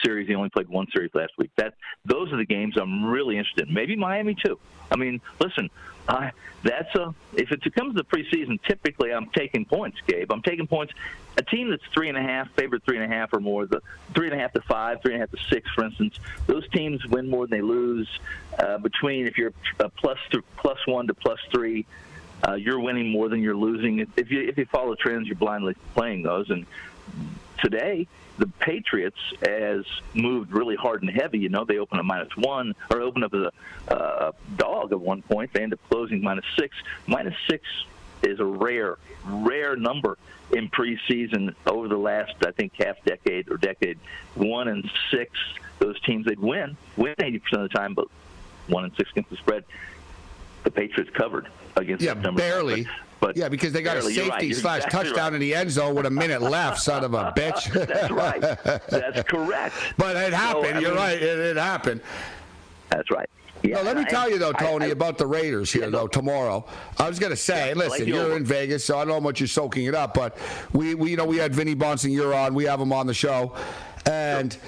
series. 0.02 0.28
He 0.28 0.34
only 0.34 0.50
played 0.50 0.68
one 0.68 0.86
series 0.92 1.10
last 1.14 1.32
week. 1.38 1.50
That 1.56 1.74
those 2.04 2.32
are 2.32 2.36
the 2.36 2.46
games 2.46 2.76
I'm 2.76 3.04
really 3.04 3.38
interested 3.38 3.68
in. 3.68 3.74
Maybe 3.74 3.96
Miami 3.96 4.34
too. 4.34 4.58
I 4.90 4.96
mean, 4.96 5.20
listen, 5.40 5.70
uh, 6.08 6.30
that's 6.62 6.94
a 6.94 7.14
if 7.34 7.52
it 7.52 7.62
comes 7.74 7.94
to 7.94 8.02
the 8.02 8.04
preseason. 8.04 8.58
Typically, 8.62 9.12
I'm 9.12 9.28
taking 9.30 9.64
points, 9.64 9.98
Gabe. 10.06 10.32
I'm 10.32 10.42
taking 10.42 10.66
points. 10.66 10.92
A 11.36 11.42
team 11.42 11.70
that's 11.70 11.84
three 11.92 12.08
and 12.08 12.18
a 12.18 12.22
half, 12.22 12.50
favorite 12.52 12.82
three 12.84 12.98
and 12.98 13.12
a 13.12 13.14
half 13.14 13.32
or 13.32 13.40
more, 13.40 13.66
the 13.66 13.80
three 14.14 14.26
and 14.26 14.34
a 14.34 14.38
half 14.38 14.52
to 14.54 14.60
five, 14.62 15.00
three 15.02 15.14
and 15.14 15.22
a 15.22 15.26
half 15.26 15.30
to 15.30 15.44
six, 15.48 15.70
for 15.70 15.84
instance. 15.84 16.18
Those 16.46 16.68
teams 16.70 17.06
win 17.06 17.28
more 17.28 17.46
than 17.46 17.58
they 17.58 17.62
lose. 17.62 18.08
Uh, 18.58 18.78
between 18.78 19.26
if 19.26 19.38
you're 19.38 19.52
a 19.78 19.88
plus 19.88 20.18
th- 20.32 20.44
plus 20.56 20.78
one 20.86 21.06
to 21.06 21.14
plus 21.14 21.38
three. 21.52 21.86
Uh, 22.46 22.54
you're 22.54 22.78
winning 22.78 23.10
more 23.10 23.28
than 23.28 23.40
you're 23.40 23.56
losing. 23.56 23.98
If 24.16 24.30
you 24.30 24.42
if 24.42 24.56
you 24.56 24.64
follow 24.66 24.94
trends, 24.94 25.26
you're 25.26 25.36
blindly 25.36 25.74
playing 25.94 26.22
those. 26.22 26.50
And 26.50 26.66
today, 27.58 28.06
the 28.38 28.46
Patriots 28.46 29.18
has 29.44 29.84
moved 30.14 30.52
really 30.52 30.76
hard 30.76 31.02
and 31.02 31.10
heavy. 31.10 31.38
You 31.38 31.48
know, 31.48 31.64
they 31.64 31.78
open 31.78 31.98
a 31.98 32.02
minus 32.02 32.36
one 32.36 32.74
or 32.90 33.00
open 33.00 33.24
up 33.24 33.34
as 33.34 33.42
a 33.88 33.94
uh, 33.94 34.32
dog 34.56 34.92
at 34.92 35.00
one 35.00 35.22
point. 35.22 35.52
They 35.52 35.62
end 35.62 35.72
up 35.72 35.80
closing 35.90 36.22
minus 36.22 36.44
six. 36.58 36.76
Minus 37.06 37.34
six 37.48 37.64
is 38.22 38.40
a 38.40 38.44
rare, 38.44 38.98
rare 39.26 39.76
number 39.76 40.18
in 40.52 40.68
preseason 40.70 41.54
over 41.66 41.88
the 41.88 41.96
last, 41.96 42.34
I 42.44 42.52
think, 42.52 42.72
half 42.76 42.96
decade 43.04 43.50
or 43.50 43.56
decade. 43.56 43.98
One 44.34 44.68
and 44.68 44.88
six, 45.10 45.32
those 45.78 46.00
teams 46.02 46.26
they'd 46.26 46.38
win, 46.38 46.76
win 46.96 47.14
80% 47.18 47.40
of 47.52 47.62
the 47.62 47.68
time, 47.68 47.94
but 47.94 48.08
one 48.68 48.84
and 48.84 48.92
six 48.96 49.10
against 49.10 49.30
the 49.30 49.36
spread. 49.36 49.64
The 50.64 50.70
Patriots 50.70 51.10
covered 51.14 51.48
against 51.76 52.04
yeah, 52.04 52.14
barely. 52.14 52.84
But 52.84 52.92
yeah, 53.34 53.48
because 53.48 53.72
they 53.72 53.82
got 53.82 53.94
barely, 53.94 54.12
a 54.12 54.16
safety 54.16 54.48
right. 54.48 54.56
slash 54.56 54.84
exactly 54.84 55.10
touchdown 55.10 55.32
right. 55.32 55.34
in 55.34 55.40
the 55.40 55.54
end 55.54 55.70
zone 55.70 55.94
with 55.94 56.06
a 56.06 56.10
minute 56.10 56.42
left, 56.42 56.80
son 56.80 57.04
of 57.04 57.14
a 57.14 57.32
bitch. 57.36 57.72
That's 57.86 58.10
right. 58.10 58.40
That's 58.88 59.28
correct. 59.28 59.74
But 59.96 60.16
it 60.16 60.32
happened. 60.32 60.74
So, 60.74 60.78
You're 60.80 60.90
mean, 60.90 60.98
right. 60.98 61.22
It, 61.22 61.38
it, 61.38 61.56
happened. 61.56 62.00
That's 62.90 63.10
right. 63.10 63.28
Yeah, 63.62 63.76
no, 63.76 63.82
let 63.82 63.96
me 63.96 64.02
I, 64.02 64.06
tell 64.06 64.30
you 64.30 64.38
though, 64.38 64.52
Tony, 64.52 64.86
I, 64.86 64.90
about 64.90 65.18
the 65.18 65.26
Raiders 65.26 65.72
here 65.72 65.84
yeah, 65.84 65.90
though 65.90 66.06
tomorrow. 66.06 66.64
I 66.96 67.08
was 67.08 67.18
gonna 67.18 67.34
say, 67.34 67.70
yeah, 67.70 67.74
listen, 67.74 68.00
like 68.00 68.08
you're 68.08 68.36
in 68.36 68.44
Vegas, 68.44 68.84
so 68.84 68.96
I 68.96 69.00
don't 69.00 69.08
know 69.08 69.14
how 69.14 69.20
much 69.20 69.40
you're 69.40 69.48
soaking 69.48 69.86
it 69.86 69.96
up, 69.96 70.14
but 70.14 70.38
we, 70.72 70.94
we 70.94 71.10
you 71.10 71.16
know 71.16 71.24
we 71.24 71.38
had 71.38 71.52
Vinny 71.52 71.74
Bonson, 71.74 72.12
you're 72.12 72.34
on, 72.34 72.54
we 72.54 72.64
have 72.64 72.80
him 72.80 72.92
on 72.92 73.06
the 73.06 73.14
show, 73.14 73.54
and. 74.06 74.52
Sure 74.52 74.62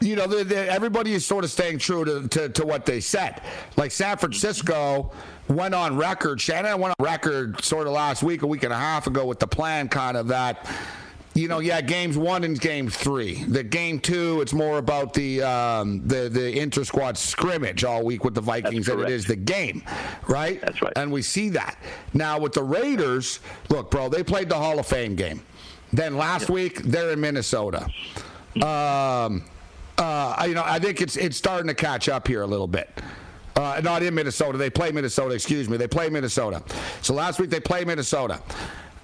you 0.00 0.16
know, 0.16 0.26
they're, 0.26 0.44
they're, 0.44 0.70
everybody 0.70 1.12
is 1.12 1.26
sort 1.26 1.44
of 1.44 1.50
staying 1.50 1.78
true 1.78 2.04
to, 2.04 2.28
to, 2.28 2.48
to, 2.50 2.64
what 2.64 2.86
they 2.86 3.00
said. 3.00 3.42
Like 3.76 3.90
San 3.90 4.16
Francisco 4.16 5.12
went 5.48 5.74
on 5.74 5.96
record. 5.96 6.40
Shanahan 6.40 6.80
went 6.80 6.94
on 6.98 7.04
record 7.04 7.62
sort 7.64 7.86
of 7.86 7.92
last 7.92 8.22
week, 8.22 8.42
a 8.42 8.46
week 8.46 8.62
and 8.62 8.72
a 8.72 8.78
half 8.78 9.06
ago, 9.06 9.24
with 9.26 9.38
the 9.38 9.46
plan 9.46 9.88
kind 9.88 10.16
of 10.16 10.28
that. 10.28 10.66
You 11.34 11.46
know, 11.46 11.60
yeah, 11.60 11.80
games 11.80 12.18
one 12.18 12.42
and 12.42 12.60
game 12.60 12.88
three. 12.88 13.44
The 13.44 13.62
game 13.62 14.00
two, 14.00 14.40
it's 14.40 14.52
more 14.52 14.78
about 14.78 15.14
the 15.14 15.42
um, 15.42 16.06
the 16.06 16.28
the 16.28 16.58
inter 16.58 16.82
squad 16.82 17.16
scrimmage 17.16 17.84
all 17.84 18.04
week 18.04 18.24
with 18.24 18.34
the 18.34 18.40
Vikings 18.40 18.86
than 18.86 18.98
it 19.00 19.08
is 19.08 19.24
the 19.24 19.36
game, 19.36 19.84
right? 20.26 20.60
That's 20.60 20.82
right. 20.82 20.92
And 20.96 21.12
we 21.12 21.22
see 21.22 21.48
that 21.50 21.78
now 22.12 22.40
with 22.40 22.54
the 22.54 22.64
Raiders. 22.64 23.38
Look, 23.68 23.90
bro, 23.90 24.08
they 24.08 24.24
played 24.24 24.48
the 24.48 24.56
Hall 24.56 24.80
of 24.80 24.86
Fame 24.86 25.14
game. 25.14 25.42
Then 25.92 26.16
last 26.16 26.48
yeah. 26.48 26.54
week 26.54 26.82
they're 26.82 27.12
in 27.12 27.20
Minnesota. 27.20 27.88
Um, 28.56 29.44
uh, 29.96 30.44
you 30.48 30.54
know, 30.54 30.64
I 30.64 30.80
think 30.80 31.00
it's 31.00 31.16
it's 31.16 31.36
starting 31.36 31.68
to 31.68 31.74
catch 31.74 32.08
up 32.08 32.26
here 32.26 32.42
a 32.42 32.46
little 32.46 32.66
bit. 32.66 32.90
Uh, 33.58 33.80
not 33.82 34.04
in 34.04 34.14
Minnesota. 34.14 34.56
They 34.56 34.70
play 34.70 34.92
Minnesota. 34.92 35.34
Excuse 35.34 35.68
me. 35.68 35.76
They 35.76 35.88
play 35.88 36.08
Minnesota. 36.08 36.62
So 37.02 37.12
last 37.12 37.40
week 37.40 37.50
they 37.50 37.58
play 37.58 37.84
Minnesota. 37.84 38.40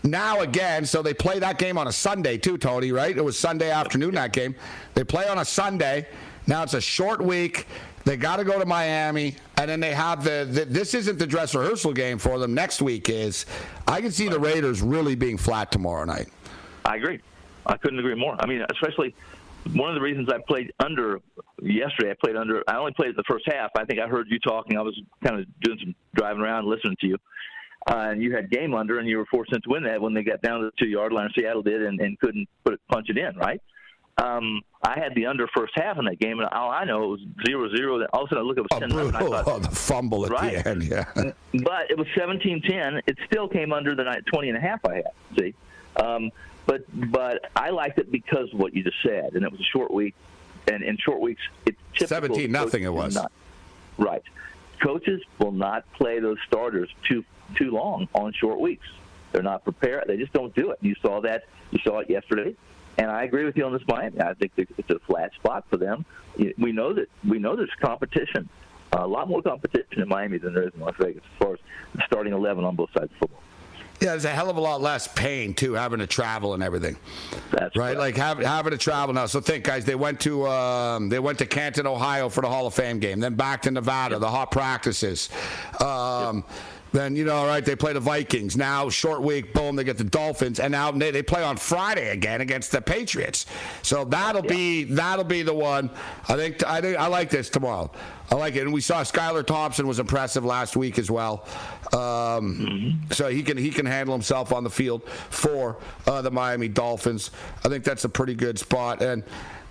Now 0.05 0.43
again, 0.43 0.87
so 0.87 1.03
they 1.03 1.13
play 1.13 1.41
that 1.41 1.59
game 1.59 1.77
on 1.77 1.89
a 1.89 1.93
Sunday 1.93 2.39
too, 2.39 2.57
Tony. 2.57 2.93
Right? 2.93 3.17
It 3.17 3.25
was 3.25 3.37
Sunday 3.37 3.73
afternoon 3.73 4.15
that 4.15 4.33
game. 4.33 4.55
They 4.95 5.03
play 5.03 5.27
on 5.27 5.39
a 5.39 5.45
Sunday. 5.45 6.07
Now 6.47 6.63
it's 6.63 6.75
a 6.75 6.81
short 6.81 7.21
week. 7.21 7.67
They 8.05 8.17
got 8.17 8.37
to 8.37 8.45
go 8.45 8.61
to 8.61 8.67
Miami, 8.67 9.35
and 9.57 9.69
then 9.69 9.81
they 9.81 9.95
have 9.95 10.23
the, 10.23 10.47
the, 10.49 10.67
This 10.67 10.95
isn't 10.95 11.19
the 11.19 11.27
dress 11.27 11.55
rehearsal 11.55 11.93
game 11.93 12.19
for 12.19 12.39
them. 12.39 12.55
Next 12.55 12.81
week 12.81 13.09
is. 13.09 13.47
I 13.89 14.01
can 14.03 14.13
see 14.13 14.29
the 14.29 14.39
Raiders 14.39 14.83
really 14.83 15.17
being 15.17 15.39
flat 15.39 15.73
tomorrow 15.73 16.05
night. 16.05 16.29
I 16.85 16.97
agree. 16.97 17.19
I 17.67 17.77
couldn't 17.77 17.99
agree 17.99 18.15
more. 18.15 18.37
I 18.39 18.47
mean, 18.47 18.65
especially 18.71 19.17
one 19.73 19.89
of 19.89 19.95
the 19.95 20.01
reasons 20.01 20.29
I 20.29 20.39
played 20.47 20.73
under 20.79 21.21
yesterday, 21.63 22.11
I 22.11 22.15
played 22.23 22.37
under. 22.37 22.63
I 22.69 22.77
only 22.77 22.93
played 22.93 23.17
the 23.17 23.25
first 23.29 23.45
half. 23.47 23.71
I 23.77 23.85
think 23.85 24.01
I 24.01 24.07
heard 24.07 24.27
you 24.29 24.39
talking. 24.39 24.77
I 24.77 24.83
was 24.83 24.99
kind 25.25 25.41
of 25.41 25.47
doing 25.61 25.79
some 25.83 25.95
driving 26.15 26.43
around, 26.43 26.67
listening 26.67 26.97
to 27.01 27.07
you, 27.07 27.17
uh, 27.89 28.09
and 28.11 28.23
you 28.23 28.35
had 28.35 28.51
game 28.51 28.75
under, 28.75 28.99
and 28.99 29.09
you 29.09 29.19
were 29.19 29.27
forced 29.27 29.53
to 29.53 29.61
win 29.67 29.85
that 29.85 30.01
when 30.01 30.15
they 30.15 30.23
got 30.23 30.43
down 30.43 30.61
to 30.61 30.67
the 30.67 30.73
two 30.79 30.89
yard 30.89 31.13
line. 31.13 31.31
Seattle 31.37 31.63
did, 31.63 31.83
and, 31.83 32.01
and 32.01 32.19
couldn't 32.21 32.49
put 32.65 32.75
it, 32.75 32.81
punch 32.91 33.09
it 33.09 33.19
in, 33.19 33.37
right? 33.37 33.61
Um, 34.17 34.61
I 34.83 34.99
had 34.99 35.15
the 35.15 35.27
under 35.27 35.49
first 35.57 35.73
half 35.77 35.99
in 35.99 36.05
that 36.05 36.21
game, 36.21 36.39
and 36.39 36.49
all 36.51 36.71
I 36.71 36.85
know 36.85 37.05
it 37.05 37.07
was 37.07 37.21
zero 37.47 37.75
zero. 37.75 38.07
All 38.13 38.25
of 38.25 38.27
a 38.27 38.35
sudden, 38.35 38.45
I 38.45 38.47
look, 38.47 38.59
it 38.59 38.67
was 38.71 38.81
10 38.81 38.93
oh, 38.93 39.11
thought, 39.11 39.49
oh, 39.49 39.59
the 39.61 39.71
fumble 39.71 40.25
at 40.27 40.31
right. 40.31 40.63
the 40.63 40.69
end, 40.69 40.83
yeah. 40.85 41.05
But 41.15 41.91
it 41.91 41.99
was 41.99 42.07
17-10. 42.17 43.01
It 43.07 43.17
still 43.27 43.49
came 43.49 43.73
under 43.73 43.95
the 43.95 44.05
20 44.33 44.49
and 44.51 44.59
a 44.59 44.61
half 44.61 44.85
I 44.85 44.97
had. 44.97 45.05
See, 45.39 45.55
um, 45.97 46.31
but 46.67 46.85
but 47.11 47.51
I 47.57 47.71
liked 47.71 47.99
it 47.99 48.11
because 48.11 48.53
of 48.53 48.59
what 48.59 48.75
you 48.75 48.83
just 48.83 49.03
said, 49.03 49.35
and 49.35 49.45
it 49.45 49.51
was 49.51 49.61
a 49.61 49.71
short 49.77 49.93
week, 49.93 50.15
and 50.71 50.83
in 50.83 50.97
short 50.99 51.21
weeks, 51.21 51.43
it's 51.67 51.79
seventeen 52.09 52.53
nothing. 52.53 52.83
It 52.83 52.93
was 52.93 53.15
not, 53.15 53.33
right. 53.99 54.23
Coaches 54.83 55.23
will 55.39 55.53
not 55.53 55.91
play 55.95 56.21
those 56.21 56.39
starters 56.47 56.91
too 57.09 57.25
too 57.57 57.71
long 57.71 58.09
on 58.15 58.33
short 58.33 58.61
weeks. 58.61 58.87
They're 59.33 59.43
not 59.43 59.65
prepared. 59.65 60.05
They 60.07 60.17
just 60.17 60.33
don't 60.33 60.55
do 60.55 60.71
it. 60.71 60.79
You 60.81 60.95
saw 61.03 61.21
that. 61.23 61.45
You 61.71 61.79
saw 61.83 61.99
it 62.01 62.11
yesterday, 62.11 62.55
and 62.99 63.11
I 63.11 63.25
agree 63.25 63.45
with 63.45 63.57
you 63.57 63.65
on 63.65 63.73
this 63.73 63.83
Miami. 63.89 64.21
I 64.21 64.35
think 64.35 64.53
it's 64.57 64.91
a 64.91 64.99
flat 65.01 65.33
spot 65.35 65.65
for 65.71 65.77
them. 65.77 66.05
We 66.59 66.73
know 66.73 66.93
that 66.93 67.09
we 67.27 67.39
know 67.39 67.57
there's 67.57 67.71
competition, 67.81 68.49
a 68.93 69.07
lot 69.07 69.29
more 69.29 69.43
competition 69.43 70.03
in 70.03 70.09
Miami 70.09 70.39
than 70.39 70.55
there 70.55 70.65
is 70.69 70.75
in 70.75 70.81
Las 70.81 70.95
Vegas 70.99 71.23
as 71.25 71.39
far 71.39 71.55
as 71.55 71.59
starting 72.07 72.33
eleven 72.33 72.65
on 72.65 72.77
both 72.77 72.91
sides 72.97 73.11
of 73.13 73.19
football. 73.19 73.41
Yeah, 74.01 74.11
there's 74.11 74.25
a 74.25 74.31
hell 74.31 74.51
of 74.51 74.57
a 74.57 74.61
lot 74.61 74.81
less 74.81 75.09
pain 75.09 75.55
too, 75.55 75.75
having 75.75 76.01
to 76.01 76.07
travel 76.07 76.55
and 76.55 76.63
everything. 76.63 76.97
That's 77.51 77.77
right. 77.77 77.91
right. 77.91 77.97
Like 77.97 78.17
having 78.17 78.45
having 78.45 78.73
to 78.73 78.79
travel 78.79 79.15
now. 79.15 79.27
So 79.27 79.41
think, 79.41 79.65
guys, 79.65 79.85
they 79.85 79.95
went 79.95 80.21
to 80.21 80.47
um, 80.47 81.09
they 81.09 81.19
went 81.19 81.39
to 81.39 81.47
Canton, 81.47 81.87
Ohio 81.87 82.29
for 82.29 82.41
the 82.41 82.49
Hall 82.49 82.67
of 82.67 82.75
Fame 82.75 82.99
game, 82.99 83.21
then 83.21 83.35
back 83.35 83.63
to 83.63 83.71
Nevada, 83.71 84.17
yep. 84.17 84.21
the 84.21 84.31
hot 84.31 84.51
practices. 84.51 85.31
Um, 85.81 86.45
yep 86.49 86.57
Then 86.95 87.17
you 87.17 87.25
know, 87.25 87.35
all 87.35 87.47
right, 87.47 87.65
they 87.65 87.75
play 87.75 87.93
the 87.93 87.99
Vikings. 87.99 88.57
Now 88.57 88.89
short 88.89 89.21
week, 89.21 89.53
boom, 89.53 89.75
they 89.75 89.83
get 89.83 89.99
the 89.99 90.05
Dolphins, 90.05 90.61
and 90.61 90.71
now 90.71 90.93
they, 90.93 91.11
they 91.11 91.25
play 91.25 91.43
on 91.43 91.57
Friday 91.57 92.11
again 92.11 92.41
against 92.41 92.71
the 92.71 92.81
Patriots. 92.81 93.47
So 93.83 94.05
that'll 94.05 94.45
yeah. 94.45 94.53
be 94.53 94.85
that'll 94.85 95.25
be 95.25 95.43
the 95.43 95.53
one. 95.53 95.91
I 96.29 96.37
think 96.37 96.65
I 96.65 96.81
think 96.81 96.97
I 96.97 97.09
like 97.09 97.31
this 97.31 97.51
tomorrow. 97.51 97.91
I 98.31 98.37
like 98.37 98.55
it, 98.55 98.61
and 98.61 98.73
we 98.73 98.81
saw 98.81 99.03
Skylar 99.03 99.45
Thompson 99.45 99.89
was 99.89 99.99
impressive 99.99 100.45
last 100.45 100.77
week 100.77 101.01
as 101.01 101.11
well. 101.11 101.45
Um, 101.93 101.99
mm-hmm. 101.99 103.13
So 103.13 103.29
he 103.29 103.43
can 103.43 103.57
he 103.57 103.71
can 103.71 103.87
handle 103.87 104.15
himself 104.15 104.53
on 104.53 104.63
the 104.63 104.71
field 104.71 105.03
for 105.09 105.79
uh, 106.07 106.23
the 106.23 106.31
Miami 106.31 106.69
Dolphins. 106.69 107.33
I 107.65 107.71
think 107.71 107.83
that's 107.83 108.05
a 108.05 108.09
pretty 108.09 108.37
good 108.37 108.57
spot, 108.57 109.03
and 109.03 109.25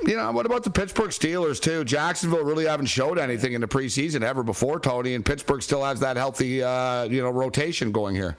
you 0.05 0.17
know, 0.17 0.31
what 0.31 0.45
about 0.45 0.63
the 0.63 0.69
Pittsburgh 0.69 1.11
Steelers 1.11 1.61
too? 1.61 1.83
Jacksonville 1.83 2.43
really 2.43 2.65
haven't 2.65 2.87
showed 2.87 3.17
anything 3.17 3.53
in 3.53 3.61
the 3.61 3.67
preseason 3.67 4.21
ever 4.21 4.43
before, 4.43 4.79
Tony, 4.79 5.15
and 5.15 5.25
Pittsburgh 5.25 5.61
still 5.61 5.83
has 5.83 5.99
that 6.01 6.17
healthy, 6.17 6.61
uh, 6.61 7.03
you 7.03 7.21
know, 7.21 7.29
rotation 7.29 7.91
going 7.91 8.15
here. 8.15 8.37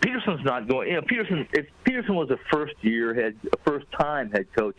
Pederson's 0.00 0.44
not 0.44 0.68
going. 0.68 0.88
You 0.88 0.94
know, 0.94 1.02
Pederson. 1.02 1.48
If 1.52 1.66
Pederson 1.84 2.14
was 2.14 2.30
a 2.30 2.38
first-year 2.50 3.14
head, 3.14 3.36
a 3.52 3.56
first-time 3.58 4.30
head 4.30 4.46
coach, 4.54 4.76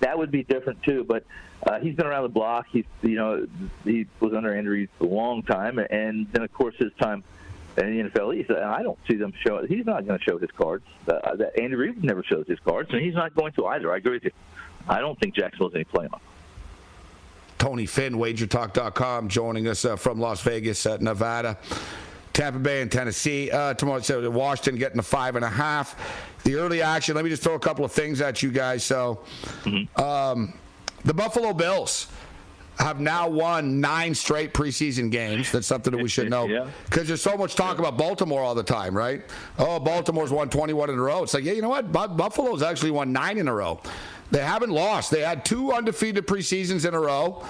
that 0.00 0.18
would 0.18 0.30
be 0.30 0.42
different 0.42 0.82
too. 0.82 1.04
But 1.04 1.24
uh, 1.66 1.78
he's 1.78 1.94
been 1.94 2.06
around 2.06 2.24
the 2.24 2.28
block. 2.28 2.66
He's, 2.70 2.84
you 3.02 3.14
know, 3.14 3.46
he 3.84 4.06
was 4.20 4.34
under 4.34 4.54
Andrews 4.54 4.88
a 5.00 5.04
long 5.04 5.42
time, 5.42 5.78
and 5.78 6.26
then 6.32 6.42
of 6.42 6.52
course 6.52 6.74
his 6.76 6.92
time 7.00 7.22
in 7.78 7.96
the 7.96 8.10
NFL 8.10 8.36
East. 8.36 8.50
I 8.50 8.82
don't 8.82 8.98
see 9.08 9.16
them 9.16 9.32
show. 9.46 9.64
He's 9.66 9.86
not 9.86 10.06
going 10.06 10.18
to 10.18 10.24
show 10.24 10.38
his 10.38 10.50
cards. 10.50 10.84
Uh, 11.08 11.36
Andy 11.60 11.76
Reid 11.76 12.02
never 12.02 12.22
shows 12.22 12.46
his 12.48 12.58
cards, 12.60 12.90
and 12.92 13.00
he's 13.00 13.14
not 13.14 13.34
going 13.34 13.52
to 13.52 13.66
either. 13.66 13.92
I 13.92 13.98
agree 13.98 14.12
with 14.12 14.24
you. 14.24 14.32
I 14.88 15.00
don't 15.00 15.18
think 15.18 15.34
Jacksonville's 15.34 15.74
any 15.74 15.84
playoff. 15.84 16.20
Tony 17.58 17.86
Finn, 17.86 18.14
WagerTalk.com, 18.14 19.28
joining 19.28 19.66
us 19.66 19.84
uh, 19.84 19.96
from 19.96 20.20
Las 20.20 20.42
Vegas, 20.42 20.84
uh, 20.86 20.98
Nevada. 21.00 21.58
Tampa 22.36 22.58
Bay 22.58 22.82
and 22.82 22.92
Tennessee 22.92 23.50
uh, 23.50 23.72
tomorrow. 23.72 24.00
So 24.00 24.28
Washington 24.28 24.76
getting 24.76 24.98
a 24.98 25.02
five 25.02 25.36
and 25.36 25.44
a 25.44 25.48
half. 25.48 25.96
The 26.44 26.56
early 26.56 26.82
action. 26.82 27.14
Let 27.14 27.24
me 27.24 27.30
just 27.30 27.42
throw 27.42 27.54
a 27.54 27.58
couple 27.58 27.82
of 27.82 27.92
things 27.92 28.20
at 28.20 28.42
you 28.42 28.50
guys. 28.50 28.84
So, 28.84 29.20
mm-hmm. 29.62 30.00
um, 30.00 30.52
the 31.02 31.14
Buffalo 31.14 31.54
Bills 31.54 32.08
have 32.78 33.00
now 33.00 33.26
won 33.26 33.80
nine 33.80 34.14
straight 34.14 34.52
preseason 34.52 35.10
games. 35.10 35.50
That's 35.50 35.66
something 35.66 35.90
that 35.92 36.02
we 36.02 36.10
should 36.10 36.28
know. 36.30 36.46
Because 36.46 37.04
yeah. 37.04 37.04
there's 37.04 37.22
so 37.22 37.38
much 37.38 37.54
talk 37.54 37.78
about 37.78 37.96
Baltimore 37.96 38.42
all 38.42 38.54
the 38.54 38.62
time, 38.62 38.94
right? 38.94 39.22
Oh, 39.58 39.80
Baltimore's 39.80 40.30
won 40.30 40.50
21 40.50 40.90
in 40.90 40.98
a 40.98 41.02
row. 41.02 41.22
It's 41.22 41.32
like, 41.32 41.44
yeah, 41.44 41.52
you 41.52 41.62
know 41.62 41.70
what? 41.70 41.90
Buffalo's 41.90 42.62
actually 42.62 42.90
won 42.90 43.12
nine 43.12 43.38
in 43.38 43.48
a 43.48 43.54
row. 43.54 43.80
They 44.30 44.42
haven't 44.42 44.70
lost. 44.70 45.10
They 45.10 45.20
had 45.20 45.44
two 45.44 45.72
undefeated 45.72 46.26
preseasons 46.26 46.86
in 46.86 46.94
a 46.94 47.00
row. 47.00 47.44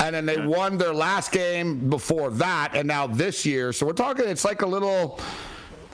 And 0.00 0.14
then 0.16 0.26
they 0.26 0.44
won 0.44 0.78
their 0.78 0.92
last 0.92 1.30
game 1.30 1.88
before 1.88 2.30
that, 2.30 2.74
and 2.74 2.88
now 2.88 3.06
this 3.06 3.46
year. 3.46 3.72
So 3.72 3.86
we're 3.86 3.92
talking, 3.92 4.26
it's 4.26 4.44
like 4.44 4.62
a 4.62 4.66
little, 4.66 5.20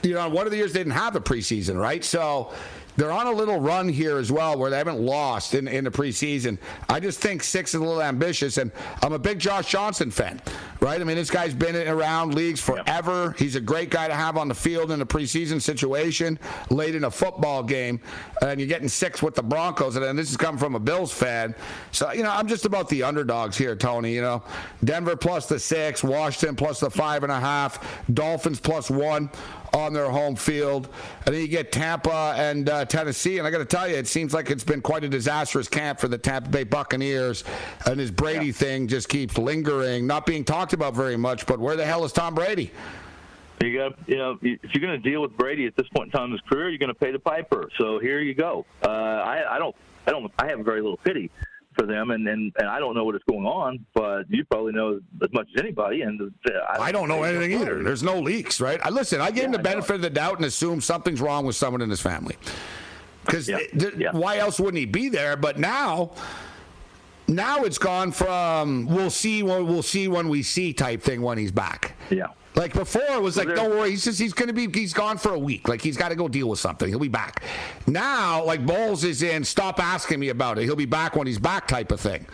you 0.02 0.14
know, 0.14 0.26
one 0.30 0.46
of 0.46 0.50
the 0.50 0.56
years 0.56 0.72
they 0.72 0.80
didn't 0.80 0.94
have 0.94 1.12
the 1.12 1.20
preseason, 1.20 1.78
right? 1.78 2.02
So 2.02 2.54
they're 2.98 3.12
on 3.12 3.28
a 3.28 3.32
little 3.32 3.60
run 3.60 3.88
here 3.88 4.18
as 4.18 4.32
well 4.32 4.58
where 4.58 4.70
they 4.70 4.76
haven't 4.76 5.00
lost 5.00 5.54
in, 5.54 5.68
in 5.68 5.84
the 5.84 5.90
preseason. 5.90 6.58
I 6.88 6.98
just 6.98 7.20
think 7.20 7.44
six 7.44 7.70
is 7.70 7.80
a 7.80 7.84
little 7.84 8.02
ambitious, 8.02 8.58
and 8.58 8.72
I'm 9.04 9.12
a 9.12 9.18
big 9.20 9.38
Josh 9.38 9.70
Johnson 9.70 10.10
fan, 10.10 10.42
right? 10.80 11.00
I 11.00 11.04
mean, 11.04 11.14
this 11.14 11.30
guy's 11.30 11.54
been 11.54 11.76
around 11.76 12.34
leagues 12.34 12.60
forever. 12.60 13.36
He's 13.38 13.54
a 13.54 13.60
great 13.60 13.90
guy 13.90 14.08
to 14.08 14.14
have 14.14 14.36
on 14.36 14.48
the 14.48 14.54
field 14.54 14.90
in 14.90 15.00
a 15.00 15.06
preseason 15.06 15.62
situation, 15.62 16.40
late 16.70 16.96
in 16.96 17.04
a 17.04 17.10
football 17.10 17.62
game, 17.62 18.00
and 18.42 18.58
you're 18.58 18.68
getting 18.68 18.88
six 18.88 19.22
with 19.22 19.36
the 19.36 19.44
Broncos, 19.44 19.94
and 19.94 20.04
then 20.04 20.16
this 20.16 20.32
is 20.32 20.36
coming 20.36 20.58
from 20.58 20.74
a 20.74 20.80
Bills 20.80 21.12
fan. 21.12 21.54
So, 21.92 22.10
you 22.10 22.24
know, 22.24 22.32
I'm 22.32 22.48
just 22.48 22.64
about 22.64 22.88
the 22.88 23.04
underdogs 23.04 23.56
here, 23.56 23.76
Tony. 23.76 24.12
You 24.12 24.22
know, 24.22 24.42
Denver 24.82 25.14
plus 25.14 25.46
the 25.46 25.60
six, 25.60 26.02
Washington 26.02 26.56
plus 26.56 26.80
the 26.80 26.90
five 26.90 27.22
and 27.22 27.30
a 27.30 27.38
half, 27.38 28.02
Dolphins 28.12 28.58
plus 28.58 28.90
one 28.90 29.30
on 29.74 29.92
their 29.92 30.10
home 30.10 30.36
field. 30.36 30.88
And 31.26 31.34
then 31.34 31.42
you 31.42 31.48
get 31.48 31.72
Tampa 31.72 32.34
and 32.36 32.68
uh, 32.68 32.84
Tennessee. 32.84 33.38
And 33.38 33.46
I 33.46 33.50
got 33.50 33.58
to 33.58 33.64
tell 33.64 33.88
you, 33.88 33.96
it 33.96 34.06
seems 34.06 34.34
like 34.34 34.50
it's 34.50 34.64
been 34.64 34.80
quite 34.80 35.04
a 35.04 35.08
disastrous 35.08 35.68
camp 35.68 36.00
for 36.00 36.08
the 36.08 36.18
Tampa 36.18 36.50
Bay 36.50 36.64
Buccaneers. 36.64 37.44
And 37.86 37.98
his 37.98 38.10
Brady 38.10 38.46
yeah. 38.46 38.52
thing 38.52 38.88
just 38.88 39.08
keeps 39.08 39.38
lingering, 39.38 40.06
not 40.06 40.26
being 40.26 40.44
talked 40.44 40.72
about 40.72 40.94
very 40.94 41.16
much. 41.16 41.46
But 41.46 41.58
where 41.58 41.76
the 41.76 41.84
hell 41.84 42.04
is 42.04 42.12
Tom 42.12 42.34
Brady? 42.34 42.70
You 43.62 43.76
got, 43.76 43.98
you 44.08 44.16
know, 44.16 44.38
if 44.40 44.72
you're 44.72 44.80
going 44.80 45.02
to 45.02 45.10
deal 45.10 45.20
with 45.20 45.36
Brady 45.36 45.66
at 45.66 45.74
this 45.74 45.88
point 45.88 46.06
in 46.06 46.12
time 46.12 46.26
in 46.26 46.32
his 46.32 46.40
career, 46.42 46.68
you're 46.68 46.78
going 46.78 46.88
to 46.88 46.94
pay 46.94 47.10
the 47.10 47.18
piper. 47.18 47.68
So 47.76 47.98
here 47.98 48.20
you 48.20 48.34
go. 48.34 48.64
Uh, 48.84 48.88
I, 48.88 49.56
I 49.56 49.58
don't, 49.58 49.74
I 50.06 50.12
don't, 50.12 50.32
I 50.38 50.46
have 50.46 50.60
very 50.60 50.80
little 50.80 50.96
pity 50.98 51.30
for 51.78 51.86
them, 51.86 52.10
and, 52.10 52.26
and, 52.26 52.52
and 52.58 52.68
I 52.68 52.78
don't 52.80 52.94
know 52.94 53.04
what 53.04 53.14
is 53.14 53.22
going 53.28 53.46
on, 53.46 53.84
but 53.94 54.24
you 54.28 54.44
probably 54.44 54.72
know 54.72 55.00
as 55.22 55.32
much 55.32 55.48
as 55.54 55.62
anybody. 55.62 56.02
And 56.02 56.20
uh, 56.20 56.50
I, 56.68 56.88
I 56.88 56.92
don't 56.92 57.08
know 57.08 57.22
anything 57.22 57.52
either. 57.60 57.82
There's 57.82 58.02
no 58.02 58.18
leaks, 58.18 58.60
right? 58.60 58.80
I, 58.82 58.90
listen, 58.90 59.20
I 59.20 59.30
give 59.30 59.38
yeah, 59.38 59.44
him 59.44 59.52
the 59.52 59.58
benefit 59.58 59.96
of 59.96 60.02
the 60.02 60.10
doubt 60.10 60.36
and 60.36 60.44
assume 60.44 60.80
something's 60.80 61.20
wrong 61.20 61.46
with 61.46 61.56
someone 61.56 61.82
in 61.82 61.90
his 61.90 62.00
family, 62.00 62.36
because 63.24 63.48
yeah. 63.48 63.58
yeah. 63.96 64.10
why 64.12 64.38
else 64.38 64.58
wouldn't 64.58 64.78
he 64.78 64.86
be 64.86 65.08
there? 65.08 65.36
But 65.36 65.58
now. 65.58 66.12
Now 67.30 67.64
it's 67.64 67.76
gone 67.76 68.10
from 68.10 68.86
we'll 68.86 69.10
see 69.10 69.42
when 69.42 69.66
we'll 69.66 69.82
see 69.82 70.08
when 70.08 70.30
we 70.30 70.42
see 70.42 70.72
type 70.72 71.02
thing 71.02 71.20
when 71.20 71.36
he's 71.36 71.52
back. 71.52 71.94
Yeah. 72.08 72.28
Like 72.58 72.74
before, 72.74 73.02
it 73.08 73.22
was 73.22 73.36
like, 73.36 73.54
don't 73.54 73.70
worry. 73.70 73.90
He's 73.90 74.04
just 74.04 74.18
he's 74.18 74.32
going 74.32 74.48
to 74.48 74.52
be 74.52 74.68
he's 74.68 74.92
gone 74.92 75.16
for 75.16 75.32
a 75.32 75.38
week. 75.38 75.68
Like 75.68 75.80
he's 75.80 75.96
got 75.96 76.08
to 76.08 76.16
go 76.16 76.26
deal 76.26 76.48
with 76.48 76.58
something. 76.58 76.88
He'll 76.88 76.98
be 76.98 77.06
back. 77.06 77.44
Now, 77.86 78.44
like 78.44 78.66
Bowles 78.66 79.04
is 79.04 79.22
in. 79.22 79.44
Stop 79.44 79.78
asking 79.78 80.18
me 80.18 80.30
about 80.30 80.58
it. 80.58 80.64
He'll 80.64 80.74
be 80.74 80.84
back 80.84 81.14
when 81.14 81.28
he's 81.28 81.38
back, 81.38 81.68
type 81.68 81.92
of 81.92 82.00
thing. 82.00 82.26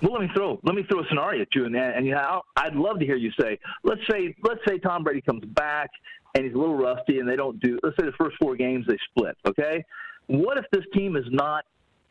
Well, 0.00 0.12
let 0.12 0.22
me 0.22 0.28
throw 0.32 0.60
let 0.62 0.76
me 0.76 0.84
throw 0.88 1.00
a 1.00 1.04
scenario 1.08 1.42
at 1.42 1.48
you, 1.56 1.64
and 1.64 1.74
and 1.74 2.06
you 2.06 2.14
know, 2.14 2.42
I'd 2.56 2.76
love 2.76 3.00
to 3.00 3.04
hear 3.04 3.16
you 3.16 3.32
say, 3.40 3.58
let's 3.82 4.00
say 4.08 4.34
let's 4.44 4.60
say 4.66 4.78
Tom 4.78 5.02
Brady 5.02 5.20
comes 5.20 5.44
back 5.44 5.90
and 6.36 6.44
he's 6.44 6.54
a 6.54 6.58
little 6.58 6.76
rusty, 6.76 7.18
and 7.18 7.28
they 7.28 7.36
don't 7.36 7.58
do. 7.60 7.80
Let's 7.82 7.96
say 7.98 8.06
the 8.06 8.12
first 8.12 8.36
four 8.40 8.54
games 8.54 8.86
they 8.86 8.96
split. 9.10 9.36
Okay, 9.48 9.84
what 10.28 10.56
if 10.56 10.66
this 10.70 10.84
team 10.94 11.16
is 11.16 11.26
not 11.30 11.64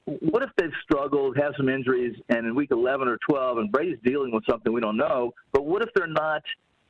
what 0.05 0.43
if 0.43 0.49
they've 0.57 0.71
struggled, 0.83 1.37
have 1.37 1.53
some 1.55 1.69
injuries, 1.69 2.15
and 2.29 2.45
in 2.45 2.55
week 2.55 2.71
11 2.71 3.07
or 3.07 3.17
12, 3.29 3.57
and 3.59 3.71
Brady's 3.71 3.99
dealing 4.03 4.33
with 4.33 4.43
something 4.49 4.73
we 4.73 4.81
don't 4.81 4.97
know, 4.97 5.33
but 5.53 5.65
what 5.65 5.81
if 5.81 5.89
they're 5.95 6.07
not 6.07 6.41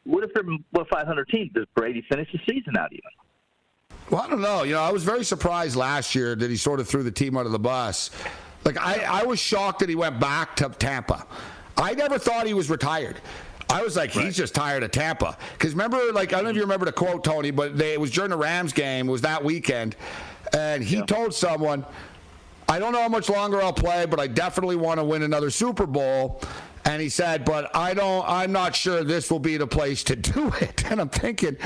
what 0.04 0.24
if 0.24 0.34
they're 0.34 0.44
a 0.44 0.86
500 0.86 1.30
team? 1.30 1.52
Does 1.54 1.66
Brady 1.76 2.04
finish 2.10 2.30
the 2.32 2.40
season 2.48 2.78
out 2.78 2.92
even? 2.92 3.02
Well, 4.10 4.22
I 4.22 4.30
don't 4.30 4.42
know. 4.42 4.64
You 4.64 4.74
know, 4.74 4.82
I 4.82 4.92
was 4.92 5.04
very 5.04 5.24
surprised 5.24 5.76
last 5.76 6.16
year 6.16 6.36
that 6.36 6.50
he 6.50 6.58
sort 6.58 6.80
of 6.80 6.88
threw 6.88 7.04
the 7.04 7.12
team 7.12 7.38
under 7.38 7.50
the 7.50 7.60
bus. 7.60 8.10
Like, 8.66 8.78
I, 8.78 9.22
I 9.22 9.24
was 9.24 9.40
shocked 9.40 9.80
that 9.80 9.90
he 9.90 9.96
went 9.96 10.20
back 10.20 10.56
to 10.58 10.70
Tampa. 10.70 11.26
I 11.78 11.94
never 11.94 12.20
thought 12.20 12.46
he 12.46 12.54
was 12.54 12.70
retired. 12.70 13.22
I 13.70 13.82
was 13.82 13.96
like, 13.96 14.14
right. 14.16 14.26
he's 14.26 14.36
just 14.36 14.54
tired 14.54 14.84
of 14.84 14.92
Tampa. 14.92 15.38
Because 15.54 15.72
remember, 15.72 16.12
like, 16.12 16.34
I 16.34 16.38
don't 16.38 16.46
know 16.46 16.50
if 16.50 16.56
you 16.58 16.62
remember 16.62 16.86
the 16.86 16.92
quote, 16.92 17.24
Tony, 17.24 17.52
but 17.52 17.78
they, 17.78 17.94
it 17.94 18.02
was 18.02 18.12
during 18.12 18.30
the 18.30 18.38
Rams 18.38 18.74
game. 18.74 19.08
It 19.08 19.12
was 19.12 19.22
that 19.22 19.44
weekend. 19.44 19.96
And 20.54 20.84
he 20.84 20.98
yeah. 20.98 21.06
told 21.06 21.34
someone, 21.34 21.86
I 22.68 22.80
don't 22.80 22.92
know 22.92 23.02
how 23.02 23.10
much 23.10 23.30
longer 23.30 23.62
I'll 23.62 23.72
play, 23.72 24.06
but 24.06 24.20
I 24.20 24.28
definitely 24.28 24.76
want 24.76 25.00
to 25.00 25.06
win 25.06 25.24
another 25.24 25.50
Super 25.50 25.86
Bowl. 25.86 26.42
And 26.86 27.02
he 27.02 27.10
said, 27.10 27.46
but 27.46 27.76
I 27.76 27.94
don't, 27.94 28.26
I'm 28.28 28.52
not 28.52 28.76
sure 28.76 29.04
this 29.04 29.30
will 29.30 29.40
be 29.40 29.58
the 29.58 29.68
place 29.68 30.04
to 30.06 30.16
do 30.16 30.52
it. 30.62 30.90
And 30.92 31.00
I'm 31.00 31.10
thinking, 31.10 31.58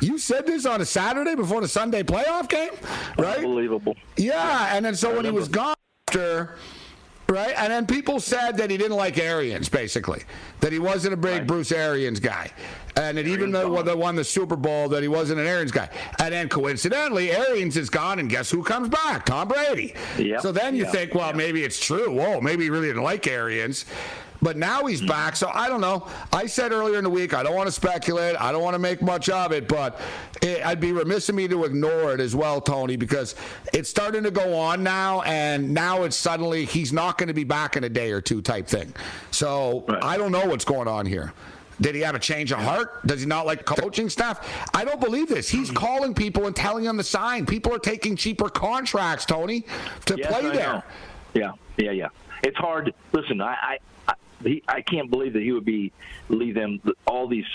you 0.00 0.18
said 0.18 0.46
this 0.46 0.66
on 0.66 0.80
a 0.80 0.84
Saturday 0.84 1.34
before 1.34 1.60
the 1.60 1.68
Sunday 1.68 2.02
playoff 2.02 2.48
game, 2.48 2.72
right? 3.18 3.38
Unbelievable. 3.38 3.96
Yeah. 4.16 4.74
And 4.74 4.84
then 4.84 4.94
so 4.94 5.14
when 5.14 5.24
he 5.24 5.30
was 5.30 5.48
gone 5.48 5.74
after, 6.08 6.56
right? 7.28 7.54
And 7.56 7.72
then 7.72 7.86
people 7.86 8.20
said 8.20 8.56
that 8.58 8.70
he 8.70 8.76
didn't 8.76 8.96
like 8.96 9.18
Arians, 9.18 9.68
basically, 9.68 10.22
that 10.60 10.72
he 10.72 10.78
wasn't 10.78 11.14
a 11.14 11.16
big 11.16 11.32
right. 11.32 11.46
Bruce 11.46 11.72
Arians 11.72 12.20
guy. 12.20 12.50
And 12.96 13.16
that 13.16 13.26
even 13.26 13.50
though 13.50 13.82
they 13.82 13.94
won 13.94 14.16
the 14.16 14.24
Super 14.24 14.54
Bowl, 14.54 14.88
that 14.90 15.02
he 15.02 15.08
wasn't 15.08 15.40
an 15.40 15.46
Arians 15.46 15.72
guy. 15.72 15.88
And 16.18 16.34
then 16.34 16.48
coincidentally, 16.50 17.32
Arians 17.32 17.76
is 17.78 17.88
gone, 17.88 18.18
and 18.18 18.28
guess 18.28 18.50
who 18.50 18.62
comes 18.62 18.90
back? 18.90 19.24
Tom 19.24 19.48
Brady. 19.48 19.94
Yep. 20.18 20.42
So 20.42 20.52
then 20.52 20.76
you 20.76 20.84
yep. 20.84 20.92
think, 20.92 21.14
well, 21.14 21.28
yep. 21.28 21.36
maybe 21.36 21.64
it's 21.64 21.82
true. 21.82 22.10
Whoa, 22.10 22.40
maybe 22.40 22.64
he 22.64 22.70
really 22.70 22.88
didn't 22.88 23.02
like 23.02 23.26
Arians. 23.26 23.86
But 24.42 24.56
now 24.56 24.86
he's 24.86 25.00
back, 25.00 25.36
so 25.36 25.50
I 25.54 25.68
don't 25.68 25.80
know. 25.80 26.08
I 26.32 26.46
said 26.46 26.72
earlier 26.72 26.98
in 26.98 27.04
the 27.04 27.10
week 27.10 27.32
I 27.32 27.44
don't 27.44 27.54
want 27.54 27.68
to 27.68 27.72
speculate. 27.72 28.34
I 28.40 28.50
don't 28.50 28.62
want 28.62 28.74
to 28.74 28.80
make 28.80 29.00
much 29.00 29.28
of 29.28 29.52
it, 29.52 29.68
but 29.68 30.00
it, 30.42 30.66
I'd 30.66 30.80
be 30.80 30.90
remiss 30.90 31.28
of 31.28 31.36
me 31.36 31.46
to 31.46 31.64
ignore 31.64 32.12
it 32.12 32.20
as 32.20 32.34
well, 32.34 32.60
Tony, 32.60 32.96
because 32.96 33.36
it's 33.72 33.88
starting 33.88 34.24
to 34.24 34.32
go 34.32 34.58
on 34.58 34.82
now, 34.82 35.22
and 35.22 35.72
now 35.72 36.02
it's 36.02 36.16
suddenly 36.16 36.64
he's 36.64 36.92
not 36.92 37.18
going 37.18 37.28
to 37.28 37.34
be 37.34 37.44
back 37.44 37.76
in 37.76 37.84
a 37.84 37.88
day 37.88 38.10
or 38.10 38.20
two 38.20 38.42
type 38.42 38.66
thing. 38.66 38.92
So 39.30 39.84
right. 39.88 40.02
I 40.02 40.18
don't 40.18 40.32
know 40.32 40.46
what's 40.46 40.64
going 40.64 40.88
on 40.88 41.06
here. 41.06 41.32
Did 41.80 41.94
he 41.94 42.00
have 42.02 42.14
a 42.14 42.18
change 42.18 42.52
of 42.52 42.58
heart? 42.58 43.06
Does 43.06 43.20
he 43.20 43.26
not 43.26 43.46
like 43.46 43.64
coaching 43.64 44.08
staff? 44.08 44.68
I 44.74 44.84
don't 44.84 45.00
believe 45.00 45.28
this. 45.28 45.48
He's 45.48 45.68
mm-hmm. 45.68 45.76
calling 45.76 46.14
people 46.14 46.46
and 46.46 46.54
telling 46.54 46.84
them 46.84 46.96
to 46.96 47.04
sign. 47.04 47.46
People 47.46 47.74
are 47.74 47.78
taking 47.78 48.14
cheaper 48.14 48.48
contracts, 48.48 49.24
Tony, 49.24 49.66
to 50.06 50.16
yes, 50.16 50.26
play 50.26 50.50
I 50.50 50.54
there. 50.54 50.72
Know. 50.72 50.82
Yeah, 51.34 51.52
yeah, 51.76 51.90
yeah. 51.92 52.08
It's 52.44 52.56
hard. 52.56 52.92
Listen, 53.12 53.40
I, 53.40 53.78
I 54.06 54.14
he, 54.50 54.62
I 54.68 54.82
can't 54.82 55.10
believe 55.10 55.32
that 55.34 55.42
he 55.42 55.52
would 55.52 55.64
be 55.64 55.92
leave 56.28 56.54
them 56.54 56.80
all 57.06 57.26
these 57.28 57.46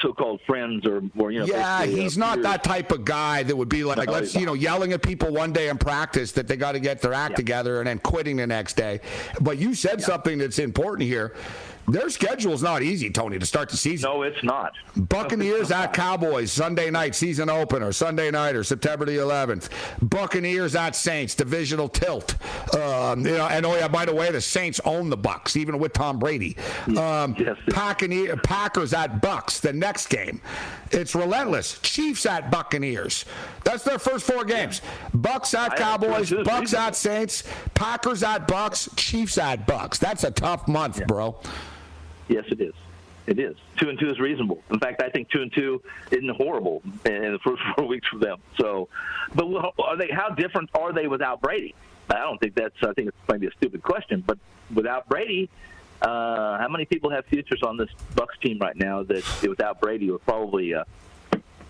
so-called 0.00 0.40
friends 0.46 0.86
or, 0.86 1.02
or 1.18 1.30
you 1.30 1.40
know. 1.40 1.46
Yeah, 1.46 1.78
uh, 1.80 1.82
he's 1.82 2.16
not 2.16 2.36
peers. 2.36 2.44
that 2.44 2.64
type 2.64 2.92
of 2.92 3.04
guy 3.04 3.42
that 3.42 3.54
would 3.54 3.68
be 3.68 3.84
like, 3.84 4.06
No, 4.06 4.12
let's 4.12 4.34
you 4.34 4.46
know, 4.46 4.54
yelling 4.54 4.92
at 4.92 5.02
people 5.02 5.32
one 5.32 5.52
day 5.52 5.68
in 5.68 5.76
practice 5.78 6.32
that 6.32 6.48
they 6.48 6.56
got 6.56 6.72
to 6.72 6.80
get 6.80 7.02
their 7.02 7.12
act 7.12 7.32
Yeah. 7.32 7.36
together 7.36 7.78
and 7.80 7.86
then 7.86 7.98
quitting 7.98 8.36
the 8.36 8.46
next 8.46 8.74
day. 8.74 9.00
But 9.40 9.58
you 9.58 9.74
said 9.74 10.00
something 10.02 10.38
that's 10.38 10.58
important 10.58 11.08
here. 11.08 11.34
Their 11.88 12.08
schedule 12.10 12.52
is 12.52 12.62
not 12.62 12.82
easy, 12.82 13.10
Tony, 13.10 13.38
to 13.38 13.46
start 13.46 13.68
the 13.68 13.76
season. 13.76 14.08
No, 14.10 14.22
it's 14.22 14.42
not. 14.44 14.72
Buccaneers 14.96 15.70
at 15.72 15.92
Cowboys 15.92 16.52
Sunday 16.52 16.90
night 16.90 17.14
season 17.14 17.50
opener 17.50 17.92
Sunday 17.92 18.30
night 18.30 18.54
or 18.54 18.62
September 18.64 19.04
the 19.04 19.16
11th. 19.16 19.68
Buccaneers 20.00 20.74
at 20.76 20.94
Saints 20.94 21.34
divisional 21.34 21.88
tilt. 21.88 22.36
Um, 22.74 23.26
you 23.26 23.36
know, 23.36 23.46
and 23.48 23.66
oh 23.66 23.74
yeah, 23.74 23.88
by 23.88 24.04
the 24.04 24.14
way, 24.14 24.30
the 24.30 24.40
Saints 24.40 24.80
own 24.84 25.10
the 25.10 25.16
Bucks 25.16 25.56
even 25.56 25.78
with 25.78 25.92
Tom 25.92 26.18
Brady. 26.18 26.56
Um, 26.96 27.34
Yes. 27.38 27.56
Packers 28.44 28.92
at 28.94 29.20
Bucks 29.20 29.60
the 29.60 29.72
next 29.72 30.06
game. 30.06 30.40
It's 30.90 31.14
relentless. 31.14 31.78
Chiefs 31.80 32.26
at 32.26 32.50
Buccaneers. 32.50 33.24
That's 33.64 33.82
their 33.82 33.98
first 33.98 34.26
four 34.30 34.44
games. 34.44 34.82
Bucks 35.14 35.54
at 35.54 35.76
Cowboys. 35.76 36.32
Bucks 36.44 36.74
at 36.74 36.94
Saints. 36.94 37.44
Packers 37.74 38.22
at 38.22 38.46
Bucks. 38.46 38.88
Chiefs 38.96 39.38
at 39.38 39.66
Bucks. 39.66 39.98
That's 39.98 40.24
a 40.24 40.30
tough 40.30 40.68
month, 40.68 41.04
bro. 41.06 41.38
Yes, 42.32 42.44
it 42.48 42.60
is. 42.60 42.74
It 43.26 43.38
is. 43.38 43.56
Two 43.76 43.88
and 43.88 43.98
two 43.98 44.10
is 44.10 44.18
reasonable. 44.18 44.62
In 44.70 44.80
fact, 44.80 45.02
I 45.02 45.10
think 45.10 45.28
two 45.28 45.42
and 45.42 45.52
two 45.52 45.82
isn't 46.10 46.30
horrible 46.30 46.82
in 47.04 47.32
the 47.32 47.38
first 47.44 47.62
four 47.76 47.86
weeks 47.86 48.08
for 48.08 48.18
them. 48.18 48.38
So, 48.58 48.88
but 49.34 49.46
are 49.78 49.96
they? 49.96 50.08
How 50.08 50.30
different 50.30 50.70
are 50.74 50.92
they 50.92 51.06
without 51.06 51.40
Brady? 51.40 51.74
I 52.10 52.18
don't 52.18 52.38
think 52.38 52.54
that's. 52.54 52.74
I 52.82 52.92
think 52.94 53.08
it's 53.08 53.16
maybe 53.28 53.46
a 53.46 53.52
stupid 53.52 53.82
question, 53.82 54.24
but 54.26 54.38
without 54.74 55.08
Brady, 55.08 55.50
uh, 56.00 56.58
how 56.58 56.68
many 56.68 56.84
people 56.84 57.10
have 57.10 57.26
futures 57.26 57.62
on 57.62 57.76
this 57.76 57.90
Bucks 58.16 58.36
team 58.38 58.58
right 58.58 58.76
now 58.76 59.02
that 59.04 59.24
without 59.42 59.80
Brady 59.80 60.10
would 60.10 60.24
probably? 60.24 60.74
Uh, 60.74 60.84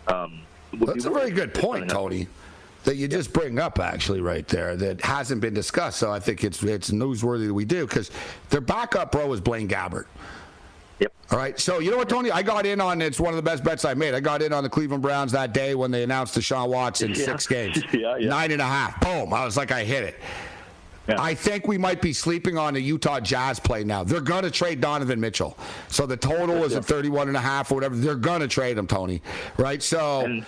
um, 0.06 0.40
would 0.78 0.88
That's 0.88 1.04
be 1.04 1.10
a 1.10 1.12
very 1.12 1.30
good 1.30 1.52
point, 1.54 1.84
up? 1.84 1.90
Tony. 1.90 2.28
That 2.84 2.96
you 2.96 3.06
just 3.06 3.32
bring 3.32 3.60
up 3.60 3.78
actually 3.78 4.20
right 4.20 4.48
there 4.48 4.74
that 4.74 5.00
hasn't 5.02 5.40
been 5.40 5.54
discussed. 5.54 5.98
So 5.98 6.10
I 6.10 6.18
think 6.18 6.42
it's 6.42 6.60
it's 6.64 6.90
newsworthy 6.90 7.46
that 7.46 7.54
we 7.54 7.64
do 7.64 7.86
because 7.86 8.10
their 8.50 8.60
backup 8.60 9.12
bro 9.12 9.32
is 9.32 9.40
Blaine 9.40 9.68
Gabbert. 9.68 10.06
Yep. 11.02 11.12
All 11.32 11.38
right. 11.38 11.58
So 11.58 11.80
you 11.80 11.90
know 11.90 11.96
what, 11.96 12.08
Tony? 12.08 12.30
I 12.30 12.42
got 12.42 12.64
in 12.64 12.80
on 12.80 13.02
it's 13.02 13.18
one 13.18 13.30
of 13.32 13.36
the 13.36 13.42
best 13.42 13.64
bets 13.64 13.84
I 13.84 13.94
made. 13.94 14.14
I 14.14 14.20
got 14.20 14.40
in 14.40 14.52
on 14.52 14.62
the 14.62 14.70
Cleveland 14.70 15.02
Browns 15.02 15.32
that 15.32 15.52
day 15.52 15.74
when 15.74 15.90
they 15.90 16.02
announced 16.04 16.36
Deshaun 16.38 16.68
Watson 16.68 17.10
Yeah. 17.10 17.24
six 17.24 17.46
games, 17.46 17.82
Yeah, 17.92 18.16
yeah. 18.16 18.28
nine 18.28 18.52
and 18.52 18.62
a 18.62 18.66
half. 18.66 19.00
Boom! 19.00 19.34
I 19.34 19.44
was 19.44 19.56
like, 19.56 19.72
I 19.72 19.82
hit 19.84 20.04
it. 20.04 20.20
Yeah. 21.08 21.20
I 21.20 21.34
think 21.34 21.66
we 21.66 21.76
might 21.76 22.00
be 22.00 22.12
sleeping 22.12 22.56
on 22.56 22.74
the 22.74 22.80
Utah 22.80 23.18
Jazz 23.18 23.58
play 23.58 23.82
now. 23.82 24.04
They're 24.04 24.20
going 24.20 24.44
to 24.44 24.52
trade 24.52 24.80
Donovan 24.80 25.18
Mitchell. 25.18 25.58
So 25.88 26.06
the 26.06 26.16
total 26.16 26.62
is 26.62 26.74
at 26.76 26.84
31 26.84 27.26
and 27.26 27.36
a 27.36 27.40
half 27.40 27.72
or 27.72 27.74
whatever. 27.74 27.96
They're 27.96 28.14
going 28.14 28.40
to 28.40 28.46
trade 28.46 28.78
him, 28.78 28.86
Tony. 28.86 29.20
Right? 29.56 29.82
So 29.82 30.20
And, 30.20 30.46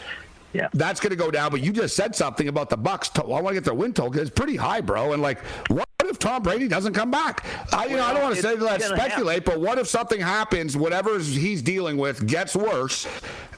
yeah. 0.52 0.68
that's 0.72 1.00
going 1.00 1.10
to 1.10 1.16
go 1.16 1.32
down. 1.32 1.50
But 1.50 1.60
you 1.64 1.72
just 1.72 1.96
said 1.96 2.14
something 2.14 2.46
about 2.46 2.70
the 2.70 2.76
Bucks. 2.76 3.10
I 3.18 3.22
want 3.24 3.48
to 3.48 3.54
get 3.54 3.64
their 3.64 3.74
win 3.74 3.92
total. 3.94 4.12
Because 4.12 4.28
it's 4.28 4.36
pretty 4.38 4.54
high, 4.54 4.80
bro. 4.80 5.12
And 5.12 5.20
like, 5.20 5.40
what 5.70 5.88
if 6.14 6.18
Tom 6.18 6.42
Brady 6.42 6.68
doesn't 6.68 6.94
come 6.94 7.10
back? 7.10 7.44
I, 7.72 7.86
you 7.86 7.96
know, 7.96 8.04
I 8.04 8.12
don't 8.12 8.22
want 8.22 8.36
to 8.36 8.42
say 8.42 8.54
let's 8.54 8.88
gonna 8.88 9.00
speculate, 9.00 9.44
but 9.44 9.60
what 9.60 9.78
if 9.78 9.88
something 9.88 10.20
happens, 10.20 10.76
whatever 10.76 11.18
he's 11.18 11.60
dealing 11.60 11.96
with 11.96 12.26
gets 12.26 12.56
worse, 12.56 13.06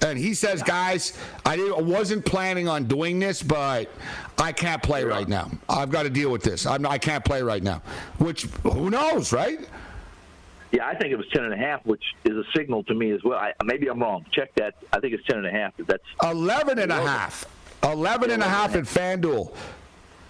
and 0.02 0.18
he 0.18 0.34
says, 0.34 0.62
guys, 0.62 1.18
I 1.44 1.56
didn't, 1.56 1.86
wasn't 1.86 2.24
planning 2.24 2.68
on 2.68 2.84
doing 2.84 3.18
this, 3.18 3.42
but 3.42 3.90
I 4.38 4.52
can't 4.52 4.82
play 4.82 5.04
right 5.04 5.28
now. 5.28 5.50
I've 5.68 5.90
got 5.90 6.04
to 6.04 6.10
deal 6.10 6.30
with 6.30 6.42
this. 6.42 6.66
I'm, 6.66 6.84
I 6.86 6.98
can't 6.98 7.24
play 7.24 7.42
right 7.42 7.62
now. 7.62 7.82
Which 8.18 8.44
who 8.62 8.90
knows, 8.90 9.32
right? 9.32 9.60
Yeah, 10.72 10.86
I 10.86 10.94
think 10.96 11.12
it 11.12 11.16
was 11.16 11.28
ten 11.32 11.44
and 11.44 11.54
a 11.54 11.56
half, 11.56 11.84
which 11.86 12.02
is 12.24 12.36
a 12.36 12.44
signal 12.54 12.82
to 12.84 12.94
me 12.94 13.12
as 13.12 13.22
well. 13.22 13.38
I, 13.38 13.52
maybe 13.64 13.86
I'm 13.88 14.00
wrong. 14.00 14.26
Check 14.32 14.54
that. 14.56 14.74
I 14.92 15.00
think 15.00 15.14
it's 15.14 15.24
ten 15.26 15.38
and 15.38 15.46
a 15.46 15.50
half. 15.50 15.74
That's 15.78 16.02
11 16.22 16.78
and 16.78 16.90
a 16.90 16.96
half. 16.96 17.46
11 17.84 18.30
and 18.30 18.42
a 18.42 18.48
half 18.48 18.74
in 18.74 18.84
FanDuel. 18.84 19.54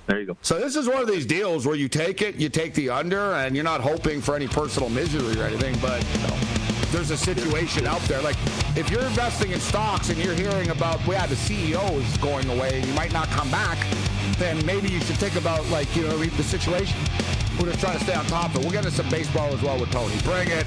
There. 0.07 0.20
You 0.20 0.26
go. 0.26 0.36
So 0.42 0.59
this 0.59 0.76
is 0.76 0.88
one 0.88 1.00
of 1.00 1.09
these 1.09 1.26
deals 1.26 1.66
where 1.66 1.76
you 1.76 1.88
take 1.88 2.22
it, 2.22 2.36
you 2.36 2.48
take 2.48 2.74
the 2.74 2.90
under, 2.90 3.34
and 3.34 3.54
you're 3.54 3.64
not 3.64 3.80
hoping 3.80 4.20
for 4.20 4.34
any 4.34 4.48
personal 4.48 4.88
misery 4.88 5.40
or 5.40 5.44
anything, 5.44 5.76
but 5.80 6.04
you 6.14 6.26
know, 6.26 6.36
there's 6.92 7.11
a 7.11 7.16
situation 7.16 7.86
out 7.86 8.00
there. 8.02 8.22
Like 8.22 8.36
if 8.76 8.90
you're 8.90 9.04
investing 9.04 9.52
in 9.52 9.61
stocks 9.61 10.09
and 10.09 10.18
you're 10.18 10.34
hearing 10.34 10.70
about, 10.70 11.04
well, 11.07 11.18
yeah, 11.18 11.26
the 11.26 11.34
CEO 11.34 11.92
is 12.00 12.16
going 12.18 12.48
away 12.48 12.76
and 12.76 12.84
he 12.84 12.92
might 12.92 13.12
not 13.12 13.28
come 13.28 13.50
back, 13.50 13.78
then 14.38 14.64
maybe 14.66 14.88
you 14.88 15.00
should 15.00 15.16
think 15.16 15.36
about 15.36 15.66
like 15.68 15.94
you 15.96 16.02
know 16.02 16.16
the 16.16 16.42
situation. 16.42 16.98
We're 17.59 17.66
just 17.66 17.80
trying 17.80 17.98
to 17.98 18.04
stay 18.04 18.14
on 18.14 18.26
top 18.26 18.50
of 18.50 18.57
it. 18.57 18.62
We'll 18.62 18.72
get 18.72 18.84
into 18.84 18.96
some 18.96 19.09
baseball 19.09 19.52
as 19.52 19.62
well 19.62 19.78
with 19.80 19.90
Tony. 19.90 20.16
Bring 20.22 20.48
it. 20.48 20.66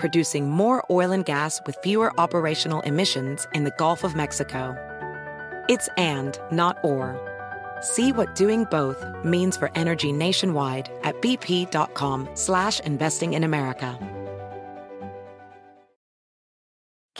producing 0.00 0.50
more 0.50 0.84
oil 0.90 1.12
and 1.12 1.24
gas 1.24 1.60
with 1.66 1.76
fewer 1.76 2.18
operational 2.18 2.80
emissions 2.80 3.46
in 3.54 3.62
the 3.62 3.74
Gulf 3.78 4.02
of 4.02 4.16
Mexico. 4.16 4.74
It's 5.68 5.88
and, 5.96 6.36
not 6.50 6.78
or. 6.82 7.20
See 7.80 8.10
what 8.10 8.34
doing 8.34 8.64
both 8.70 9.04
means 9.24 9.56
for 9.56 9.70
energy 9.76 10.12
nationwide 10.12 10.90
at 11.04 11.20
bp.com 11.22 12.28
slash 12.34 12.80
investing 12.80 13.34
in 13.34 13.44
America. 13.44 13.98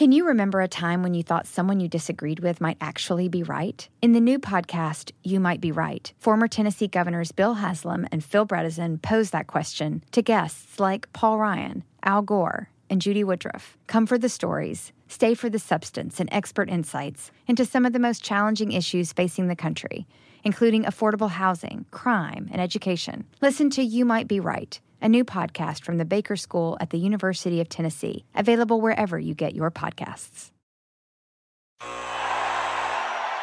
Can 0.01 0.13
you 0.13 0.27
remember 0.27 0.63
a 0.63 0.67
time 0.69 1.03
when 1.03 1.13
you 1.13 1.23
thought 1.23 1.47
someone 1.47 1.79
you 1.79 1.87
disagreed 1.87 2.41
with 2.41 2.59
might 2.59 2.79
actually 2.81 3.29
be 3.29 3.43
right? 3.43 3.87
In 4.01 4.15
the 4.15 4.21
new 4.21 4.39
podcast, 4.39 5.13
You 5.23 5.41
Might 5.41 5.61
Be 5.61 5.73
Right, 5.73 6.11
former 6.19 6.49
Tennessee 6.49 6.89
governors 6.89 7.33
Bill 7.33 7.53
Haslam 7.53 8.07
and 8.11 8.25
Phil 8.25 8.47
Bredesen 8.47 9.03
pose 9.03 9.29
that 9.33 9.47
question 9.47 10.03
to 10.13 10.23
guests 10.23 10.81
like 10.81 11.13
Paul 11.13 11.37
Ryan, 11.37 11.85
Al 12.03 12.23
Gore, 12.23 12.70
and 12.91 13.01
Judy 13.01 13.25
Woodruff. 13.25 13.79
Come 13.87 14.07
for 14.07 14.19
the 14.19 14.29
stories, 14.29 14.93
stay 15.09 15.35
for 15.35 15.49
the 15.49 15.59
substance 15.59 16.21
and 16.21 16.29
expert 16.31 16.69
insights 16.69 17.31
into 17.47 17.65
some 17.65 17.87
of 17.87 17.95
the 17.95 17.99
most 17.99 18.23
challenging 18.23 18.73
issues 18.73 19.13
facing 19.13 19.47
the 19.47 19.57
country, 19.57 20.07
including 20.45 20.85
affordable 20.85 21.31
housing, 21.31 21.87
crime, 21.91 22.51
and 22.53 22.61
education. 22.61 23.25
Listen 23.41 23.71
to 23.71 23.83
You 23.83 24.05
Might 24.05 24.29
Be 24.29 24.41
Right 24.41 24.79
a 25.03 25.09
new 25.09 25.25
podcast 25.25 25.83
from 25.83 25.99
the 25.99 26.05
Baker 26.05 26.37
School 26.37 26.77
at 26.81 26.91
the 26.91 26.99
University 26.99 27.61
of 27.61 27.69
Tennessee, 27.69 28.25
available 28.35 28.81
wherever 28.81 29.19
you 29.19 29.35
get 29.35 29.55
your 29.55 29.71
podcasts. 29.71 30.51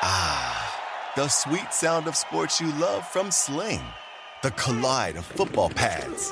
Ah, 0.04 1.12
the 1.16 1.28
sweet 1.28 1.74
sound 1.74 2.08
of 2.08 2.16
sports 2.16 2.62
you 2.62 2.72
love 2.74 3.08
from 3.08 3.32
Sling. 3.32 3.82
The 4.43 4.52
collide 4.52 5.16
of 5.16 5.26
football 5.26 5.70
pads. 5.70 6.32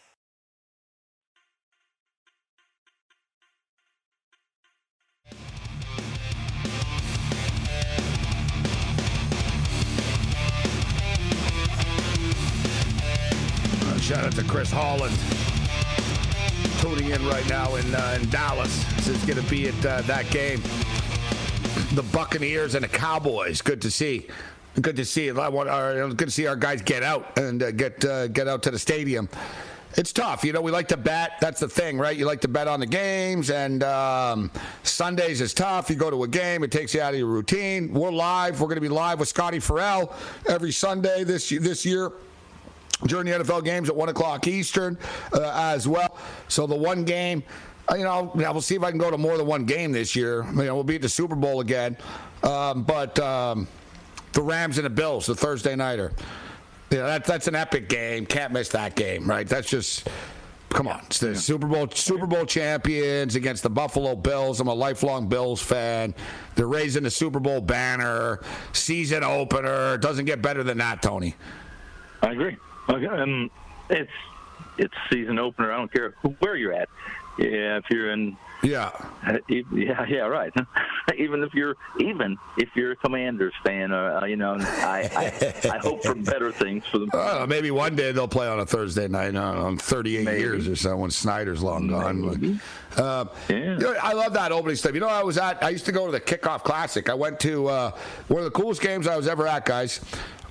Shout 14.11 14.25
out 14.25 14.33
to 14.33 14.43
Chris 14.43 14.69
Holland. 14.69 15.15
Tuning 16.81 17.11
in 17.11 17.25
right 17.29 17.47
now 17.47 17.75
in, 17.75 17.95
uh, 17.95 18.17
in 18.21 18.29
Dallas. 18.29 18.83
This 18.95 19.07
is 19.07 19.23
going 19.23 19.41
to 19.41 19.49
be 19.49 19.69
at 19.69 19.85
uh, 19.85 20.01
that 20.01 20.29
game. 20.29 20.61
The 21.93 22.03
Buccaneers 22.11 22.75
and 22.75 22.83
the 22.83 22.89
Cowboys. 22.89 23.61
Good 23.61 23.81
to 23.83 23.89
see. 23.89 24.27
Good 24.81 24.97
to 24.97 25.05
see. 25.05 25.29
I 25.29 25.47
want 25.47 25.69
our, 25.69 26.09
good 26.09 26.27
to 26.27 26.31
see 26.31 26.45
our 26.45 26.57
guys 26.57 26.81
get 26.81 27.03
out 27.03 27.39
and 27.39 27.63
uh, 27.63 27.71
get 27.71 28.03
uh, 28.03 28.27
get 28.27 28.49
out 28.49 28.63
to 28.63 28.71
the 28.71 28.79
stadium. 28.79 29.29
it's 29.95 30.11
tough. 30.11 30.43
You 30.43 30.51
know, 30.51 30.61
we 30.61 30.71
like 30.71 30.89
to 30.89 30.97
bet. 30.97 31.37
That's 31.39 31.61
the 31.61 31.69
thing, 31.69 31.97
right? 31.97 32.17
You 32.17 32.25
like 32.25 32.41
to 32.41 32.49
bet 32.49 32.67
on 32.67 32.81
the 32.81 32.87
games, 32.87 33.49
and 33.49 33.81
um, 33.81 34.51
Sundays 34.83 35.39
is 35.39 35.53
tough. 35.53 35.89
You 35.89 35.95
go 35.95 36.09
to 36.09 36.23
a 36.23 36.27
game, 36.27 36.65
it 36.65 36.71
takes 36.71 36.93
you 36.93 36.99
out 36.99 37.13
of 37.13 37.19
your 37.19 37.29
routine. 37.29 37.93
We're 37.93 38.11
live. 38.11 38.59
We're 38.59 38.67
going 38.67 38.75
to 38.75 38.81
be 38.81 38.89
live 38.89 39.19
with 39.19 39.29
Scotty 39.29 39.61
Farrell 39.61 40.13
every 40.49 40.73
Sunday 40.73 41.23
this 41.23 41.47
this 41.47 41.85
year 41.85 42.11
during 43.05 43.25
the 43.25 43.31
NFL 43.31 43.63
games 43.63 43.89
at 43.89 43.95
one 43.95 44.09
o'clock 44.09 44.47
Eastern 44.47 44.97
uh, 45.33 45.51
as 45.55 45.87
well. 45.87 46.17
So 46.47 46.67
the 46.67 46.75
one 46.75 47.03
game. 47.03 47.43
uh, 47.91 47.95
You 47.95 48.03
know, 48.03 48.31
we'll 48.35 48.61
see 48.61 48.75
if 48.75 48.83
I 48.83 48.89
can 48.91 48.99
go 48.99 49.09
to 49.11 49.17
more 49.17 49.37
than 49.37 49.47
one 49.47 49.65
game 49.65 49.91
this 49.91 50.15
year. 50.15 50.43
You 50.45 50.63
know, 50.63 50.75
we'll 50.75 50.83
be 50.83 50.95
at 50.95 51.01
the 51.01 51.09
Super 51.09 51.35
Bowl 51.35 51.61
again, 51.61 51.97
um, 52.43 52.83
but 52.83 53.17
um, 53.19 53.67
the 54.33 54.41
Rams 54.41 54.77
and 54.77 54.85
the 54.85 54.89
Bills, 54.89 55.25
the 55.25 55.35
Thursday 55.35 55.75
nighter. 55.75 56.13
Yeah, 56.89 57.03
that, 57.03 57.25
that's 57.25 57.47
an 57.47 57.55
epic 57.55 57.87
game. 57.89 58.25
Can't 58.25 58.51
miss 58.51 58.69
that 58.69 58.95
game, 58.95 59.25
right? 59.29 59.47
That's 59.47 59.69
just 59.69 60.07
come 60.69 60.87
on. 60.89 61.01
It's 61.05 61.19
the 61.19 61.35
Super 61.35 61.65
Bowl 61.67 61.87
Super 61.89 62.27
Bowl 62.27 62.45
champions 62.45 63.35
against 63.35 63.63
the 63.63 63.69
Buffalo 63.69 64.15
Bills. 64.15 64.59
I'm 64.59 64.67
a 64.67 64.73
lifelong 64.73 65.27
Bills 65.27 65.61
fan. 65.61 66.13
They're 66.55 66.67
raising 66.67 67.03
the 67.03 67.09
Super 67.11 67.39
Bowl 67.39 67.61
banner, 67.61 68.41
season 68.73 69.23
opener. 69.23 69.97
Doesn't 69.97 70.25
get 70.25 70.41
better 70.41 70.63
than 70.63 70.77
that, 70.79 71.01
Tony. 71.01 71.35
I 72.21 72.31
agree. 72.31 72.57
Okay, 72.89 73.05
um, 73.07 73.49
it's 73.89 74.11
it's 74.77 74.93
season 75.11 75.39
opener. 75.39 75.71
I 75.71 75.77
don't 75.77 75.91
care 75.91 76.15
who, 76.21 76.29
where 76.39 76.55
you're 76.55 76.73
at. 76.73 76.89
Yeah, 77.37 77.77
if 77.77 77.85
you're 77.89 78.11
in. 78.11 78.37
Yeah. 78.63 78.91
Uh, 79.25 79.37
yeah, 79.49 80.05
yeah, 80.07 80.27
right. 80.27 80.53
even 81.17 81.41
if 81.43 81.53
you're 81.53 81.75
even 81.99 82.37
if 82.57 82.69
you're 82.75 82.91
a 82.91 82.95
Commanders 82.97 83.53
fan, 83.65 83.91
uh, 83.91 84.21
you 84.27 84.35
know, 84.35 84.55
I, 84.59 85.09
I 85.65 85.69
I 85.69 85.77
hope 85.79 86.03
for 86.03 86.13
better 86.31 86.51
things 86.51 86.83
for 86.91 86.99
them. 86.99 87.09
Uh, 87.13 87.45
maybe 87.47 87.71
one 87.71 87.95
day 87.95 88.11
they'll 88.11 88.27
play 88.27 88.47
on 88.47 88.59
a 88.59 88.65
Thursday 88.65 89.07
night 89.07 89.35
uh, 89.35 89.63
on 89.63 89.77
38 89.77 90.25
Maybe. 90.25 90.39
years 90.41 90.67
or 90.67 90.75
so 90.75 90.95
when 90.97 91.09
Snyder's 91.09 91.63
long 91.63 91.87
gone. 91.87 92.59
Uh, 92.97 93.25
Yeah. 93.49 93.55
you 93.55 93.77
know, 93.79 93.95
I 94.01 94.13
love 94.13 94.33
that 94.33 94.51
opening 94.51 94.75
stuff. 94.75 94.93
You 94.93 94.99
know, 94.99 95.07
I 95.07 95.23
was 95.23 95.37
at. 95.39 95.63
I 95.63 95.69
used 95.69 95.85
to 95.85 95.91
go 95.91 96.05
to 96.05 96.11
the 96.11 96.21
Kickoff 96.21 96.63
Classic. 96.63 97.09
I 97.09 97.13
went 97.15 97.39
to 97.39 97.67
uh, 97.67 97.91
one 98.27 98.39
of 98.39 98.45
the 98.45 98.51
coolest 98.51 98.81
games 98.81 99.07
I 99.07 99.15
was 99.17 99.27
ever 99.27 99.47
at, 99.47 99.65
guys. 99.65 100.01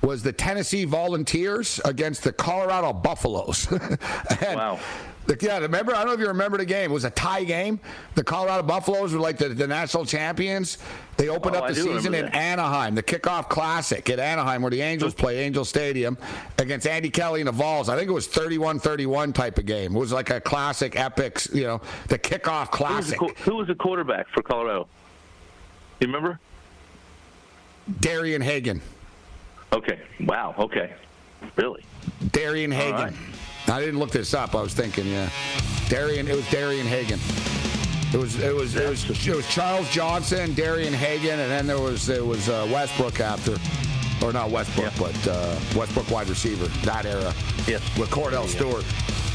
Was 0.01 0.23
the 0.23 0.33
Tennessee 0.33 0.85
Volunteers 0.85 1.79
against 1.85 2.23
the 2.23 2.33
Colorado 2.33 2.91
Buffaloes? 2.93 3.67
Wow. 4.41 4.79
the- 5.27 5.37
yeah, 5.39 5.59
remember? 5.59 5.93
I 5.93 5.99
don't 5.99 6.07
know 6.07 6.13
if 6.13 6.19
you 6.19 6.27
remember 6.27 6.57
the 6.57 6.65
game. 6.65 6.89
It 6.89 6.93
was 6.93 7.03
a 7.05 7.11
tie 7.11 7.43
game. 7.43 7.79
The 8.15 8.23
Colorado 8.23 8.63
Buffaloes 8.63 9.13
were 9.13 9.19
like 9.19 9.37
the, 9.37 9.49
the 9.49 9.67
national 9.67 10.05
champions. 10.05 10.79
They 11.17 11.29
opened 11.29 11.55
Oh, 11.55 11.59
up 11.59 11.67
the 11.69 11.75
season 11.75 12.15
in. 12.15 12.25
Anaheim, 12.29 12.95
the 12.95 13.03
kickoff 13.03 13.47
classic 13.47 14.09
at 14.09 14.17
Anaheim, 14.19 14.63
where 14.63 14.71
the 14.71 14.81
Angels 14.81 15.13
play 15.13 15.37
Angel 15.43 15.63
Stadium 15.63 16.17
against 16.57 16.87
Andy 16.87 17.11
Kelly 17.11 17.41
and 17.41 17.47
the 17.47 17.51
Vols. 17.51 17.87
I 17.87 17.95
think 17.95 18.09
it 18.09 18.13
was 18.13 18.25
31 18.27 18.79
31 18.79 19.31
type 19.33 19.59
of 19.59 19.67
game. 19.67 19.95
It 19.95 19.99
was 19.99 20.11
like 20.11 20.31
a 20.31 20.41
classic, 20.41 20.95
epic, 20.99 21.45
you 21.53 21.63
know, 21.63 21.81
the 22.07 22.17
kickoff 22.17 22.75
Who 22.75 22.95
was, 22.95 23.09
the, 23.11 23.15
classic. 23.17 23.37
who 23.39 23.55
was 23.57 23.67
the 23.67 23.75
quarterback 23.75 24.27
for 24.29 24.41
Colorado? 24.41 24.87
You 25.99 26.07
remember? 26.07 26.39
Darian 27.99 28.41
Hagan. 28.41 28.81
Okay. 29.73 29.99
Wow. 30.21 30.55
Okay. 30.57 30.93
Really? 31.55 31.83
Darian 32.31 32.71
Hagan. 32.71 32.95
right. 32.95 33.13
I 33.67 33.79
didn't 33.79 33.99
look 33.99 34.11
this 34.11 34.33
up. 34.33 34.55
I 34.55 34.61
was 34.61 34.73
thinking, 34.73 35.07
yeah. 35.07 35.29
Darian, 35.87 36.27
it 36.27 36.35
was 36.35 36.49
Darian 36.49 36.85
Hagan. 36.87 37.19
It 38.13 38.17
was 38.17 38.37
it 38.39 38.53
was 38.53 38.75
it 38.75 38.89
was 38.89 39.09
it 39.27 39.35
was 39.35 39.47
Charles 39.47 39.89
Johnson, 39.89 40.53
Darian 40.53 40.93
Hagan, 40.93 41.39
and 41.39 41.49
then 41.49 41.65
there 41.67 41.79
was 41.79 42.09
it 42.09 42.25
was 42.25 42.49
uh, 42.49 42.67
Westbrook 42.71 43.21
after, 43.21 43.55
or 44.25 44.33
not 44.33 44.49
Westbrook, 44.49 44.91
Yeah. 44.91 44.99
but 44.99 45.27
uh, 45.27 45.57
Westbrook 45.75 46.11
wide 46.11 46.27
receiver 46.27 46.65
that 46.85 47.05
era. 47.05 47.33
Yes. 47.67 47.81
with 47.97 48.09
Kordell 48.09 48.43
Yeah. 48.43 48.47
Stewart. 48.47 48.85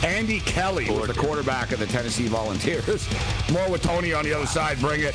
Andy 0.05 0.41
Kelly 0.41 0.91
was 0.91 1.07
the 1.07 1.14
quarterback 1.14 1.72
of 1.72 1.78
the 1.78 1.87
Tennessee 1.87 2.26
Volunteers. 2.28 3.09
More 3.51 3.68
with 3.70 3.82
Tony 3.82 4.12
on 4.12 4.24
the 4.24 4.34
other 4.34 4.47
side. 4.47 4.78
Bring 4.80 5.01
it. 5.01 5.14